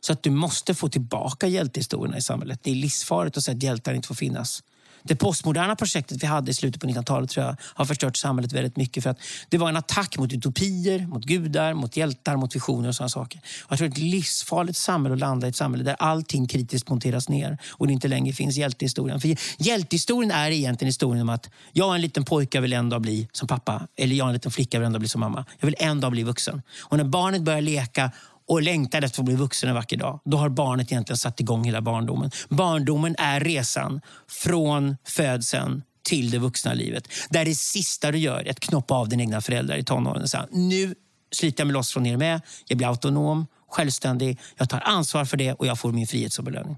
Så 0.00 0.12
att 0.12 0.22
du 0.22 0.30
måste 0.30 0.74
få 0.74 0.88
tillbaka 0.88 1.46
hjältehistorierna 1.46 2.18
i 2.18 2.22
samhället. 2.22 2.60
Det 2.62 2.70
är 2.70 2.74
livsfarligt 2.74 3.36
att 3.36 3.44
säga 3.44 3.56
att 3.56 3.62
hjältar 3.62 3.94
inte 3.94 4.08
får 4.08 4.14
finnas. 4.14 4.62
Det 5.02 5.16
postmoderna 5.16 5.76
projektet 5.76 6.22
vi 6.22 6.26
hade 6.26 6.50
i 6.50 6.54
slutet 6.54 6.80
på 6.80 6.86
1900-talet 6.86 7.30
tror 7.30 7.46
jag 7.46 7.56
har 7.60 7.84
förstört 7.84 8.16
samhället 8.16 8.52
väldigt 8.52 8.76
mycket. 8.76 9.02
för 9.02 9.10
att 9.10 9.18
Det 9.48 9.58
var 9.58 9.68
en 9.68 9.76
attack 9.76 10.18
mot 10.18 10.32
utopier, 10.32 11.06
mot 11.06 11.24
gudar, 11.24 11.74
mot 11.74 11.96
hjältar, 11.96 12.36
mot 12.36 12.56
visioner 12.56 12.88
och 12.88 12.94
sådana 12.94 13.08
saker. 13.08 13.40
Och 13.64 13.72
jag 13.72 13.78
tror 13.78 13.88
att 13.88 13.94
det 13.94 14.00
är 14.00 14.04
ett 14.04 14.10
livsfarligt 14.12 14.78
samhälle 14.78 15.14
att 15.14 15.20
landa 15.20 15.46
i 15.46 15.50
ett 15.50 15.56
samhälle 15.56 15.84
där 15.84 15.96
allting 15.98 16.46
kritiskt 16.46 16.88
monteras 16.88 17.28
ner 17.28 17.58
och 17.68 17.86
det 17.86 17.92
inte 17.92 18.08
längre 18.08 18.32
finns 18.32 18.56
hjältehistorien. 18.56 19.20
För 19.20 19.36
hjältehistorien 19.58 20.30
är 20.30 20.50
egentligen 20.50 20.88
historien 20.88 21.22
om 21.22 21.28
att 21.28 21.50
jag 21.72 21.90
är 21.90 21.94
en 21.94 22.00
liten 22.00 22.24
pojke 22.24 22.60
vill 22.60 22.72
en 22.72 22.88
dag 22.88 23.02
bli 23.02 23.28
som 23.32 23.48
pappa. 23.48 23.86
Eller 23.96 24.16
jag 24.16 24.24
är 24.24 24.28
en 24.28 24.34
liten 24.34 24.50
flicka 24.50 24.78
vill 24.78 24.86
en 24.86 24.92
dag 24.92 25.00
bli 25.00 25.08
som 25.08 25.20
mamma. 25.20 25.44
Jag 25.58 25.66
vill 25.66 25.76
en 25.78 26.00
dag 26.00 26.10
bli 26.12 26.22
vuxen. 26.22 26.62
Och 26.80 26.96
när 26.96 27.04
barnet 27.04 27.42
börjar 27.42 27.60
leka 27.60 28.10
och 28.48 28.62
längtar 28.62 29.02
efter 29.02 29.20
att 29.20 29.24
bli 29.24 29.34
vuxen 29.34 29.68
en 29.68 29.74
vacker 29.74 29.96
dag, 29.96 30.20
då 30.24 30.36
har 30.36 30.48
barnet 30.48 30.92
egentligen 30.92 31.16
satt 31.16 31.40
igång 31.40 31.64
hela 31.64 31.80
barndomen. 31.80 32.30
Barndomen 32.48 33.14
är 33.18 33.40
resan 33.40 34.00
från 34.28 34.96
födseln 35.04 35.82
till 36.08 36.30
det 36.30 36.38
vuxna 36.38 36.74
livet. 36.74 37.08
Där 37.30 37.44
det 37.44 37.54
sista 37.54 38.12
du 38.12 38.18
gör 38.18 38.46
är 38.46 38.50
att 38.50 38.60
knoppa 38.60 38.94
av 38.94 39.08
dina 39.08 39.22
egna 39.22 39.40
föräldrar 39.40 39.76
i 39.76 39.84
tonåren 39.84 40.22
och 40.22 40.30
säga 40.30 40.46
nu 40.50 40.94
sliter 41.32 41.60
jag 41.60 41.66
mig 41.66 41.74
loss 41.74 41.92
från 41.92 42.06
er 42.06 42.16
med. 42.16 42.40
Jag 42.66 42.78
blir 42.78 42.88
autonom, 42.88 43.46
självständig, 43.70 44.38
jag 44.56 44.68
tar 44.68 44.80
ansvar 44.80 45.24
för 45.24 45.36
det 45.36 45.52
och 45.52 45.66
jag 45.66 45.78
får 45.78 45.92
min 45.92 46.06
frihet 46.06 46.32
som 46.32 46.44
belöning. 46.44 46.76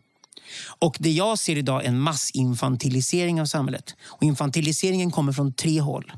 Och 0.79 0.97
det 0.99 1.11
jag 1.11 1.39
ser 1.39 1.59
idag 1.59 1.85
är 1.85 1.89
en 1.89 2.01
massinfantilisering 2.01 3.41
av 3.41 3.45
samhället. 3.47 3.95
Och 4.03 4.23
infantiliseringen 4.23 5.11
kommer 5.11 5.33
från 5.33 5.53
tre 5.53 5.81
håll. 5.81 6.13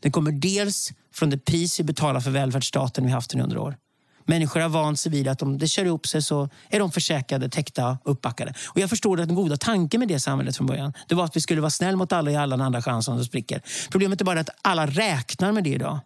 Den 0.00 0.12
kommer 0.12 0.32
dels 0.32 0.92
från 1.14 1.30
det 1.30 1.38
pris 1.38 1.80
vi 1.80 1.84
betalar 1.84 2.20
för 2.20 2.30
välfärdsstaten 2.30 3.04
vi 3.04 3.10
haft 3.10 3.30
den 3.30 3.40
under 3.40 3.58
år. 3.58 3.76
Människor 4.24 4.60
har 4.60 4.68
vant 4.68 5.00
sig 5.00 5.12
vid 5.12 5.28
att 5.28 5.42
om 5.42 5.58
det 5.58 5.68
kör 5.68 5.84
ihop 5.84 6.06
sig 6.06 6.22
så 6.22 6.48
är 6.68 6.78
de 6.78 6.92
försäkrade, 6.92 7.48
täckta 7.48 7.98
uppbackade. 8.04 8.54
Och 8.66 8.80
jag 8.80 8.90
förstår 8.90 9.20
att 9.20 9.28
den 9.28 9.36
goda 9.36 9.56
tanken 9.56 10.00
med 10.00 10.08
det 10.08 10.20
samhället 10.20 10.56
från 10.56 10.66
början 10.66 10.92
det 11.08 11.14
var 11.14 11.24
att 11.24 11.36
vi 11.36 11.40
skulle 11.40 11.60
vara 11.60 11.70
snäll 11.70 11.96
mot 11.96 12.12
alla 12.12 12.30
i 12.30 12.36
alla 12.36 12.56
den 12.56 12.66
andra 12.66 12.82
chansen 12.82 13.14
om 13.14 13.24
spricker. 13.24 13.62
Problemet 13.90 14.20
är 14.20 14.24
bara 14.24 14.40
att 14.40 14.50
alla 14.62 14.86
räknar 14.86 15.52
med 15.52 15.64
det 15.64 15.70
idag. 15.70 16.00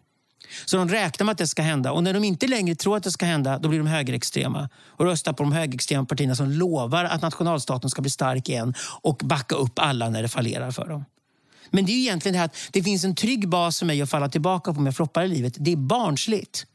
Så 0.65 0.77
de 0.77 0.89
räknar 0.89 1.25
med 1.25 1.31
att 1.31 1.37
det 1.37 1.47
ska 1.47 1.61
hända. 1.61 1.91
Och 1.91 2.03
när 2.03 2.13
de 2.13 2.23
inte 2.23 2.47
längre 2.47 2.75
tror 2.75 2.97
att 2.97 3.03
det 3.03 3.11
ska 3.11 3.25
hända, 3.25 3.59
då 3.59 3.69
blir 3.69 3.79
de 3.79 3.87
högerextrema. 3.87 4.69
Och 4.87 5.05
röstar 5.05 5.33
på 5.33 5.43
de 5.43 5.51
högerextrema 5.51 6.05
partierna 6.05 6.35
som 6.35 6.51
lovar 6.51 7.05
att 7.05 7.21
nationalstaten 7.21 7.89
ska 7.89 8.01
bli 8.01 8.11
stark 8.11 8.49
igen 8.49 8.73
och 9.01 9.21
backa 9.23 9.55
upp 9.55 9.79
alla 9.79 10.09
när 10.09 10.21
det 10.21 10.29
fallerar 10.29 10.71
för 10.71 10.87
dem. 10.87 11.05
Men 11.69 11.85
det 11.85 11.91
är 11.91 11.97
egentligen 11.97 12.33
det 12.33 12.39
här 12.39 12.45
att 12.45 12.55
det 12.71 12.83
finns 12.83 13.03
en 13.03 13.15
trygg 13.15 13.49
bas 13.49 13.79
för 13.79 13.85
mig 13.85 14.01
att 14.01 14.09
falla 14.09 14.29
tillbaka 14.29 14.73
på 14.73 14.79
om 14.79 14.85
jag 14.85 14.95
floppar 14.95 15.23
i 15.23 15.27
livet. 15.27 15.53
Det 15.57 15.71
är 15.71 15.77
barnsligt. 15.77 16.65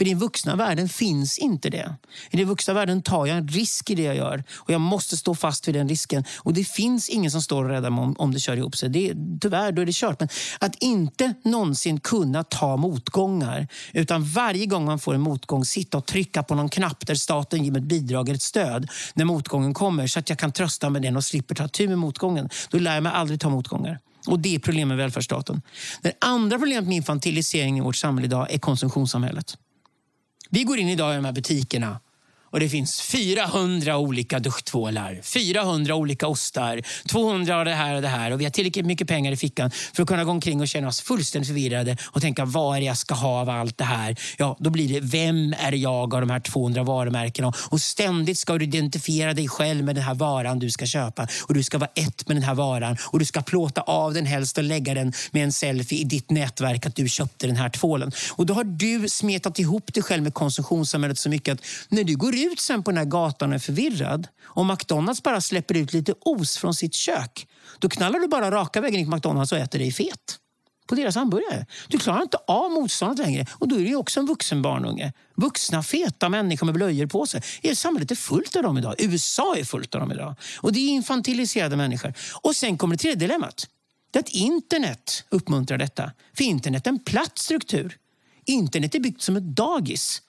För 0.00 0.06
i 0.06 0.10
den 0.10 0.18
vuxna 0.18 0.56
världen 0.56 0.88
finns 0.88 1.38
inte 1.38 1.70
det. 1.70 1.94
I 2.30 2.36
den 2.36 2.46
vuxna 2.46 2.74
världen 2.74 3.02
tar 3.02 3.26
jag 3.26 3.36
en 3.36 3.48
risk 3.48 3.90
i 3.90 3.94
det 3.94 4.02
jag 4.02 4.16
gör 4.16 4.44
och 4.56 4.70
jag 4.70 4.80
måste 4.80 5.16
stå 5.16 5.34
fast 5.34 5.68
vid 5.68 5.74
den 5.74 5.88
risken. 5.88 6.24
Och 6.38 6.54
det 6.54 6.64
finns 6.64 7.08
ingen 7.08 7.30
som 7.30 7.42
står 7.42 7.64
och 7.64 7.70
räddar 7.70 7.90
mig 7.90 8.02
om, 8.02 8.14
om 8.18 8.32
det 8.32 8.40
kör 8.40 8.56
ihop 8.56 8.76
sig. 8.76 8.88
Det, 8.88 9.14
tyvärr, 9.40 9.72
då 9.72 9.82
är 9.82 9.86
det 9.86 9.94
kört. 9.94 10.20
Men 10.20 10.28
att 10.60 10.74
inte 10.82 11.34
någonsin 11.44 12.00
kunna 12.00 12.44
ta 12.44 12.76
motgångar 12.76 13.68
utan 13.92 14.24
varje 14.24 14.66
gång 14.66 14.84
man 14.84 14.98
får 14.98 15.14
en 15.14 15.20
motgång 15.20 15.64
sitta 15.64 15.98
och 15.98 16.06
trycka 16.06 16.42
på 16.42 16.54
någon 16.54 16.68
knapp 16.68 17.06
där 17.06 17.14
staten 17.14 17.64
ger 17.64 17.72
mig 17.72 17.80
ett 17.80 17.88
bidrag 17.88 18.28
eller 18.28 18.36
ett 18.36 18.42
stöd 18.42 18.88
när 19.14 19.24
motgången 19.24 19.74
kommer 19.74 20.06
så 20.06 20.18
att 20.18 20.28
jag 20.28 20.38
kan 20.38 20.52
trösta 20.52 20.90
med 20.90 21.02
den 21.02 21.16
och 21.16 21.24
slipper 21.24 21.54
ta 21.54 21.68
tur 21.68 21.88
med 21.88 21.98
motgången. 21.98 22.48
Då 22.70 22.78
lär 22.78 22.94
jag 22.94 23.02
mig 23.02 23.12
aldrig 23.12 23.40
ta 23.40 23.48
motgångar. 23.48 23.98
Och 24.26 24.40
Det 24.40 24.54
är 24.54 24.58
problemet 24.58 24.88
med 24.88 24.96
välfärdsstaten. 24.96 25.62
Det 26.02 26.12
andra 26.20 26.58
problemet 26.58 26.88
med 26.88 26.96
infantilisering 26.96 27.78
i 27.78 27.80
vårt 27.80 27.96
samhälle 27.96 28.26
idag 28.26 28.46
är 28.50 28.58
konsumtionssamhället. 28.58 29.56
Vi 30.52 30.64
går 30.64 30.78
in 30.78 30.88
idag 30.88 31.12
i 31.12 31.16
de 31.16 31.24
här 31.24 31.32
butikerna 31.32 32.00
och 32.50 32.60
det 32.60 32.68
finns 32.68 33.00
400 33.00 33.98
olika 33.98 34.38
duschtvålar, 34.38 35.20
400 35.22 35.94
olika 35.94 36.26
ostar, 36.26 36.82
200 37.08 37.56
av 37.56 37.64
det 37.64 37.74
här 37.74 37.94
och 37.94 38.02
det 38.02 38.08
här 38.08 38.30
och 38.30 38.40
vi 38.40 38.44
har 38.44 38.50
tillräckligt 38.50 38.86
mycket 38.86 39.08
pengar 39.08 39.32
i 39.32 39.36
fickan 39.36 39.70
för 39.70 40.02
att 40.02 40.08
kunna 40.08 40.24
gå 40.24 40.30
omkring 40.30 40.60
och 40.60 40.68
känna 40.68 40.88
oss 40.88 41.00
fullständigt 41.00 41.48
förvirrade 41.48 41.96
och 42.06 42.20
tänka 42.20 42.44
vad 42.44 42.76
är 42.76 42.80
det 42.80 42.86
jag 42.86 42.96
ska 42.98 43.14
ha 43.14 43.40
av 43.40 43.50
allt 43.50 43.78
det 43.78 43.84
här? 43.84 44.16
Ja, 44.38 44.56
då 44.60 44.70
blir 44.70 44.88
det 44.88 45.00
vem 45.00 45.54
är 45.58 45.72
jag 45.72 46.14
av 46.14 46.20
de 46.20 46.30
här 46.30 46.40
200 46.40 46.82
varumärkena? 46.82 47.52
Och 47.70 47.80
ständigt 47.80 48.38
ska 48.38 48.58
du 48.58 48.64
identifiera 48.64 49.34
dig 49.34 49.48
själv 49.48 49.84
med 49.84 49.94
den 49.94 50.04
här 50.04 50.14
varan 50.14 50.58
du 50.58 50.70
ska 50.70 50.86
köpa 50.86 51.28
och 51.48 51.54
du 51.54 51.62
ska 51.62 51.78
vara 51.78 51.90
ett 51.94 52.28
med 52.28 52.36
den 52.36 52.42
här 52.42 52.54
varan 52.54 52.96
och 53.02 53.18
du 53.18 53.24
ska 53.24 53.42
plåta 53.42 53.80
av 53.80 54.14
den 54.14 54.26
helst 54.26 54.58
och 54.58 54.64
lägga 54.64 54.94
den 54.94 55.12
med 55.30 55.44
en 55.44 55.52
selfie 55.52 55.98
i 55.98 56.04
ditt 56.04 56.30
nätverk 56.30 56.86
att 56.86 56.96
du 56.96 57.08
köpte 57.08 57.46
den 57.46 57.56
här 57.56 57.68
tvålen. 57.68 58.12
Och 58.30 58.46
då 58.46 58.54
har 58.54 58.64
du 58.64 59.08
smetat 59.08 59.58
ihop 59.58 59.94
dig 59.94 60.02
själv 60.02 60.22
med 60.22 60.34
konsumtionssamhället 60.34 61.18
så 61.18 61.28
mycket 61.28 61.54
att 61.54 61.64
när 61.88 62.04
du 62.04 62.16
går 62.16 62.34
ut 62.40 62.60
sen 62.60 62.82
på 62.82 62.90
den 62.90 62.98
här 62.98 63.04
gatan 63.04 63.48
och 63.48 63.54
är 63.54 63.58
förvirrad 63.58 64.28
och 64.42 64.66
McDonalds 64.66 65.22
bara 65.22 65.40
släpper 65.40 65.76
ut 65.76 65.92
lite 65.92 66.14
os 66.20 66.58
från 66.58 66.74
sitt 66.74 66.94
kök, 66.94 67.48
då 67.78 67.88
knallar 67.88 68.18
du 68.18 68.28
bara 68.28 68.50
raka 68.50 68.80
vägen 68.80 69.00
in 69.00 69.06
till 69.06 69.14
McDonalds 69.14 69.52
och 69.52 69.58
äter 69.58 69.78
dig 69.78 69.92
fet 69.92 70.38
på 70.90 70.94
deras 70.94 71.14
hamburgare. 71.14 71.66
Du 71.88 71.98
klarar 71.98 72.22
inte 72.22 72.36
av 72.46 72.70
motståndet 72.70 73.26
längre. 73.26 73.46
Och 73.52 73.68
då 73.68 73.76
är 73.76 73.84
du 73.84 73.94
också 73.94 74.20
en 74.20 74.26
vuxen 74.26 74.62
barnunge. 74.62 75.12
Vuxna, 75.34 75.82
feta 75.82 76.28
människor 76.28 76.66
med 76.66 76.74
blöjor 76.74 77.06
på 77.06 77.26
sig. 77.26 77.42
Samhället 77.74 78.10
är 78.10 78.14
fullt 78.14 78.56
av 78.56 78.62
dem 78.62 78.78
idag. 78.78 78.94
USA 78.98 79.56
är 79.56 79.64
fullt 79.64 79.94
av 79.94 80.00
dem 80.00 80.12
idag. 80.12 80.34
Och 80.56 80.72
det 80.72 80.80
är 80.80 80.88
infantiliserade 80.88 81.76
människor. 81.76 82.14
Och 82.42 82.56
sen 82.56 82.78
kommer 82.78 82.94
det 82.94 82.98
tredje 82.98 83.16
dilemmat. 83.16 83.68
Det 84.10 84.18
är 84.18 84.22
att 84.22 84.28
internet 84.28 85.24
uppmuntrar 85.28 85.78
detta. 85.78 86.12
För 86.36 86.44
internet 86.44 86.86
är 86.86 86.90
en 86.90 87.04
platt 87.04 87.38
struktur. 87.38 87.96
Internet 88.46 88.94
är 88.94 89.00
byggt 89.00 89.22
som 89.22 89.36
ett 89.36 89.56
dagis. 89.56 90.22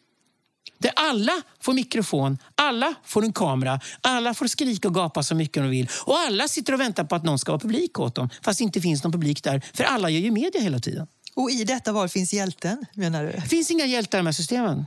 Där 0.82 0.92
alla 0.96 1.42
får 1.60 1.74
mikrofon, 1.74 2.38
alla 2.56 2.94
får 3.04 3.24
en 3.24 3.34
kamera, 3.34 3.80
alla 4.02 4.34
får 4.34 4.48
skrika 4.48 4.88
och 4.88 4.94
gapa 4.94 5.24
så 5.24 5.36
mycket 5.36 5.64
de 5.64 5.70
vill. 5.70 5.90
Och 6.06 6.18
alla 6.18 6.48
sitter 6.48 6.74
och 6.74 6.80
väntar 6.80 7.04
på 7.04 7.16
att 7.16 7.24
någon 7.24 7.40
ska 7.40 7.52
vara 7.52 7.60
publik 7.60 8.00
åt 8.00 8.16
dem. 8.16 8.30
Fast 8.42 8.58
det 8.58 8.64
inte 8.64 8.82
finns 8.82 9.04
någon 9.04 9.12
publik 9.12 9.44
där, 9.44 9.62
för 9.74 9.84
alla 9.84 10.10
gör 10.10 10.20
ju 10.20 10.32
media 10.32 10.62
hela 10.62 10.80
tiden. 10.80 11.08
Och 11.36 11.52
i 11.52 11.64
detta 11.64 11.92
val 11.92 12.10
finns 12.10 12.34
hjälten, 12.34 12.86
menar 12.94 13.24
du? 13.24 13.32
Det 13.32 13.42
finns 13.42 13.72
inga 13.72 13.86
hjältar 13.86 14.18
i 14.18 14.20
de 14.20 14.26
här 14.26 14.34
systemen. 14.34 14.86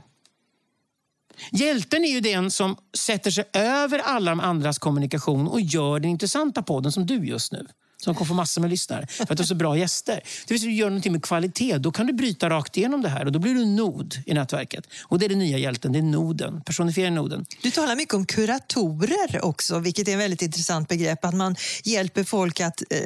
Hjälten 1.51 2.05
är 2.05 2.11
ju 2.11 2.19
den 2.19 2.51
som 2.51 2.75
sätter 2.97 3.31
sig 3.31 3.43
över 3.53 3.99
alla 3.99 4.31
de 4.31 4.39
andras 4.39 4.79
kommunikation 4.79 5.47
och 5.47 5.61
gör 5.61 5.99
den 5.99 6.11
intressanta 6.11 6.63
podden 6.63 6.91
som 6.91 7.05
du 7.05 7.25
just 7.25 7.51
nu 7.51 7.67
som 8.05 8.15
kommer 8.15 8.27
få 8.27 8.33
massor 8.33 8.61
med 8.61 8.69
lyssnare 8.69 9.07
för 9.07 9.23
att 9.23 9.37
du 9.37 9.41
har 9.41 9.45
så 9.45 9.55
bra 9.55 9.77
gäster. 9.77 10.21
Det 10.47 10.53
vill 10.53 10.59
säga, 10.59 10.69
du 10.69 10.75
gör 10.75 10.89
någonting 10.89 11.11
med 11.11 11.23
kvalitet. 11.23 11.77
Då 11.77 11.91
kan 11.91 12.07
du 12.07 12.13
bryta 12.13 12.49
rakt 12.49 12.77
igenom 12.77 13.01
det 13.01 13.09
här 13.09 13.25
och 13.25 13.31
då 13.31 13.39
blir 13.39 13.53
du 13.53 13.65
nod 13.65 14.15
i 14.25 14.33
nätverket. 14.33 14.87
Och 15.03 15.19
det 15.19 15.25
är 15.25 15.29
den 15.29 15.39
nya 15.39 15.57
hjälten, 15.57 15.91
det 15.91 15.99
är 15.99 16.03
noden. 16.03 16.61
Personifiera 16.61 17.09
noden. 17.09 17.45
Du 17.61 17.71
talar 17.71 17.95
mycket 17.95 18.13
om 18.13 18.25
kuratorer 18.25 19.45
också, 19.45 19.79
vilket 19.79 20.07
är 20.07 20.11
ett 20.11 20.19
väldigt 20.19 20.41
intressant 20.41 20.89
begrepp. 20.89 21.25
Att 21.25 21.35
man 21.35 21.55
hjälper 21.83 22.23
folk 22.23 22.59
att 22.59 22.81
eh, 22.89 22.99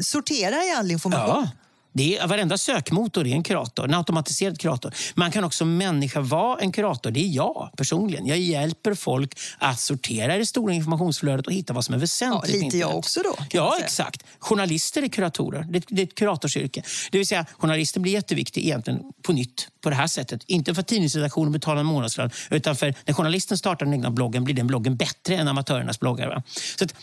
sortera 0.00 0.64
i 0.64 0.72
all 0.78 0.90
information. 0.90 1.28
Ja. 1.28 1.50
Det 1.92 2.18
är, 2.18 2.26
varenda 2.26 2.58
sökmotor 2.58 3.26
är 3.26 3.32
en 3.32 3.42
kurator, 3.42 3.84
en 3.84 3.94
automatiserad 3.94 4.60
kurator. 4.60 4.94
Man 5.14 5.30
kan 5.30 5.44
också 5.44 5.64
människa 5.64 6.20
vara 6.20 6.60
en 6.60 6.72
kurator. 6.72 7.10
Det 7.10 7.20
är 7.20 7.28
jag 7.28 7.70
personligen. 7.76 8.26
Jag 8.26 8.38
hjälper 8.38 8.94
folk 8.94 9.38
att 9.58 9.80
sortera 9.80 10.38
det 10.38 10.46
stora 10.46 10.72
informationsflödet 10.74 11.46
och 11.46 11.52
hitta 11.52 11.72
vad 11.72 11.84
som 11.84 11.94
är 11.94 11.98
väsentligt. 11.98 12.56
Ja, 12.56 12.64
lite 12.64 12.78
jag 12.78 12.96
också 12.96 13.20
då. 13.24 13.36
Ja, 13.50 13.76
exakt. 13.80 14.24
Journalister 14.38 15.02
är 15.02 15.08
kuratorer. 15.08 15.66
Det, 15.68 15.84
det 15.88 16.02
är 16.02 16.06
ett 16.06 16.14
kuratorsyrke. 16.14 16.82
Det 17.10 17.18
vill 17.18 17.26
säga, 17.26 17.46
journalister 17.58 18.00
blir 18.00 18.12
jätteviktig 18.12 18.64
egentligen 18.64 19.00
på 19.22 19.32
nytt 19.32 19.68
på 19.80 19.90
det 19.90 19.96
här 19.96 20.06
sättet. 20.06 20.44
Inte 20.46 20.74
för 20.74 20.80
att 20.80 20.88
tidningsredaktionen 20.88 21.52
betalar 21.52 21.80
en 21.80 21.86
månadslön, 21.86 22.30
utan 22.50 22.76
för 22.76 22.94
när 23.04 23.14
journalisten 23.14 23.58
startar 23.58 23.86
den 23.86 23.94
egna 23.94 24.10
bloggen 24.10 24.44
blir 24.44 24.54
den 24.54 24.66
bloggen 24.66 24.96
bättre 24.96 25.36
än 25.36 25.48
amatörernas 25.48 26.00
bloggar. 26.00 26.28
Va? 26.28 26.42
Så 26.78 26.84
att, 26.84 26.94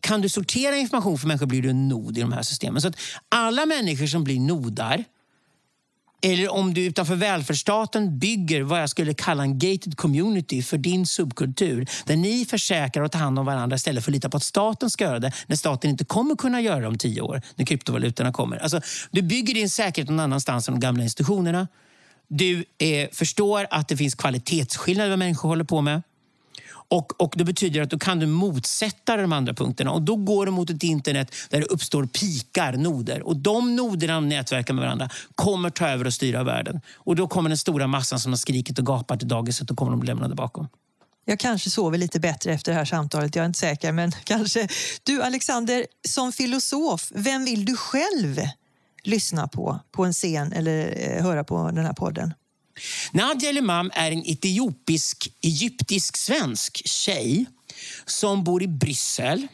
kan 0.00 0.20
du 0.20 0.28
sortera 0.28 0.76
information 0.76 1.18
för 1.18 1.26
människor 1.26 1.46
blir 1.46 1.62
du 1.62 1.70
en 1.70 1.88
nod 1.88 2.18
i 2.18 2.20
de 2.20 2.32
här 2.32 2.42
systemen. 2.42 2.82
Så 2.82 2.88
att 2.88 2.96
alla 3.28 3.66
människor 3.66 4.06
som 4.06 4.24
blir 4.24 4.40
nodar, 4.40 5.04
eller 6.24 6.52
om 6.52 6.74
du 6.74 6.84
utanför 6.84 7.14
välfärdsstaten 7.14 8.18
bygger 8.18 8.62
vad 8.62 8.82
jag 8.82 8.90
skulle 8.90 9.14
kalla 9.14 9.42
en 9.42 9.58
gated 9.58 9.96
community 9.96 10.62
för 10.62 10.78
din 10.78 11.06
subkultur, 11.06 11.86
där 12.06 12.16
ni 12.16 12.44
försäkrar 12.44 13.04
och 13.04 13.12
tar 13.12 13.18
hand 13.18 13.38
om 13.38 13.46
varandra 13.46 13.76
istället 13.76 14.04
för 14.04 14.10
att 14.10 14.14
lita 14.14 14.30
på 14.30 14.36
att 14.36 14.42
staten 14.42 14.90
ska 14.90 15.04
göra 15.04 15.18
det, 15.18 15.32
när 15.46 15.56
staten 15.56 15.90
inte 15.90 16.04
kommer 16.04 16.36
kunna 16.36 16.60
göra 16.60 16.80
det 16.80 16.86
om 16.86 16.98
tio 16.98 17.20
år, 17.20 17.42
när 17.54 17.64
kryptovalutorna 17.64 18.32
kommer. 18.32 18.56
Alltså, 18.56 18.80
du 19.10 19.22
bygger 19.22 19.54
din 19.54 19.70
säkerhet 19.70 20.08
någon 20.10 20.20
annanstans 20.20 20.68
än 20.68 20.74
de 20.74 20.80
gamla 20.80 21.02
institutionerna. 21.02 21.68
Du 22.28 22.64
eh, 22.78 23.08
förstår 23.12 23.66
att 23.70 23.88
det 23.88 23.96
finns 23.96 24.14
kvalitetsskillnader 24.14 25.10
vad 25.10 25.18
människor 25.18 25.48
håller 25.48 25.64
på 25.64 25.80
med. 25.80 26.02
Och, 26.88 27.22
och 27.22 27.34
Det 27.36 27.44
betyder 27.44 27.82
att 27.82 27.90
då 27.90 27.98
kan 27.98 28.18
du 28.18 28.26
motsätta 28.26 29.16
de 29.16 29.32
andra 29.32 29.54
punkterna 29.54 29.90
och 29.90 30.02
då 30.02 30.16
går 30.16 30.46
du 30.46 30.52
mot 30.52 30.70
ett 30.70 30.82
internet 30.82 31.34
där 31.50 31.60
det 31.60 31.66
uppstår 31.66 32.06
pikar, 32.06 32.72
noder. 32.72 33.22
Och 33.22 33.36
de 33.36 33.76
noderna 33.76 34.20
nätverkar 34.20 34.74
med 34.74 34.84
varandra 34.84 35.08
kommer 35.34 35.70
ta 35.70 35.88
över 35.88 36.04
och 36.06 36.14
styra 36.14 36.44
världen. 36.44 36.80
Och 36.94 37.16
då 37.16 37.28
kommer 37.28 37.48
den 37.50 37.58
stora 37.58 37.86
massan 37.86 38.20
som 38.20 38.32
har 38.32 38.36
skrikit 38.36 38.78
och 38.78 38.86
gapat 38.86 39.22
i 39.22 39.26
dagiset 39.26 39.70
och 39.70 39.76
kommer 39.76 39.90
de 39.90 40.02
lämnade 40.02 40.34
bakom. 40.34 40.68
Jag 41.24 41.38
kanske 41.38 41.70
sover 41.70 41.98
lite 41.98 42.20
bättre 42.20 42.52
efter 42.52 42.72
det 42.72 42.78
här 42.78 42.84
samtalet, 42.84 43.36
jag 43.36 43.42
är 43.42 43.46
inte 43.46 43.58
säker. 43.58 43.92
Men 43.92 44.12
kanske. 44.24 44.68
Du 45.02 45.22
Alexander, 45.22 45.86
som 46.08 46.32
filosof, 46.32 47.12
vem 47.14 47.44
vill 47.44 47.64
du 47.64 47.76
själv 47.76 48.40
lyssna 49.02 49.48
på 49.48 49.80
på 49.92 50.04
en 50.04 50.12
scen 50.12 50.52
eller 50.52 50.94
eh, 50.96 51.22
höra 51.22 51.44
på 51.44 51.70
den 51.70 51.84
här 51.84 51.92
podden? 51.92 52.34
Nadia 53.12 53.48
Elimam 53.48 53.90
är 53.94 54.10
en 54.10 54.26
etiopisk, 54.26 55.28
egyptisk-svensk 55.42 56.82
tjej 56.84 57.46
som 58.06 58.44
bor 58.44 58.62
i 58.62 58.68
Bryssel 58.68 59.46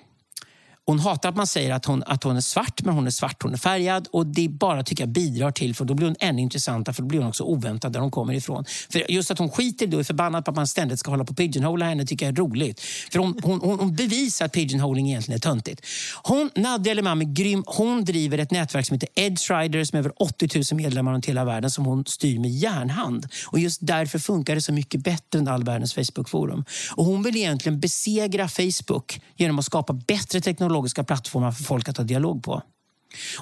hon 0.87 0.99
hatar 0.99 1.29
att 1.29 1.37
man 1.37 1.47
säger 1.47 1.75
att 1.75 1.85
hon, 1.85 2.03
att 2.07 2.25
hon 2.25 2.37
är 2.37 2.41
svart, 2.41 2.83
men 2.85 2.95
hon 2.95 3.07
är 3.07 3.11
svart, 3.11 3.43
hon 3.43 3.53
är 3.53 3.59
färgad. 3.59 4.09
Och 4.13 4.27
Det 4.27 4.49
bara 4.49 4.83
tycker 4.83 5.03
jag 5.03 5.09
bidrar 5.09 5.51
till, 5.51 5.75
för 5.75 5.85
då 5.85 5.95
blir 5.95 6.07
hon 6.07 6.17
ännu 6.21 6.43
intressantare, 6.43 6.95
för 6.95 7.03
då 7.03 7.09
blir 7.09 7.19
hon 7.19 7.29
också 7.29 7.45
oväntad 7.45 7.93
där 7.93 8.01
hon 8.01 8.11
kommer 8.11 8.35
ifrån. 8.35 8.65
För 8.93 9.11
Just 9.11 9.31
att 9.31 9.39
hon 9.39 9.51
skiter 9.51 9.87
då 9.87 9.99
är 9.99 10.05
förbannad 10.05 10.45
på 10.45 10.51
att 10.51 10.57
man 10.57 10.67
ständigt 10.67 10.99
ska 10.99 11.11
hålla 11.11 11.25
på 11.25 11.35
pigeonhola 11.35 11.87
henne 11.87 12.07
tycker 12.07 12.27
jag 12.27 12.33
är 12.33 12.37
roligt. 12.37 12.81
För 13.13 13.19
hon, 13.19 13.41
hon, 13.43 13.61
hon 13.61 13.95
bevisar 13.95 14.47
att 14.47 14.53
pigeonholing 14.53 15.09
egentligen 15.09 15.37
är 15.37 15.41
töntigt. 15.41 15.87
Hon, 16.23 16.51
Nadia 16.57 16.95
Lemam 16.95 17.21
är 17.21 17.25
grym. 17.25 17.65
Hon 17.67 18.05
driver 18.05 18.39
ett 18.39 18.51
nätverk 18.51 18.87
som 18.87 18.95
heter 18.95 19.09
Edge 19.15 19.51
Riders 19.51 19.93
med 19.93 20.01
över 20.01 20.13
80 20.17 20.49
000 20.73 20.83
medlemmar 20.83 21.13
runt 21.13 21.27
hela 21.27 21.45
världen 21.45 21.71
som 21.71 21.85
hon 21.85 22.05
styr 22.07 22.39
med 22.39 22.51
järnhand. 22.51 23.27
Och 23.47 23.59
just 23.59 23.79
därför 23.83 24.19
funkar 24.19 24.55
det 24.55 24.63
så 24.63 24.73
mycket 24.73 25.05
bättre 25.05 25.39
än 25.39 25.49
all 25.49 25.65
världens 25.65 25.95
Facebookforum. 25.95 26.65
Och 26.95 27.05
hon 27.05 27.23
vill 27.23 27.37
egentligen 27.37 27.81
besegra 27.81 28.49
Facebook 28.49 29.21
genom 29.37 29.59
att 29.59 29.65
skapa 29.65 29.93
bättre 29.93 30.41
teknologi 30.41 30.80
teknologiska 30.81 31.05
plattformar 31.05 31.53
för 31.53 31.65
folk 31.65 31.89
att 31.89 31.97
ha 31.97 32.05
dialog 32.05 32.43
på. 32.43 32.63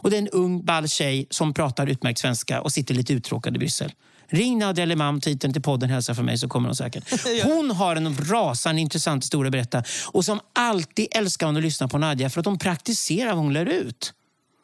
Och 0.03 0.11
det 0.11 0.16
är 0.16 0.22
en 0.22 0.28
ung 0.28 0.64
ball 0.64 0.89
tjej 0.89 1.26
som 1.30 1.55
pratar 1.55 1.86
utmärkt 1.86 2.18
svenska 2.18 2.61
och 2.61 2.72
sitter 2.72 2.95
lite 2.95 3.12
uttråkad 3.12 3.57
i 3.57 3.59
Bryssel. 3.59 3.93
Ring 4.30 4.59
Nadia 4.59 4.84
Lemam, 4.84 5.20
titeln 5.20 5.53
till 5.53 5.62
podden 5.62 5.91
Hälsa 5.91 6.14
för 6.14 6.22
mig 6.22 6.39
så 6.39 6.49
kommer 6.49 6.68
hon 6.68 6.76
säkert. 6.76 7.05
Hon 7.45 7.70
har 7.70 7.97
en 7.97 8.16
rasande 8.16 8.80
intressant 8.80 9.24
historia 9.24 9.49
att 9.49 9.53
berätta 9.53 9.82
och 10.12 10.24
som 10.24 10.41
alltid 10.55 11.07
älskar 11.11 11.47
hon 11.47 11.57
att 11.57 11.62
lyssna 11.62 11.89
på 11.89 11.99
Nadia 11.99 12.30
för 12.30 12.41
att 12.41 12.47
hon 12.47 12.59
praktiserar 12.59 13.34
vad 13.34 13.45
hon 13.45 13.53
lär 13.53 13.66
ut. 13.66 14.12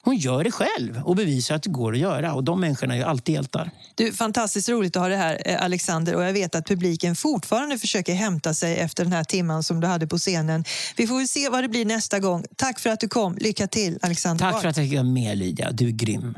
Hon 0.05 0.17
gör 0.17 0.45
det 0.45 0.51
själv 0.51 1.03
och 1.05 1.17
bevisar 1.17 1.55
att 1.55 1.63
det 1.63 1.71
går 1.71 1.93
att 1.93 1.99
göra. 1.99 2.35
Och 2.35 2.45
de 2.45 2.61
människorna 2.61 2.95
är 2.95 2.99
ju 2.99 3.05
alltid 3.05 3.35
hjältar. 3.35 3.71
Du, 3.95 4.13
fantastiskt 4.13 4.69
roligt 4.69 4.97
att 4.97 5.03
ha 5.03 5.09
det 5.09 5.17
här, 5.17 5.43
eh, 5.45 5.65
Alexander. 5.65 6.15
Och 6.15 6.25
jag 6.25 6.33
vet 6.33 6.55
att 6.55 6.67
publiken 6.67 7.17
fortfarande 7.17 7.79
försöker 7.79 8.15
hämta 8.15 8.55
sig 8.55 8.77
efter 8.77 9.05
den 9.05 9.13
här 9.13 9.25
timman 9.25 9.63
som 9.63 9.81
du 9.81 9.87
hade 9.87 10.07
på 10.07 10.19
scenen. 10.19 10.65
Vi 10.97 11.07
får 11.07 11.19
väl 11.19 11.29
se 11.29 11.49
vad 11.49 11.65
det 11.65 11.69
blir 11.69 11.85
nästa 11.85 12.19
gång. 12.19 12.45
Tack 12.57 12.81
för 12.81 12.91
att 12.91 13.01
du 13.01 13.09
kom. 13.09 13.37
Lycka 13.41 13.67
till, 13.67 13.99
Alexander. 14.03 14.51
Tack 14.51 14.61
för 14.61 14.69
att 14.69 14.77
jag 14.77 14.87
fick 14.87 14.95
vara 14.95 15.03
med, 15.03 15.39
Lydia. 15.39 15.71
Du 15.71 15.87
är 15.87 15.93
grym. 15.93 16.35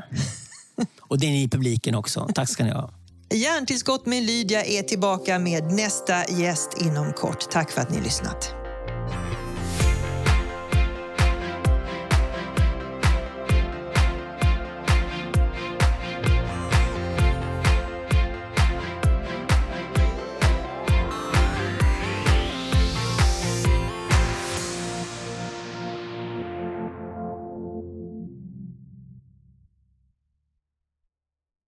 och 0.99 1.19
det 1.19 1.27
är 1.27 1.31
ni 1.31 1.43
i 1.43 1.49
publiken 1.49 1.95
också. 1.95 2.29
Tack 2.35 2.49
ska 2.49 2.63
ni 2.63 2.71
ha. 2.71 2.91
Hjärntillskott 3.33 4.05
med 4.05 4.23
Lydia 4.23 4.65
är 4.65 4.83
tillbaka 4.83 5.39
med 5.39 5.63
nästa 5.63 6.29
gäst 6.29 6.69
inom 6.81 7.13
kort. 7.13 7.51
Tack 7.51 7.71
för 7.71 7.81
att 7.81 7.91
ni 7.91 8.01
lyssnat. 8.01 8.56